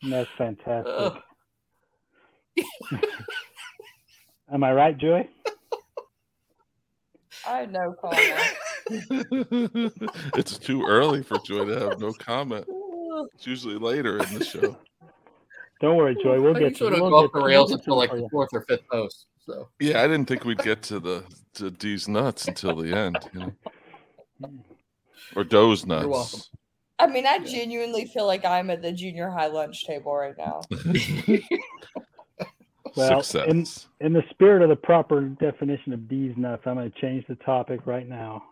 That's 0.02 0.30
fantastic. 0.38 0.94
Oh. 0.98 1.18
Ugh. 2.58 3.02
Am 4.54 4.64
I 4.64 4.74
right, 4.74 4.98
Joy? 4.98 5.28
I 7.48 7.60
have 7.60 7.72
no 7.72 7.94
comment. 8.02 8.34
it's 10.36 10.58
too 10.58 10.86
early 10.88 11.24
for 11.24 11.38
Joy 11.40 11.66
to 11.66 11.80
have 11.80 12.00
no 12.00 12.12
comment. 12.14 12.66
It's 13.36 13.46
usually 13.48 13.78
later 13.78 14.18
in 14.24 14.34
the 14.38 14.44
show. 14.46 14.78
Don't 15.82 15.96
worry, 15.96 16.16
Joy. 16.24 16.42
We'll 16.42 16.56
I 16.56 16.60
get 16.60 16.76
to 16.78 16.86
we'll 16.86 16.92
go 16.92 17.10
get 17.10 17.14
off 17.16 17.32
the 17.34 17.42
rails 17.42 17.72
until 17.72 17.96
like 17.98 18.12
the 18.12 18.18
you. 18.18 18.28
fourth 18.32 18.50
or 18.54 18.62
fifth 18.68 18.88
post. 18.90 19.28
So 19.46 19.70
Yeah, 19.80 20.02
I 20.02 20.08
didn't 20.08 20.26
think 20.28 20.44
we'd 20.46 20.58
get 20.60 20.82
to 20.84 21.00
the 21.00 21.24
to 21.56 21.72
Deez 21.72 22.08
nuts 22.08 22.48
until 22.48 22.76
the 22.76 22.94
end, 22.96 23.18
you 23.34 23.40
know? 23.40 24.50
or 25.36 25.44
Doe's 25.44 25.86
nuts. 25.86 26.08
welcome. 26.08 26.40
I 27.00 27.08
mean, 27.08 27.26
I 27.26 27.40
genuinely 27.40 28.06
feel 28.06 28.26
like 28.28 28.44
I'm 28.44 28.70
at 28.70 28.82
the 28.82 28.92
junior 28.92 29.30
high 29.30 29.48
lunch 29.48 29.86
table 29.86 30.14
right 30.14 30.36
now. 30.38 30.62
Well, 32.96 33.22
Success. 33.22 33.88
in 34.02 34.14
the 34.14 34.24
spirit 34.32 34.64
of 34.64 34.70
the 34.70 34.76
proper 34.76 35.22
definition 35.22 35.94
of 35.94 36.02
Deez 36.02 36.36
nuts, 36.38 36.64
I'm 36.66 36.76
going 36.76 36.92
to 36.92 37.00
change 37.00 37.26
the 37.28 37.36
topic 37.36 37.82
right 37.86 38.08
now. 38.08 38.44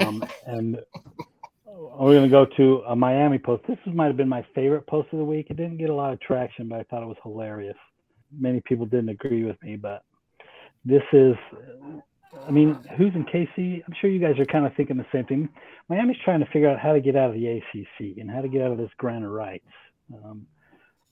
Um, 0.00 0.24
and 0.46 0.78
we're 1.66 2.14
going 2.14 2.22
to 2.22 2.28
go 2.28 2.46
to 2.56 2.82
a 2.88 2.96
Miami 2.96 3.38
post. 3.38 3.64
This 3.68 3.78
might 3.86 4.06
have 4.06 4.16
been 4.16 4.28
my 4.28 4.44
favorite 4.54 4.86
post 4.86 5.08
of 5.12 5.18
the 5.18 5.24
week. 5.24 5.46
It 5.50 5.56
didn't 5.56 5.78
get 5.78 5.90
a 5.90 5.94
lot 5.94 6.12
of 6.12 6.20
traction, 6.20 6.68
but 6.68 6.80
I 6.80 6.82
thought 6.84 7.02
it 7.02 7.06
was 7.06 7.16
hilarious. 7.22 7.76
Many 8.36 8.62
people 8.64 8.86
didn't 8.86 9.08
agree 9.10 9.44
with 9.44 9.60
me, 9.62 9.76
but 9.76 10.04
this 10.84 11.02
is, 11.12 11.34
I 12.46 12.50
mean, 12.50 12.78
Hoos 12.96 13.12
in 13.14 13.24
Casey? 13.24 13.82
I'm 13.86 13.94
sure 14.00 14.08
you 14.08 14.20
guys 14.20 14.38
are 14.38 14.46
kind 14.46 14.66
of 14.66 14.74
thinking 14.76 14.96
the 14.96 15.06
same 15.12 15.26
thing. 15.26 15.48
Miami's 15.88 16.16
trying 16.24 16.40
to 16.40 16.46
figure 16.46 16.70
out 16.70 16.78
how 16.78 16.92
to 16.92 17.00
get 17.00 17.16
out 17.16 17.30
of 17.30 17.34
the 17.34 17.46
ACC 17.46 18.18
and 18.18 18.30
how 18.30 18.40
to 18.40 18.48
get 18.48 18.62
out 18.62 18.72
of 18.72 18.78
this 18.78 18.90
grant 18.96 19.24
of 19.24 19.30
rights. 19.30 19.66
Um, 20.24 20.46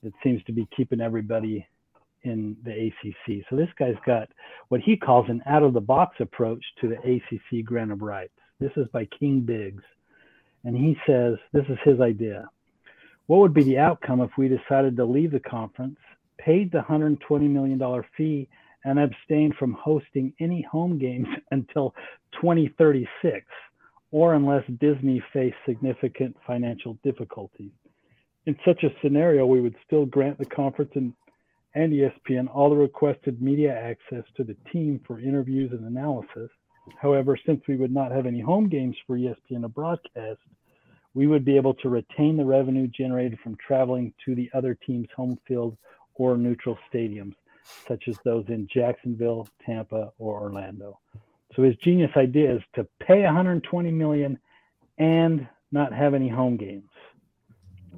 it 0.02 0.12
seems 0.22 0.42
to 0.44 0.52
be 0.52 0.66
keeping 0.76 1.00
everybody 1.00 1.66
in 2.22 2.56
the 2.64 2.70
ACC. 2.70 3.44
So 3.50 3.56
this 3.56 3.68
guy's 3.78 3.96
got 4.06 4.28
what 4.68 4.80
he 4.80 4.96
calls 4.96 5.26
an 5.28 5.42
out 5.46 5.62
of 5.62 5.72
the 5.72 5.80
box 5.80 6.16
approach 6.20 6.64
to 6.80 6.88
the 6.88 6.96
ACC 6.98 7.64
grant 7.64 7.92
of 7.92 8.02
rights. 8.02 8.32
This 8.60 8.72
is 8.76 8.86
by 8.92 9.06
King 9.18 9.40
Biggs. 9.40 9.82
And 10.64 10.76
he 10.76 10.96
says 11.06 11.36
this 11.52 11.64
is 11.68 11.78
his 11.84 12.00
idea. 12.00 12.48
What 13.26 13.40
would 13.40 13.54
be 13.54 13.64
the 13.64 13.78
outcome 13.78 14.20
if 14.20 14.30
we 14.36 14.48
decided 14.48 14.96
to 14.96 15.04
leave 15.04 15.32
the 15.32 15.40
conference, 15.40 15.98
paid 16.38 16.72
the 16.72 16.80
$120 16.80 17.18
million 17.48 17.80
fee, 18.16 18.48
and 18.84 18.98
abstained 18.98 19.54
from 19.58 19.72
hosting 19.74 20.32
any 20.40 20.62
home 20.62 20.98
games 20.98 21.28
until 21.50 21.94
2036? 22.40 23.44
or 24.10 24.34
unless 24.34 24.64
Disney 24.80 25.22
faced 25.32 25.56
significant 25.66 26.36
financial 26.46 26.98
difficulties. 27.04 27.70
In 28.46 28.56
such 28.64 28.82
a 28.82 28.94
scenario, 29.02 29.44
we 29.44 29.60
would 29.60 29.76
still 29.86 30.06
grant 30.06 30.38
the 30.38 30.46
conference 30.46 30.90
and, 30.94 31.12
and 31.74 31.92
ESPN 31.92 32.48
all 32.52 32.70
the 32.70 32.76
requested 32.76 33.42
media 33.42 33.74
access 33.74 34.24
to 34.36 34.44
the 34.44 34.56
team 34.72 35.00
for 35.06 35.20
interviews 35.20 35.70
and 35.72 35.84
analysis. 35.84 36.50
However, 37.00 37.38
since 37.46 37.62
we 37.68 37.76
would 37.76 37.92
not 37.92 38.12
have 38.12 38.26
any 38.26 38.40
home 38.40 38.68
games 38.68 38.96
for 39.06 39.16
ESPN 39.16 39.62
to 39.62 39.68
broadcast, 39.68 40.40
we 41.14 41.26
would 41.26 41.44
be 41.44 41.56
able 41.56 41.74
to 41.74 41.88
retain 41.88 42.36
the 42.36 42.44
revenue 42.44 42.86
generated 42.86 43.38
from 43.40 43.56
traveling 43.56 44.12
to 44.24 44.34
the 44.34 44.50
other 44.54 44.74
team's 44.74 45.08
home 45.16 45.38
field 45.46 45.76
or 46.14 46.36
neutral 46.36 46.78
stadiums, 46.92 47.34
such 47.86 48.08
as 48.08 48.16
those 48.24 48.44
in 48.48 48.68
Jacksonville, 48.72 49.48
Tampa, 49.64 50.12
or 50.18 50.40
Orlando. 50.40 50.98
So 51.56 51.62
his 51.62 51.76
genius 51.76 52.10
idea 52.16 52.54
is 52.54 52.62
to 52.74 52.86
pay 53.00 53.22
120 53.22 53.90
million 53.90 54.38
and 54.98 55.48
not 55.72 55.92
have 55.92 56.14
any 56.14 56.28
home 56.28 56.56
games. 56.56 56.88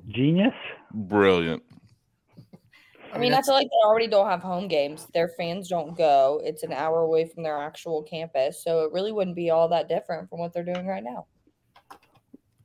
Genius? 0.09 0.55
Brilliant. 0.93 1.63
I 3.13 3.19
mean, 3.19 3.35
I 3.35 3.43
feel 3.43 3.55
like 3.55 3.69
they 3.69 3.87
already 3.89 4.07
don't 4.07 4.29
have 4.29 4.41
home 4.41 4.69
games. 4.69 5.09
Their 5.13 5.29
fans 5.37 5.69
don't 5.69 5.97
go. 5.97 6.41
It's 6.45 6.63
an 6.63 6.73
hour 6.73 7.01
away 7.01 7.27
from 7.27 7.43
their 7.43 7.59
actual 7.59 8.03
campus, 8.03 8.63
so 8.63 8.85
it 8.85 8.93
really 8.93 9.13
wouldn't 9.13 9.37
be 9.37 9.51
all 9.51 9.69
that 9.69 9.89
different 9.89 10.29
from 10.29 10.39
what 10.39 10.53
they're 10.53 10.65
doing 10.65 10.87
right 10.87 11.03
now. 11.03 11.27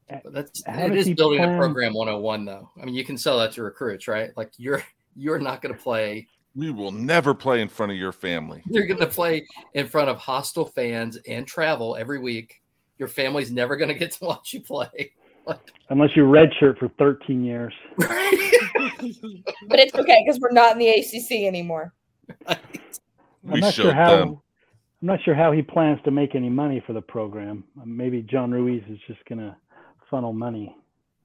But 0.07 0.33
that's 0.33 0.63
How 0.65 0.85
it 0.85 0.89
does 0.89 1.07
is 1.07 1.15
building 1.15 1.39
a 1.39 1.47
plan- 1.47 1.57
program 1.59 1.93
101 1.93 2.45
though. 2.45 2.69
I 2.79 2.85
mean, 2.85 2.93
you 2.93 3.03
can 3.03 3.17
sell 3.17 3.39
that 3.39 3.53
to 3.53 3.63
recruits, 3.63 4.07
right? 4.07 4.31
Like 4.37 4.51
you're 4.57 4.83
you're 5.15 5.39
not 5.39 5.61
going 5.61 5.73
to 5.73 5.81
play. 5.81 6.27
We 6.55 6.71
will 6.71 6.91
never 6.91 7.33
play 7.33 7.61
in 7.61 7.67
front 7.67 7.91
of 7.91 7.97
your 7.97 8.11
family. 8.11 8.61
You're 8.69 8.85
going 8.85 8.99
to 8.99 9.07
play 9.07 9.45
in 9.73 9.87
front 9.87 10.09
of 10.09 10.17
hostile 10.17 10.65
fans 10.65 11.17
and 11.27 11.45
travel 11.47 11.95
every 11.97 12.19
week. 12.19 12.61
Your 12.97 13.07
family's 13.09 13.51
never 13.51 13.75
going 13.75 13.89
to 13.89 13.95
get 13.95 14.11
to 14.11 14.25
watch 14.25 14.53
you 14.53 14.61
play. 14.61 15.11
Unless 15.89 16.15
you 16.15 16.23
redshirt 16.23 16.77
for 16.77 16.87
13 16.97 17.43
years. 17.43 17.73
Right? 17.97 18.84
But 19.67 19.79
it's 19.79 19.93
okay 19.95 20.23
because 20.25 20.39
we're 20.39 20.51
not 20.51 20.73
in 20.73 20.77
the 20.79 20.89
ACC 20.89 21.43
anymore. 21.47 21.93
I'm 22.47 22.57
We 23.43 23.59
not 23.59 23.73
sure 23.73 23.93
how. 23.93 24.17
them. 24.17 24.41
I'm 25.01 25.07
not 25.07 25.21
sure 25.23 25.35
how 25.35 25.51
he 25.51 25.61
plans 25.61 25.99
to 26.05 26.11
make 26.11 26.33
any 26.35 26.49
money 26.49 26.81
for 26.85 26.93
the 26.93 27.01
program. 27.01 27.63
Maybe 27.85 28.21
John 28.23 28.51
Ruiz 28.51 28.83
is 28.89 28.97
just 29.07 29.23
going 29.25 29.39
to 29.39 29.55
funnel 30.09 30.33
money. 30.33 30.75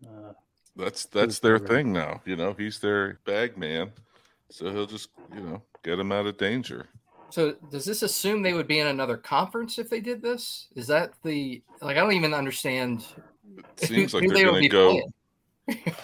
Uh, 0.04 0.32
That's 0.76 1.06
that's 1.06 1.38
their 1.38 1.58
program. 1.58 1.76
thing 1.84 1.92
now. 1.92 2.20
You 2.26 2.36
know, 2.36 2.52
he's 2.58 2.78
their 2.78 3.20
bag 3.24 3.56
man, 3.56 3.92
so 4.50 4.70
he'll 4.70 4.86
just 4.86 5.10
you 5.34 5.40
know 5.40 5.62
get 5.82 5.96
them 5.96 6.12
out 6.12 6.26
of 6.26 6.36
danger. 6.36 6.88
So 7.30 7.54
does 7.70 7.84
this 7.84 8.02
assume 8.02 8.42
they 8.42 8.54
would 8.54 8.66
be 8.66 8.80
in 8.80 8.88
another 8.88 9.16
conference 9.16 9.78
if 9.78 9.88
they 9.88 10.00
did 10.00 10.20
this? 10.20 10.66
Is 10.74 10.86
that 10.88 11.12
the 11.22 11.62
like? 11.80 11.96
I 11.96 12.00
don't 12.00 12.12
even 12.12 12.34
understand. 12.34 13.04
It 13.80 13.86
seems 13.88 14.12
like 14.14 14.24
they're 14.28 14.46
would 14.46 14.50
going 14.50 14.60
be 14.60 14.68
to 14.68 14.72
go. 14.72 14.90
playing. 14.90 15.12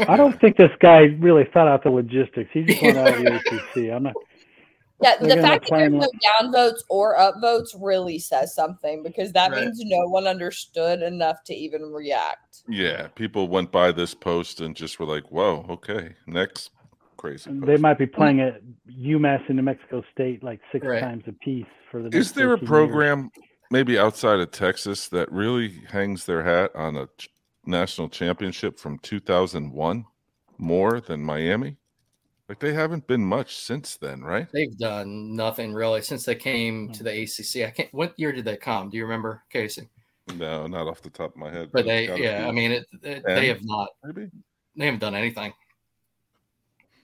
I 0.08 0.16
don't 0.16 0.38
think 0.40 0.56
this 0.56 0.70
guy 0.80 1.00
really 1.18 1.44
thought 1.52 1.68
out 1.68 1.82
the 1.84 1.90
logistics. 1.90 2.50
He 2.52 2.62
just 2.64 2.82
went 2.82 2.96
out 2.98 3.08
of 3.14 3.22
the 3.22 3.36
ACC. 3.84 3.92
I'm 3.92 4.02
not. 4.04 4.14
Yeah, 5.02 5.16
the 5.20 5.28
fact 5.28 5.42
that 5.42 5.42
there's 5.42 5.68
plan 5.68 5.92
no 5.98 6.08
down 6.40 6.52
votes 6.52 6.82
or 6.88 7.18
up 7.18 7.34
votes 7.42 7.76
really 7.78 8.18
says 8.18 8.54
something 8.54 9.02
because 9.02 9.30
that 9.32 9.50
Right. 9.50 9.64
means 9.66 9.78
no 9.84 10.08
one 10.08 10.26
understood 10.26 11.02
enough 11.02 11.44
to 11.44 11.54
even 11.54 11.82
react. 11.92 12.62
Yeah, 12.66 13.08
people 13.08 13.48
went 13.48 13.70
by 13.70 13.92
this 13.92 14.14
post 14.14 14.60
and 14.62 14.74
just 14.74 14.98
were 14.98 15.04
like, 15.04 15.30
"Whoa, 15.30 15.66
okay, 15.68 16.14
next 16.26 16.70
crazy." 17.18 17.50
They 17.52 17.76
might 17.76 17.98
be 17.98 18.06
playing 18.06 18.40
at 18.40 18.62
UMass 18.90 19.46
and 19.48 19.56
New 19.56 19.62
Mexico 19.64 20.02
State 20.12 20.42
like 20.42 20.60
six 20.72 20.86
Right. 20.86 21.02
times 21.02 21.24
a 21.26 21.32
piece 21.32 21.66
for 21.90 22.02
the. 22.02 22.16
Is 22.16 22.32
there 22.32 22.54
a 22.54 22.56
13 22.56 22.62
years. 22.62 22.68
program 22.68 23.30
maybe 23.70 23.98
outside 23.98 24.40
of 24.40 24.50
Texas 24.50 25.08
that 25.08 25.30
really 25.30 25.74
hangs 25.90 26.24
their 26.24 26.42
hat 26.42 26.70
on 26.74 26.96
a 26.96 27.06
ch- 27.18 27.28
national 27.66 28.08
championship 28.08 28.78
from 28.78 28.98
2001 29.00 30.04
more 30.58 31.00
than 31.00 31.22
Miami? 31.22 31.76
Like 32.48 32.60
they 32.60 32.72
haven't 32.72 33.06
been 33.06 33.24
much 33.24 33.56
since 33.56 33.96
then, 33.96 34.22
right? 34.22 34.46
They've 34.52 34.76
done 34.78 35.34
nothing 35.34 35.72
really 35.72 36.00
since 36.02 36.24
they 36.24 36.36
came 36.36 36.92
to 36.92 37.02
the 37.02 37.22
ACC. 37.22 37.66
I 37.66 37.70
can't. 37.70 37.92
What 37.92 38.14
year 38.16 38.30
did 38.32 38.44
they 38.44 38.56
come? 38.56 38.88
Do 38.88 38.96
you 38.96 39.02
remember, 39.02 39.42
Casey? 39.50 39.88
No, 40.34 40.66
not 40.66 40.86
off 40.86 41.02
the 41.02 41.10
top 41.10 41.30
of 41.30 41.36
my 41.36 41.50
head. 41.50 41.70
But 41.72 41.86
it's 41.86 42.14
they, 42.14 42.22
yeah, 42.22 42.46
I 42.46 42.52
mean, 42.52 42.70
it, 42.72 42.86
it, 43.02 43.24
they 43.24 43.48
have 43.48 43.64
not. 43.64 43.88
maybe. 44.04 44.30
They 44.76 44.84
haven't 44.84 45.00
done 45.00 45.14
anything. 45.16 45.52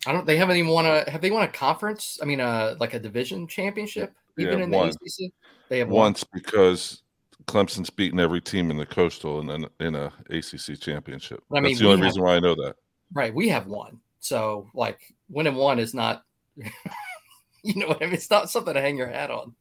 I 0.06 0.12
don't. 0.12 0.26
They 0.26 0.36
haven't 0.36 0.56
even 0.56 0.70
won 0.70 0.86
a. 0.86 1.08
Have 1.10 1.20
they 1.20 1.30
won 1.30 1.42
a 1.42 1.48
conference? 1.48 2.18
I 2.22 2.24
mean, 2.24 2.40
uh, 2.40 2.76
like 2.78 2.94
a 2.94 3.00
division 3.00 3.48
championship, 3.48 4.12
even 4.38 4.58
Yeah, 4.58 4.64
in 4.64 4.70
one. 4.70 4.90
the 4.90 5.26
ACC. 5.26 5.32
They 5.68 5.78
have 5.78 5.88
won. 5.88 6.00
once 6.00 6.24
because 6.24 7.01
Clemson's 7.46 7.90
beaten 7.90 8.20
every 8.20 8.40
team 8.40 8.70
in 8.70 8.76
the 8.76 8.86
Coastal 8.86 9.40
in 9.40 9.50
an 9.50 9.66
in 9.80 9.94
a 9.94 10.12
ACC 10.30 10.78
championship. 10.80 11.42
I 11.52 11.56
mean, 11.56 11.64
That's 11.64 11.80
the 11.80 11.86
only 11.86 11.98
have- 11.98 12.06
reason 12.06 12.22
why 12.22 12.36
I 12.36 12.40
know 12.40 12.54
that. 12.54 12.76
Right, 13.12 13.34
we 13.34 13.48
have 13.50 13.66
one. 13.66 14.00
So, 14.20 14.70
like, 14.74 15.00
winning 15.28 15.54
one 15.56 15.78
is 15.78 15.92
not. 15.94 16.22
you 16.56 17.74
know 17.74 17.88
what 17.88 18.02
I 18.02 18.06
mean? 18.06 18.14
It's 18.14 18.30
not 18.30 18.50
something 18.50 18.74
to 18.74 18.80
hang 18.80 18.96
your 18.96 19.08
hat 19.08 19.30
on. 19.30 19.54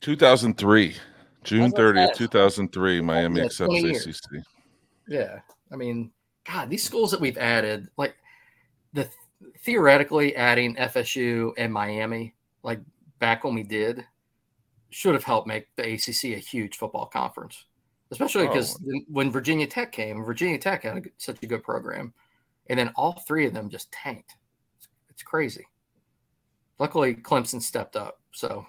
2003, 0.00 0.94
June 1.44 1.60
That's 1.62 1.72
what 1.72 1.80
I 1.80 2.06
30th, 2.08 2.14
2003, 2.16 3.00
Miami 3.00 3.40
Yeah, 3.40 3.46
accepts 3.46 3.82
ACC. 3.82 4.42
Yeah, 5.08 5.38
I 5.72 5.76
mean, 5.76 6.10
God, 6.46 6.68
these 6.68 6.84
schools 6.84 7.10
that 7.10 7.20
we've 7.20 7.38
added, 7.38 7.88
like 7.96 8.14
the 8.92 9.08
theoretically 9.60 10.36
adding 10.36 10.76
FSU 10.76 11.52
and 11.56 11.72
Miami, 11.72 12.34
like 12.62 12.80
back 13.18 13.44
when 13.44 13.54
we 13.54 13.62
did, 13.62 14.04
should 14.94 15.14
have 15.14 15.24
helped 15.24 15.48
make 15.48 15.66
the 15.74 15.94
ACC 15.94 16.36
a 16.36 16.38
huge 16.38 16.76
football 16.76 17.06
conference, 17.06 17.64
especially 18.12 18.46
oh. 18.46 18.48
because 18.48 18.80
when 19.08 19.28
Virginia 19.28 19.66
Tech 19.66 19.90
came, 19.90 20.22
Virginia 20.24 20.56
Tech 20.56 20.84
had 20.84 20.98
a, 20.98 21.02
such 21.18 21.42
a 21.42 21.46
good 21.46 21.64
program, 21.64 22.14
and 22.68 22.78
then 22.78 22.92
all 22.94 23.24
three 23.26 23.44
of 23.44 23.52
them 23.52 23.68
just 23.68 23.90
tanked. 23.90 24.36
It's, 24.78 24.88
it's 25.10 25.22
crazy. 25.24 25.66
Luckily, 26.78 27.16
Clemson 27.16 27.60
stepped 27.60 27.96
up, 27.96 28.20
so 28.30 28.64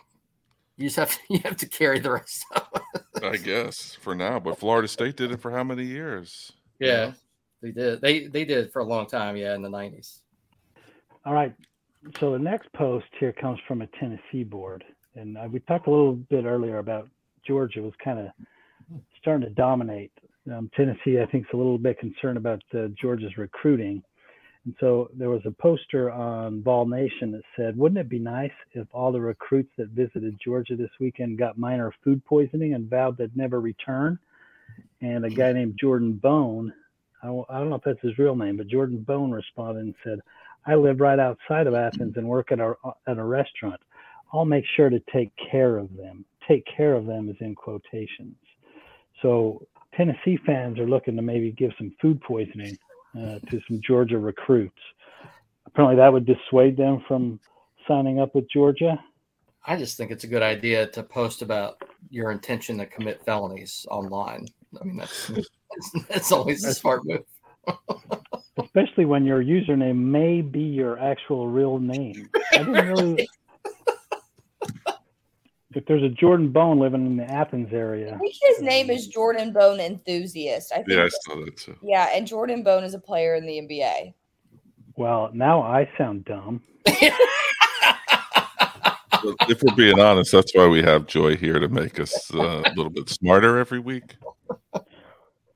you 0.78 0.88
just 0.88 0.96
have 0.96 1.12
to, 1.12 1.20
you 1.30 1.40
have 1.46 1.58
to 1.58 1.68
carry 1.68 2.00
the 2.00 2.12
rest 2.12 2.44
of 2.56 2.68
it. 2.96 3.24
I 3.24 3.38
guess 3.38 3.94
for 3.94 4.16
now, 4.16 4.40
but 4.40 4.58
Florida 4.58 4.88
State 4.88 5.18
did 5.18 5.32
it 5.32 5.40
for 5.40 5.52
how 5.52 5.64
many 5.64 5.84
years? 5.84 6.52
Yeah, 6.80 7.14
they 7.62 7.72
did. 7.72 8.02
They 8.02 8.26
they 8.28 8.46
did 8.46 8.74
for 8.74 8.80
a 8.80 8.86
long 8.86 9.06
time. 9.06 9.38
Yeah, 9.38 9.54
in 9.54 9.62
the 9.62 9.70
nineties. 9.70 10.22
All 11.24 11.34
right. 11.34 11.54
So 12.20 12.32
the 12.32 12.40
next 12.40 12.72
post 12.74 13.08
here 13.20 13.34
comes 13.34 13.60
from 13.68 13.82
a 13.82 13.88
Tennessee 14.00 14.44
board, 14.44 14.84
and 15.16 15.38
uh, 15.38 15.48
we 15.52 15.60
talked 15.62 15.88
a 15.88 15.92
little 15.92 16.14
bit 16.16 16.46
earlier 16.46 16.78
about 16.80 17.08
Georgia 17.46 17.82
was 17.82 17.94
kind 18.04 18.20
of 18.20 18.28
starting 19.20 19.48
to 19.48 19.54
dominate. 19.54 20.12
Um, 20.52 20.70
Tennessee, 20.76 21.20
I 21.20 21.26
think, 21.26 21.46
is 21.46 21.50
a 21.54 21.58
little 21.58 21.78
bit 21.78 22.00
concerned 22.00 22.38
about 22.38 22.62
uh, 22.74 22.88
Georgia's 23.00 23.38
recruiting, 23.38 24.04
and 24.66 24.76
so 24.80 25.10
there 25.14 25.30
was 25.30 25.42
a 25.46 25.52
poster 25.52 26.12
on 26.12 26.62
VolNation 26.62 27.32
that 27.32 27.42
said, 27.56 27.78
"Wouldn't 27.78 28.00
it 28.00 28.10
be 28.10 28.20
nice 28.20 28.52
if 28.74 28.88
all 28.94 29.12
the 29.12 29.22
recruits 29.22 29.72
that 29.78 29.90
visited 29.90 30.40
Georgia 30.44 30.76
this 30.76 30.92
weekend 31.00 31.38
got 31.38 31.58
minor 31.58 31.94
food 32.04 32.24
poisoning 32.26 32.74
and 32.74 32.90
vowed 32.90 33.18
they'd 33.18 33.36
never 33.36 33.60
return?" 33.60 34.20
And 35.02 35.26
a 35.26 35.30
guy 35.30 35.54
named 35.54 35.78
Jordan 35.80 36.14
Bone, 36.14 36.74
I 37.24 37.28
don't, 37.28 37.70
know 37.70 37.76
if 37.76 37.84
that's 37.84 38.02
his 38.02 38.18
real 38.18 38.36
name, 38.36 38.58
but 38.58 38.68
Jordan 38.68 39.00
Bone 39.02 39.32
responded 39.32 39.86
and 39.86 39.96
said. 40.04 40.20
I 40.68 40.74
live 40.74 41.00
right 41.00 41.20
outside 41.20 41.68
of 41.68 41.76
Athens 41.76 42.18
and 42.18 42.28
work 42.28 42.52
at 42.52 42.60
a 42.60 42.74
at 43.06 43.20
a 43.20 43.24
restaurant. 43.24 43.80
I'll 44.34 44.46
make 44.46 44.66
sure 44.76 44.90
to 44.90 45.02
take 45.14 45.32
care 45.52 45.78
of 45.78 45.96
them. 45.96 46.26
Take 46.48 46.66
care 46.66 46.94
of 46.94 47.06
them 47.06 47.30
is 47.30 47.36
in 47.40 47.56
quotations. 47.56 48.36
So 49.22 49.66
Tennessee 49.96 50.38
fans 50.46 50.80
are 50.80 50.88
looking 50.88 51.16
to 51.16 51.22
maybe 51.22 51.52
give 51.52 51.72
some 51.78 51.94
food 52.02 52.22
poisoning 52.22 52.78
uh, 53.18 53.40
to 53.50 53.62
some 53.68 53.82
Georgia 53.86 54.18
recruits. 54.18 54.78
Apparently, 55.66 55.96
that 55.98 56.12
would 56.12 56.26
dissuade 56.26 56.78
them 56.78 57.04
from 57.08 57.40
signing 57.88 58.20
up 58.20 58.36
with 58.36 58.50
Georgia. 58.50 59.02
I 59.66 59.78
just 59.78 59.98
think 59.98 60.12
it's 60.12 60.24
a 60.24 60.28
good 60.28 60.44
idea 60.44 60.88
to 60.88 61.02
post 61.02 61.42
about 61.42 61.82
your 62.10 62.32
intention 62.32 62.78
to 62.78 62.86
commit 62.86 63.24
felonies 63.26 63.86
online. 63.90 64.46
I 64.80 64.84
mean, 64.84 64.98
that's 64.98 65.28
that's, 65.28 65.50
that's 66.10 66.32
always 66.32 66.64
a 66.64 66.74
smart 66.74 67.02
move. 67.06 67.24
especially 68.64 69.06
when 69.06 69.26
your 69.26 69.44
username 69.44 69.98
may 69.98 70.42
be 70.42 70.62
your 70.62 71.00
actual 71.00 71.48
real 71.48 71.80
name. 71.80 72.30
I 72.54 72.58
didn't 72.60 72.74
really. 72.74 73.28
If 75.76 75.86
there's 75.88 76.04
a 76.04 76.10
Jordan 76.10 76.52
Bone 76.52 76.80
living 76.80 77.06
in 77.06 77.18
the 77.18 77.30
Athens 77.30 77.74
area, 77.74 78.16
I 78.16 78.18
think 78.18 78.34
his 78.42 78.62
name 78.62 78.90
is 78.90 79.08
Jordan 79.08 79.52
Bone 79.52 79.82
Enthusiast. 79.82 80.72
I 80.72 80.78
think. 80.78 80.88
Yeah, 80.90 81.04
I 81.04 81.10
saw 81.10 81.36
that 81.44 81.58
too. 81.58 81.76
Yeah, 81.82 82.08
and 82.14 82.26
Jordan 82.26 82.64
Bone 82.64 82.86
is 82.86 82.94
a 82.94 83.00
player 83.00 83.36
in 83.36 83.46
the 83.46 83.60
NBA. 83.60 84.14
well, 84.96 85.30
now 85.34 85.62
I 85.62 85.90
sound 85.98 86.24
dumb. 86.26 86.62
If 89.50 89.64
we're 89.64 89.76
being 89.76 90.00
honest, 90.00 90.32
that's 90.32 90.54
why 90.54 90.68
we 90.68 90.84
have 90.84 91.08
Joy 91.08 91.36
here 91.36 91.58
to 91.60 91.68
make 91.68 92.00
us 92.00 92.32
uh, 92.34 92.62
a 92.64 92.70
little 92.76 92.92
bit 92.92 93.10
smarter 93.10 93.58
every 93.58 93.80
week. 93.80 94.16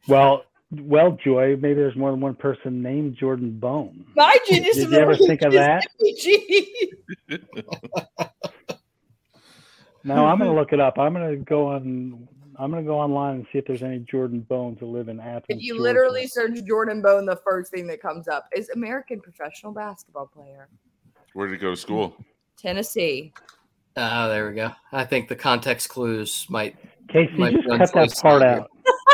Well, 0.07 0.43
well, 0.71 1.17
Joy, 1.23 1.55
maybe 1.55 1.75
there's 1.75 1.95
more 1.95 2.09
than 2.11 2.19
one 2.19 2.35
person 2.35 2.81
named 2.81 3.15
Jordan 3.15 3.59
Bone. 3.59 4.05
My 4.15 4.35
genius 4.47 4.75
Did 4.75 4.91
you 4.91 4.97
ever 4.97 5.15
think 5.15 5.43
of 5.43 5.53
that? 5.53 5.85
that? 10.09 10.15
Now 10.15 10.25
I'm 10.27 10.37
going 10.37 10.51
to 10.53 10.59
look 10.59 10.73
it 10.73 10.79
up. 10.79 10.99
I'm 10.99 11.13
going 11.13 11.29
to 11.29 11.37
go 11.37 11.67
on 11.67 12.27
I'm 12.59 12.71
gonna 12.71 12.83
go 12.83 12.99
online 12.99 13.35
and 13.35 13.45
see 13.53 13.59
if 13.59 13.65
there's 13.65 13.83
any 13.83 13.99
Jordan 13.99 14.41
Bones 14.41 14.79
that 14.79 14.85
live 14.85 15.07
in 15.07 15.21
Athens. 15.21 15.45
If 15.47 15.61
you 15.61 15.75
Georgia. 15.75 15.83
literally 15.83 16.27
search 16.27 16.61
Jordan 16.65 17.01
Bone, 17.01 17.25
the 17.25 17.39
first 17.47 17.71
thing 17.71 17.87
that 17.87 18.01
comes 18.01 18.27
up 18.27 18.49
is 18.53 18.69
American 18.71 19.21
professional 19.21 19.71
basketball 19.71 20.27
player, 20.27 20.67
Where 21.33 21.47
did 21.47 21.53
he 21.53 21.59
go 21.59 21.71
to 21.71 21.77
school? 21.77 22.17
Tennessee. 22.57 23.31
Oh, 23.95 24.27
there 24.27 24.49
we 24.49 24.55
go. 24.55 24.71
I 24.91 25.05
think 25.05 25.29
the 25.29 25.37
context 25.37 25.87
clues 25.87 26.45
might. 26.49 26.75
Casey, 27.07 27.33
my 27.37 27.51
just 27.51 27.65
cut 27.65 27.79
that 27.79 27.93
voice 27.93 28.21
part 28.21 28.41
sounded 28.41 28.61
out. 28.63 28.71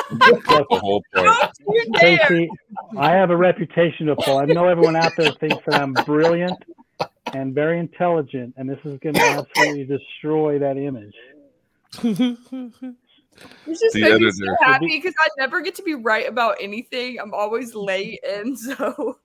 The 0.10 0.66
whole 0.72 1.04
point. 1.14 1.26
Don't 1.26 1.54
you 1.68 1.86
dare! 2.00 2.18
Casey, 2.18 2.50
I 2.98 3.12
have 3.12 3.30
a 3.30 3.38
reputation 3.38 4.08
to 4.08 4.14
uphold. 4.14 4.42
I 4.50 4.54
know 4.54 4.68
everyone 4.68 4.96
out 4.96 5.12
there 5.18 5.32
thinks 5.34 5.58
that 5.68 5.82
I'm 5.82 5.94
brilliant 5.94 6.58
and 7.36 7.54
very 7.54 7.80
intelligent, 7.80 8.54
and 8.58 8.70
this 8.70 8.80
is 8.86 8.98
going 9.00 9.16
to 9.16 9.22
absolutely 9.22 9.84
destroy 9.86 10.58
that 10.60 10.78
image. 10.78 11.16
This 13.66 13.82
just 13.82 13.94
The 13.96 14.00
made 14.00 14.22
me 14.22 14.32
so 14.32 14.56
happy 14.62 14.88
because 14.88 15.14
I 15.20 15.28
never 15.38 15.60
get 15.60 15.76
to 15.76 15.84
be 15.84 15.94
right 15.94 16.26
about 16.26 16.56
anything. 16.62 17.20
I'm 17.20 17.34
always 17.34 17.76
late, 17.76 18.22
and 18.26 18.58
so 18.78 19.18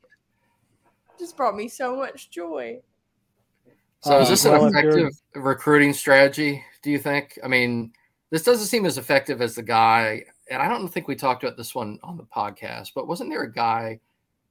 just 1.16 1.36
brought 1.36 1.54
me 1.54 1.68
so 1.68 1.94
much 1.94 2.28
joy. 2.28 2.80
So, 4.00 4.18
is 4.18 4.26
Uh, 4.26 4.30
this 4.30 4.44
well, 4.44 4.64
an 4.64 4.72
you're- 4.72 4.88
effective 4.88 5.20
recruiting 5.36 5.92
strategy? 5.92 6.60
Do 6.82 6.90
you 6.90 6.98
think? 6.98 7.38
I 7.44 7.46
mean, 7.46 7.92
this 8.30 8.42
doesn't 8.42 8.66
seem 8.66 8.84
as 8.84 8.98
effective 8.98 9.40
as 9.40 9.54
the 9.54 9.62
guy, 9.62 10.24
and 10.50 10.60
I 10.60 10.66
don't 10.68 10.88
think 10.88 11.06
we 11.06 11.14
talked 11.14 11.44
about 11.44 11.56
this 11.56 11.72
one 11.72 12.00
on 12.02 12.16
the 12.16 12.24
podcast. 12.24 12.88
But 12.96 13.06
wasn't 13.06 13.30
there 13.30 13.42
a 13.42 13.52
guy 13.52 14.00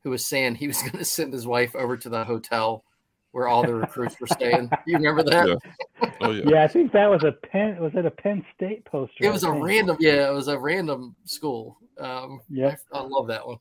who 0.03 0.10
was 0.12 0.26
saying 0.26 0.55
he 0.55 0.68
was 0.68 0.82
going 0.84 0.99
to 0.99 1.03
send 1.03 1.34
his 1.34 1.45
wife 1.45 1.76
over 1.76 1.97
to 1.97 2.07
the 2.07 2.24
hotel 2.24 2.86
where 3.32 3.48
all 3.48 3.64
the 3.64 3.74
recruits 3.74 4.20
were 4.20 4.28
staying? 4.28 4.70
You 4.86 4.98
remember 4.98 5.24
that? 5.24 5.48
Yeah. 5.48 6.10
Oh 6.22 6.32
yeah. 6.32 6.44
Yeah, 6.46 6.64
I 6.64 6.68
think 6.68 6.92
that 6.94 7.08
was 7.08 7.24
a 7.24 7.32
Penn. 7.48 7.80
Was 7.80 7.92
it 7.96 8.06
a 8.06 8.12
Penn 8.12 8.44
State 8.56 8.86
poster? 8.86 9.26
It 9.26 9.32
was 9.32 9.44
a 9.44 9.52
random, 9.52 9.98
yeah, 10.00 10.30
it 10.30 10.34
was 10.34 10.48
a 10.48 10.58
random 10.58 11.16
school. 11.26 11.78
Um, 12.00 12.42
Yeah, 12.50 12.76
I, 12.94 13.00
I 13.00 13.02
love 13.02 13.28
that 13.28 13.46
one. 13.46 13.58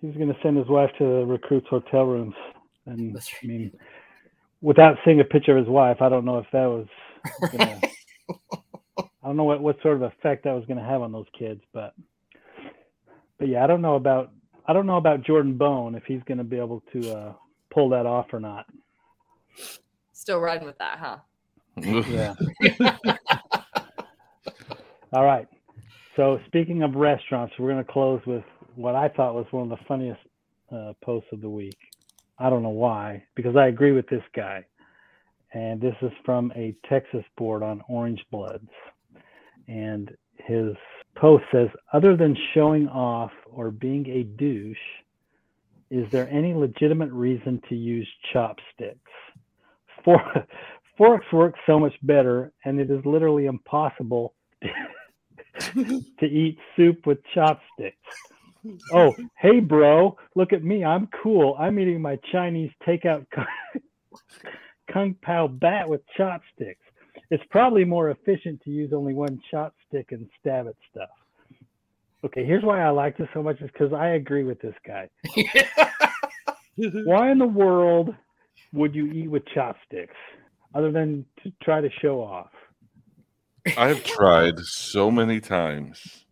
he 0.00 0.06
was 0.08 0.16
going 0.16 0.28
to 0.28 0.36
send 0.42 0.56
his 0.56 0.68
wife 0.68 0.90
to 0.98 1.04
the 1.04 1.26
recruits' 1.26 1.68
hotel 1.70 2.04
rooms, 2.04 2.34
and 2.86 3.14
That's 3.14 3.30
I 3.42 3.46
mean, 3.46 3.72
without 4.60 4.96
seeing 5.04 5.20
a 5.20 5.24
picture 5.24 5.56
of 5.56 5.64
his 5.64 5.72
wife, 5.72 5.98
I 6.00 6.08
don't 6.08 6.24
know 6.24 6.38
if 6.38 6.46
that 6.52 6.66
was. 6.66 6.86
Gonna, 7.52 7.80
I 8.98 9.26
don't 9.26 9.36
know 9.36 9.44
what, 9.44 9.60
what 9.62 9.80
sort 9.82 9.96
of 9.96 10.02
effect 10.02 10.44
that 10.44 10.54
was 10.54 10.64
going 10.66 10.78
to 10.78 10.84
have 10.84 11.02
on 11.02 11.12
those 11.12 11.26
kids, 11.38 11.60
but 11.72 11.94
but 13.38 13.48
yeah, 13.48 13.62
I 13.62 13.66
don't 13.66 13.82
know 13.82 13.94
about 13.94 14.32
I 14.66 14.72
don't 14.72 14.86
know 14.86 14.96
about 14.96 15.22
Jordan 15.22 15.56
Bone 15.56 15.94
if 15.94 16.04
he's 16.04 16.22
going 16.26 16.38
to 16.38 16.44
be 16.44 16.58
able 16.58 16.82
to 16.92 17.12
uh, 17.12 17.32
pull 17.72 17.88
that 17.90 18.06
off 18.06 18.26
or 18.32 18.40
not. 18.40 18.66
Still 20.12 20.40
riding 20.40 20.66
with 20.66 20.78
that, 20.78 20.98
huh? 20.98 21.16
Yeah. 21.76 22.34
All 25.12 25.24
right. 25.24 25.48
So 26.16 26.38
speaking 26.46 26.82
of 26.82 26.94
restaurants, 26.94 27.54
we're 27.58 27.70
going 27.70 27.84
to 27.84 27.92
close 27.92 28.20
with 28.26 28.44
what 28.74 28.94
I 28.94 29.08
thought 29.08 29.34
was 29.34 29.46
one 29.50 29.70
of 29.70 29.78
the 29.78 29.84
funniest 29.86 30.20
uh, 30.70 30.92
posts 31.02 31.28
of 31.32 31.40
the 31.40 31.48
week. 31.48 31.78
I 32.38 32.50
don't 32.50 32.62
know 32.62 32.70
why, 32.70 33.24
because 33.34 33.56
I 33.56 33.68
agree 33.68 33.92
with 33.92 34.08
this 34.08 34.22
guy. 34.34 34.64
And 35.52 35.80
this 35.80 35.94
is 36.02 36.10
from 36.24 36.52
a 36.56 36.74
Texas 36.88 37.24
board 37.36 37.62
on 37.62 37.82
Orangebloods. 37.90 38.68
And 39.68 40.10
his 40.36 40.74
post 41.14 41.44
says, 41.52 41.68
other 41.92 42.16
than 42.16 42.36
showing 42.54 42.88
off 42.88 43.32
or 43.46 43.70
being 43.70 44.06
a 44.08 44.22
douche, 44.22 44.76
is 45.90 46.10
there 46.10 46.28
any 46.30 46.54
legitimate 46.54 47.12
reason 47.12 47.60
to 47.68 47.74
use 47.74 48.08
chopsticks? 48.32 49.10
For, 50.04 50.20
forks 50.96 51.26
work 51.32 51.54
so 51.66 51.78
much 51.78 51.94
better, 52.02 52.52
and 52.64 52.80
it 52.80 52.90
is 52.90 53.04
literally 53.04 53.46
impossible 53.46 54.34
to 55.74 56.24
eat 56.24 56.58
soup 56.76 57.06
with 57.06 57.18
chopsticks. 57.34 57.96
Oh, 58.92 59.14
hey, 59.38 59.58
bro, 59.60 60.16
look 60.36 60.52
at 60.52 60.62
me. 60.62 60.84
I'm 60.84 61.08
cool. 61.22 61.56
I'm 61.58 61.78
eating 61.78 62.00
my 62.00 62.16
Chinese 62.30 62.70
takeout 62.86 63.26
kung 64.92 65.14
pao 65.22 65.48
bat 65.48 65.88
with 65.88 66.02
chopsticks. 66.16 66.84
It's 67.30 67.42
probably 67.50 67.84
more 67.84 68.10
efficient 68.10 68.60
to 68.62 68.70
use 68.70 68.92
only 68.92 69.14
one 69.14 69.40
chopstick 69.52 70.12
and 70.12 70.28
stab 70.38 70.68
at 70.68 70.74
stuff. 70.90 71.08
Okay, 72.24 72.44
here's 72.44 72.62
why 72.62 72.82
I 72.82 72.90
like 72.90 73.16
this 73.16 73.28
so 73.34 73.42
much 73.42 73.60
is 73.60 73.70
because 73.72 73.92
I 73.92 74.10
agree 74.10 74.44
with 74.44 74.60
this 74.60 74.74
guy. 74.86 75.08
Why 77.04 77.30
in 77.30 77.38
the 77.38 77.46
world 77.46 78.14
would 78.72 78.94
you 78.94 79.06
eat 79.06 79.30
with 79.30 79.44
chopsticks 79.46 80.14
other 80.74 80.90
than 80.90 81.24
to 81.42 81.52
try 81.62 81.80
to 81.80 81.90
show 82.00 82.22
off? 82.22 82.50
I 83.76 83.88
have 83.88 84.02
tried 84.04 84.58
so 84.58 85.10
many 85.10 85.40
times 85.40 86.24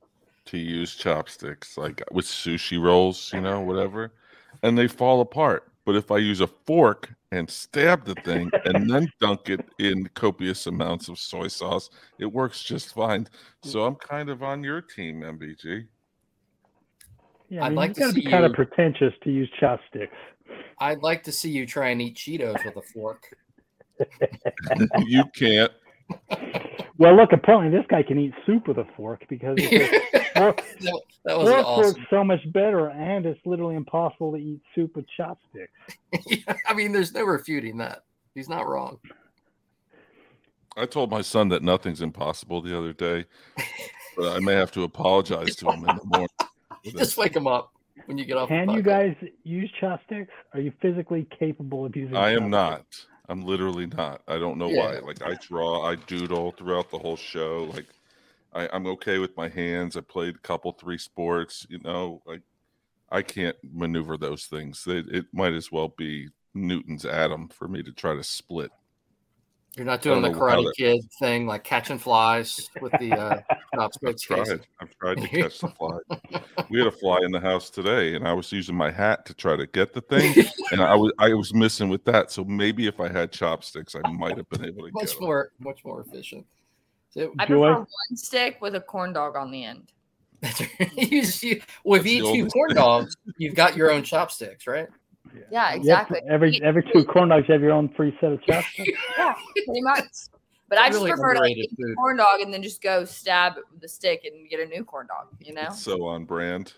to 0.46 0.58
use 0.58 0.96
chopsticks, 0.96 1.78
like 1.78 2.02
with 2.10 2.24
sushi 2.24 2.82
rolls, 2.82 3.32
you 3.32 3.40
know, 3.40 3.60
whatever, 3.60 4.12
and 4.62 4.76
they 4.76 4.88
fall 4.88 5.20
apart. 5.20 5.70
But 5.84 5.94
if 5.96 6.10
I 6.10 6.18
use 6.18 6.40
a 6.40 6.46
fork 6.46 7.08
and 7.32 7.48
stab 7.48 8.04
the 8.04 8.14
thing 8.16 8.50
and 8.64 8.90
then 8.90 9.08
dunk 9.20 9.48
it 9.48 9.64
in 9.78 10.08
copious 10.14 10.66
amounts 10.66 11.08
of 11.08 11.18
soy 11.18 11.48
sauce, 11.48 11.90
it 12.18 12.26
works 12.26 12.62
just 12.62 12.92
fine. 12.94 13.28
So 13.62 13.84
I'm 13.84 13.94
kind 13.94 14.28
of 14.28 14.42
on 14.42 14.64
your 14.64 14.80
team, 14.82 15.20
MBG. 15.20 15.86
Yeah, 17.48 17.62
I 17.62 17.66
I'd 17.66 17.68
mean, 17.70 17.76
like 17.76 17.88
you 17.90 17.94
to 17.94 18.00
gotta 18.00 18.14
be 18.14 18.22
see 18.22 18.30
kind 18.30 18.44
of 18.44 18.52
pretentious 18.52 19.14
to 19.24 19.30
use 19.30 19.50
chopsticks. 19.58 20.14
I'd 20.78 21.02
like 21.02 21.22
to 21.24 21.32
see 21.32 21.50
you 21.50 21.66
try 21.66 21.88
and 21.88 22.00
eat 22.00 22.16
Cheetos 22.16 22.64
with 22.64 22.76
a 22.76 22.82
fork. 22.82 23.36
you 25.06 25.24
can't. 25.34 25.72
Well, 26.98 27.16
look, 27.16 27.32
apparently 27.32 27.70
this 27.76 27.86
guy 27.88 28.02
can 28.02 28.18
eat 28.18 28.34
soup 28.44 28.68
with 28.68 28.78
a 28.78 28.86
fork 28.96 29.24
because 29.28 29.56
it's 29.58 30.32
fork, 30.36 30.62
that, 30.80 31.00
that 31.24 31.38
was 31.38 31.48
fork 31.48 31.66
awesome. 31.66 31.84
works 31.84 32.00
so 32.10 32.24
much 32.24 32.52
better, 32.52 32.88
and 32.90 33.24
it's 33.26 33.40
literally 33.46 33.76
impossible 33.76 34.32
to 34.32 34.38
eat 34.38 34.60
soup 34.74 34.96
with 34.96 35.06
chopsticks. 35.16 35.72
Yeah, 36.26 36.56
I 36.68 36.74
mean, 36.74 36.92
there's 36.92 37.12
no 37.12 37.24
refuting 37.24 37.78
that. 37.78 38.04
He's 38.34 38.48
not 38.48 38.68
wrong. 38.68 38.98
I 40.76 40.86
told 40.86 41.10
my 41.10 41.22
son 41.22 41.48
that 41.48 41.62
nothing's 41.62 42.02
impossible 42.02 42.60
the 42.62 42.76
other 42.76 42.92
day, 42.92 43.24
but 44.16 44.36
I 44.36 44.40
may 44.40 44.54
have 44.54 44.72
to 44.72 44.82
apologize 44.82 45.56
to 45.56 45.70
him 45.70 45.88
in 45.88 45.96
the 45.96 46.04
morning. 46.04 46.28
Just 46.84 47.16
wake 47.16 47.34
him 47.34 47.46
up 47.46 47.72
when 48.06 48.18
you 48.18 48.24
get 48.24 48.36
off. 48.36 48.48
the 48.48 48.54
Can 48.54 48.70
you 48.70 48.82
guys 48.82 49.14
use 49.44 49.70
chopsticks? 49.80 50.32
Are 50.54 50.60
you 50.60 50.72
physically 50.80 51.26
capable 51.38 51.86
of 51.86 51.96
using? 51.96 52.16
I 52.16 52.32
am 52.32 52.50
not. 52.50 52.84
I'm 53.28 53.44
literally 53.44 53.86
not. 53.86 54.22
I 54.26 54.38
don't 54.38 54.58
know 54.58 54.68
why. 54.68 54.98
Like 54.98 55.22
I 55.22 55.34
draw, 55.34 55.86
I 55.86 55.94
doodle 55.94 56.52
throughout 56.52 56.90
the 56.90 56.98
whole 56.98 57.16
show. 57.16 57.70
Like 57.72 57.86
I, 58.52 58.68
I'm 58.72 58.86
okay 58.88 59.18
with 59.18 59.36
my 59.36 59.48
hands. 59.48 59.96
I 59.96 60.00
played 60.00 60.34
a 60.34 60.38
couple, 60.38 60.72
three 60.72 60.98
sports. 60.98 61.66
You 61.70 61.78
know, 61.84 62.22
like 62.26 62.42
I 63.10 63.22
can't 63.22 63.56
maneuver 63.62 64.16
those 64.16 64.46
things. 64.46 64.84
It, 64.86 65.06
it 65.08 65.26
might 65.32 65.52
as 65.52 65.70
well 65.70 65.94
be 65.96 66.28
Newton's 66.54 67.04
atom 67.04 67.48
for 67.48 67.68
me 67.68 67.82
to 67.82 67.92
try 67.92 68.14
to 68.14 68.24
split. 68.24 68.70
You're 69.76 69.86
not 69.86 70.02
doing 70.02 70.22
the 70.22 70.30
don't 70.30 70.38
know 70.38 70.48
how 70.48 70.56
Karate 70.56 70.72
Kid 70.76 71.00
thing, 71.20 71.46
like 71.46 71.62
catching 71.62 71.98
flies 71.98 72.68
with 72.80 72.92
the 72.98 73.12
uh, 73.12 73.40
I've 73.80 73.90
chopsticks. 73.92 74.26
Casey. 74.26 74.44
tried. 74.44 74.66
I've 74.80 74.94
tried 74.98 75.18
to 75.22 75.28
catch 75.28 75.58
the 75.60 75.68
fly. 75.68 75.98
We 76.70 76.78
had 76.78 76.88
a 76.88 76.92
fly 76.92 77.18
in 77.24 77.32
the 77.32 77.40
house 77.40 77.70
today, 77.70 78.14
and 78.14 78.26
I 78.28 78.32
was 78.32 78.50
using 78.52 78.74
my 78.76 78.90
hat 78.90 79.26
to 79.26 79.34
try 79.34 79.56
to 79.56 79.66
get 79.66 79.92
the 79.92 80.00
thing, 80.02 80.34
and 80.72 80.80
I 80.80 80.94
was 80.94 81.12
I 81.18 81.32
was 81.34 81.52
missing 81.54 81.88
with 81.88 82.04
that. 82.04 82.30
So 82.30 82.44
maybe 82.44 82.86
if 82.86 83.00
I 83.00 83.08
had 83.08 83.32
chopsticks, 83.32 83.94
I 83.94 84.08
might 84.10 84.36
have 84.36 84.48
been 84.50 84.64
able 84.64 84.86
to 84.86 84.92
much 84.92 85.06
get 85.06 85.14
it. 85.16 85.20
more, 85.20 85.50
much 85.58 85.84
more 85.84 86.00
efficient. 86.02 86.46
So, 87.10 87.32
I 87.38 87.46
Joy? 87.46 87.66
prefer 87.66 87.78
one 87.80 88.16
stick 88.16 88.58
with 88.60 88.74
a 88.76 88.80
corn 88.80 89.12
dog 89.12 89.34
on 89.36 89.50
the 89.50 89.64
end. 89.64 89.90
you, 90.96 91.22
just- 91.22 91.42
you, 91.42 91.60
well, 91.84 91.98
if 92.00 92.04
That's 92.04 92.14
you 92.14 92.22
the 92.22 92.28
eat 92.28 92.32
two 92.34 92.38
oldest 92.42 92.54
corn 92.54 92.68
thing. 92.68 92.76
dogs, 92.76 93.16
you've 93.38 93.54
got 93.54 93.76
your 93.76 93.90
own 93.90 94.02
chopsticks, 94.04 94.66
right? 94.66 94.86
Yeah, 95.50 95.70
Yep, 95.72 95.76
exactly. 95.76 96.20
every 96.28 96.60
every 96.62 96.82
two 96.92 97.04
corn 97.04 97.28
dogs 97.28 97.46
you 97.48 97.52
have 97.52 97.62
your 97.62 97.72
own 97.72 97.88
free 97.90 98.16
set 98.20 98.32
of 98.32 98.42
chopsticks. 98.46 98.90
Yeah, 99.18 99.34
pretty 99.66 99.80
much. 99.82 100.04
But 100.70 100.78
I 100.78 100.88
just 100.88 101.00
Really 101.00 101.10
prefer 101.10 101.34
to 101.34 101.40
like, 101.40 101.56
eat 101.56 101.68
the 101.76 101.84
food. 101.88 101.96
corn 101.96 102.16
dog 102.16 102.40
and 102.40 102.54
then 102.54 102.62
just 102.62 102.80
go 102.80 103.04
stab 103.04 103.54
the 103.80 103.88
stick 103.88 104.24
and 104.24 104.48
get 104.48 104.60
a 104.60 104.66
new 104.66 104.84
corn 104.84 105.08
dog. 105.08 105.26
You 105.40 105.52
know? 105.52 105.66
It's 105.66 105.82
so 105.82 106.04
on 106.04 106.24
brand. 106.24 106.72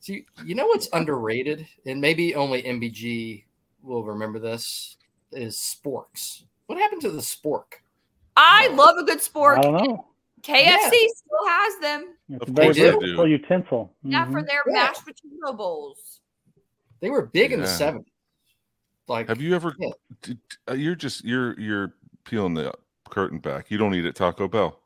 So 0.00 0.12
you, 0.12 0.24
you 0.44 0.54
know 0.54 0.66
what's 0.66 0.88
underrated, 0.92 1.66
and 1.86 2.00
maybe 2.00 2.34
only 2.36 2.62
MBG 2.62 3.44
will 3.82 4.04
remember 4.04 4.38
this 4.38 4.96
is 5.32 5.56
sporks. 5.56 6.44
What 6.66 6.78
happened 6.78 7.00
to 7.02 7.10
the 7.10 7.20
spork? 7.22 7.80
I 8.36 8.68
love 8.68 8.96
a 8.98 9.02
good 9.04 9.18
spork. 9.18 9.58
I 9.58 9.62
don't 9.62 9.72
know. 9.74 10.04
KFC 10.42 10.54
Yeah. 10.64 10.78
still 11.16 11.46
has 11.48 11.78
them. 11.80 12.14
Of 12.40 12.48
a 12.48 12.52
very 12.52 12.66
course 12.68 12.76
they 12.76 12.90
versatile 12.90 13.24
do. 13.24 13.30
utensil. 13.30 13.96
Yeah, 14.04 14.24
for 14.30 14.40
Mhm. 14.42 14.46
their 14.46 14.62
Yeah. 14.68 14.72
mashed 14.74 15.04
potato 15.04 15.52
bowls. 15.54 16.20
They 17.00 17.10
were 17.10 17.26
big 17.26 17.52
in 17.52 17.60
the 17.60 17.66
'70s. 17.66 18.04
Like, 19.08 19.28
Have 19.28 19.40
you 19.40 19.54
ever? 19.56 19.74
Yeah. 19.78 19.88
did- 20.22 20.38
uh, 20.70 20.74
you're 20.74 20.94
just 20.94 21.24
you're 21.24 21.58
you're 21.58 21.94
peeling 22.24 22.54
the 22.54 22.72
curtain 23.08 23.38
back. 23.38 23.70
You 23.70 23.78
don't 23.78 23.94
eat 23.94 24.04
at 24.04 24.14
Taco 24.14 24.46
Bell. 24.48 24.78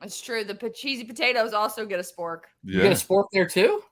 It's 0.00 0.20
true. 0.20 0.42
The 0.44 0.54
po- 0.54 0.68
cheesy 0.70 1.04
potatoes 1.04 1.52
also 1.52 1.84
get 1.86 2.00
a 2.00 2.02
spork. 2.02 2.40
you 2.64 2.78
Yeah. 2.78 2.82
get 2.88 2.92
a 2.92 3.06
spork 3.06 3.26
there 3.32 3.46
too? 3.46 3.82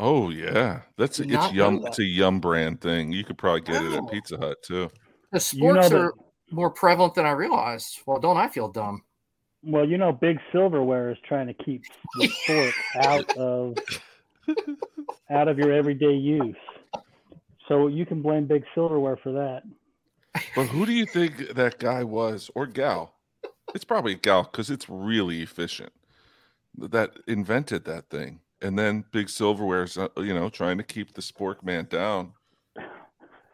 Oh 0.00 0.30
yeah. 0.30 0.82
That's 0.96 1.16
Did 1.16 1.26
it's 1.26 1.34
not 1.34 1.52
yum. 1.54 1.80
that. 1.82 1.88
It's 1.88 1.98
a 1.98 2.04
yum 2.04 2.38
brand 2.40 2.80
thing. 2.80 3.10
You 3.12 3.24
could 3.24 3.38
probably 3.38 3.62
get 3.62 3.82
it 3.82 3.92
Oh. 3.94 4.04
at 4.06 4.12
Pizza 4.12 4.36
Hut 4.36 4.56
too. 4.62 4.88
The 5.32 5.50
You 5.56 5.72
know 5.72 5.80
sporks 5.80 5.88
that- 5.90 5.98
are 6.00 6.14
more 6.50 6.70
prevalent 6.70 7.14
than 7.14 7.26
I 7.26 7.32
realized. 7.32 8.00
Well, 8.06 8.20
don't 8.20 8.36
I 8.36 8.48
feel 8.48 8.68
dumb? 8.68 9.02
Well, 9.64 9.84
you 9.86 9.98
know, 9.98 10.12
Big 10.12 10.38
Silverware 10.52 11.10
is 11.10 11.18
trying 11.26 11.48
to 11.48 11.54
keep 11.54 11.82
the 12.20 12.28
spork 12.28 12.72
out 13.04 13.36
of 13.36 13.76
out 15.30 15.48
of 15.48 15.58
your 15.58 15.72
everyday 15.72 16.14
use. 16.14 16.56
So 17.66 17.88
you 17.88 18.06
can 18.06 18.22
blame 18.22 18.46
Big 18.46 18.64
Silverware 18.74 19.16
for 19.22 19.32
that. 19.32 19.62
But 20.54 20.66
who 20.66 20.86
do 20.86 20.92
you 20.92 21.06
think 21.06 21.54
that 21.54 21.78
guy 21.78 22.04
was 22.04 22.50
or 22.54 22.66
gal? 22.66 23.14
It's 23.74 23.84
probably 23.84 24.12
a 24.12 24.16
gal 24.16 24.44
because 24.44 24.70
it's 24.70 24.88
really 24.88 25.42
efficient. 25.42 25.92
That 26.76 27.12
invented 27.26 27.84
that 27.84 28.08
thing, 28.08 28.40
and 28.62 28.78
then 28.78 29.04
Big 29.10 29.26
Silverware's, 29.26 29.98
uh, 29.98 30.08
you 30.16 30.34
know, 30.34 30.48
trying 30.48 30.78
to 30.78 30.84
keep 30.84 31.14
the 31.14 31.22
spork 31.22 31.62
man 31.62 31.86
down. 31.90 32.32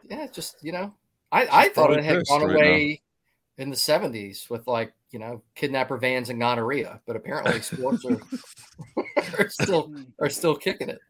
Yeah, 0.09 0.27
just 0.33 0.57
you 0.63 0.73
know, 0.73 0.95
I 1.33 1.47
I 1.51 1.69
thought 1.71 1.93
it 1.93 2.05
had 2.05 2.23
gone 2.27 2.43
right 2.43 2.55
away 2.55 3.03
in 3.57 3.71
the 3.71 3.77
'70s 3.77 4.51
with 4.51 4.67
like 4.67 4.93
you 5.11 5.19
know 5.19 5.43
kidnapper 5.55 5.97
vans 5.97 6.29
and 6.29 6.41
gonorrhea, 6.41 7.01
but 7.07 7.17
apparently 7.17 7.61
sporks 7.61 8.05
are 8.05 8.21
are 9.39 9.49
still 9.49 9.93
are 10.21 10.31
still 10.31 10.57
kicking 10.57 10.91
it. 10.91 11.01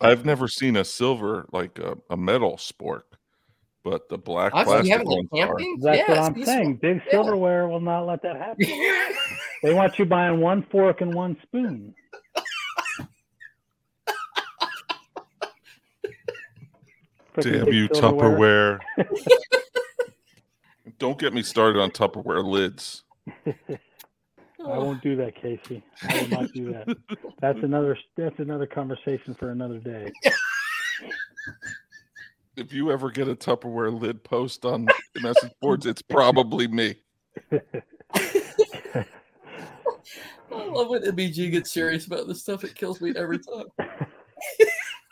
I've 0.00 0.24
never 0.24 0.48
seen 0.48 0.76
a 0.76 0.84
silver 0.84 1.46
like 1.52 1.78
a, 1.78 1.98
a 2.10 2.16
metal 2.16 2.56
spork, 2.56 3.02
but 3.84 4.08
the 4.08 4.18
black 4.18 4.52
Honestly, 4.54 4.74
you 4.74 4.82
plastic 4.82 4.92
haven't 4.92 5.08
ones 5.08 5.28
like 5.32 5.48
are. 5.48 5.56
That's 5.82 5.98
Yeah, 5.98 6.08
what 6.10 6.18
I'm 6.18 6.34
peaceful. 6.34 6.54
saying. 6.54 6.76
Big 6.76 6.96
Yeah. 7.06 7.10
Silverware 7.10 7.68
will 7.68 7.80
not 7.80 8.06
let 8.06 8.22
that 8.22 8.36
happen. 8.36 8.66
They 9.62 9.72
want 9.72 9.96
you 9.96 10.04
buying 10.04 10.40
one 10.40 10.66
fork 10.72 11.02
and 11.02 11.14
one 11.14 11.36
spoon. 11.44 11.94
Damn 17.40 17.72
you, 17.72 17.88
Tupperware. 17.88 18.80
Don't 20.98 21.16
get 21.16 21.32
me 21.32 21.44
started 21.44 21.80
on 21.80 21.92
Tupperware 21.92 22.44
lids. 22.44 23.04
I 23.46 23.78
won't 24.58 25.00
do 25.00 25.14
that, 25.14 25.36
Casey. 25.40 25.84
I 26.02 26.16
will 26.16 26.26
not 26.26 26.52
do 26.52 26.72
that. 26.72 26.88
That's 27.40 27.60
another. 27.62 27.96
That's 28.16 28.34
another 28.38 28.66
conversation 28.66 29.36
for 29.38 29.50
another 29.50 29.78
day. 29.78 30.10
If 32.56 32.72
you 32.72 32.90
ever 32.92 33.10
get 33.10 33.28
a 33.28 33.34
Tupperware 33.34 33.98
lid 33.98 34.22
post 34.24 34.64
on 34.66 34.86
message 35.22 35.52
boards, 35.60 35.86
it's 35.86 36.02
probably 36.02 36.68
me. 36.68 36.96
I 37.52 39.06
love 40.50 40.88
when 40.88 41.02
MBG 41.02 41.50
gets 41.50 41.70
serious 41.70 42.06
about 42.06 42.28
this 42.28 42.42
stuff. 42.42 42.62
It 42.62 42.74
kills 42.74 43.00
me 43.00 43.14
every 43.16 43.38
time. 43.38 43.64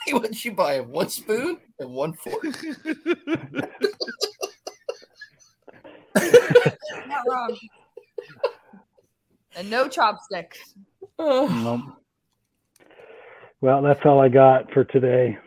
he 0.04 0.12
wants 0.12 0.44
you 0.44 0.52
buy 0.52 0.80
one 0.80 1.08
spoon 1.08 1.58
and 1.78 1.90
one 1.90 2.12
fork. 2.12 2.44
Not 7.06 7.24
wrong. 7.26 7.56
And 9.56 9.70
no 9.70 9.88
chopsticks. 9.88 10.74
Oh, 11.18 11.48
Nope. 11.48 11.96
Well, 13.62 13.82
that's 13.82 14.00
all 14.06 14.20
I 14.20 14.28
got 14.28 14.72
for 14.72 14.84
today. 14.84 15.38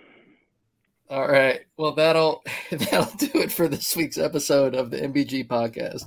All 1.14 1.28
right. 1.28 1.61
Well, 1.78 1.93
that'll 1.93 2.43
that'll 2.72 3.16
do 3.18 3.30
it 3.36 3.51
for 3.51 3.68
this 3.68 3.95
week's 3.95 4.18
episode 4.18 4.74
of 4.74 4.89
the 4.89 4.97
MBG 4.97 5.47
podcast. 5.47 6.05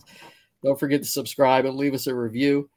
Don't 0.65 0.79
forget 0.79 1.01
to 1.03 1.09
subscribe 1.09 1.65
and 1.65 1.77
leave 1.77 1.95
us 1.95 2.09
a 2.09 2.15
review. 2.15 2.69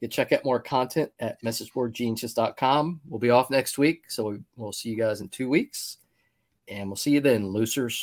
You 0.00 0.08
can 0.08 0.10
check 0.10 0.32
out 0.32 0.44
more 0.44 0.58
content 0.58 1.12
at 1.20 1.42
messageboardgenius.com. 1.42 3.00
We'll 3.06 3.20
be 3.20 3.30
off 3.30 3.50
next 3.50 3.76
week, 3.76 4.04
so 4.08 4.30
we, 4.30 4.38
we'll 4.56 4.72
see 4.72 4.88
you 4.88 4.96
guys 4.96 5.20
in 5.20 5.28
two 5.28 5.50
weeks. 5.50 5.98
And 6.68 6.88
we'll 6.88 6.96
see 6.96 7.12
you 7.12 7.20
then, 7.20 7.48
losers. 7.48 8.02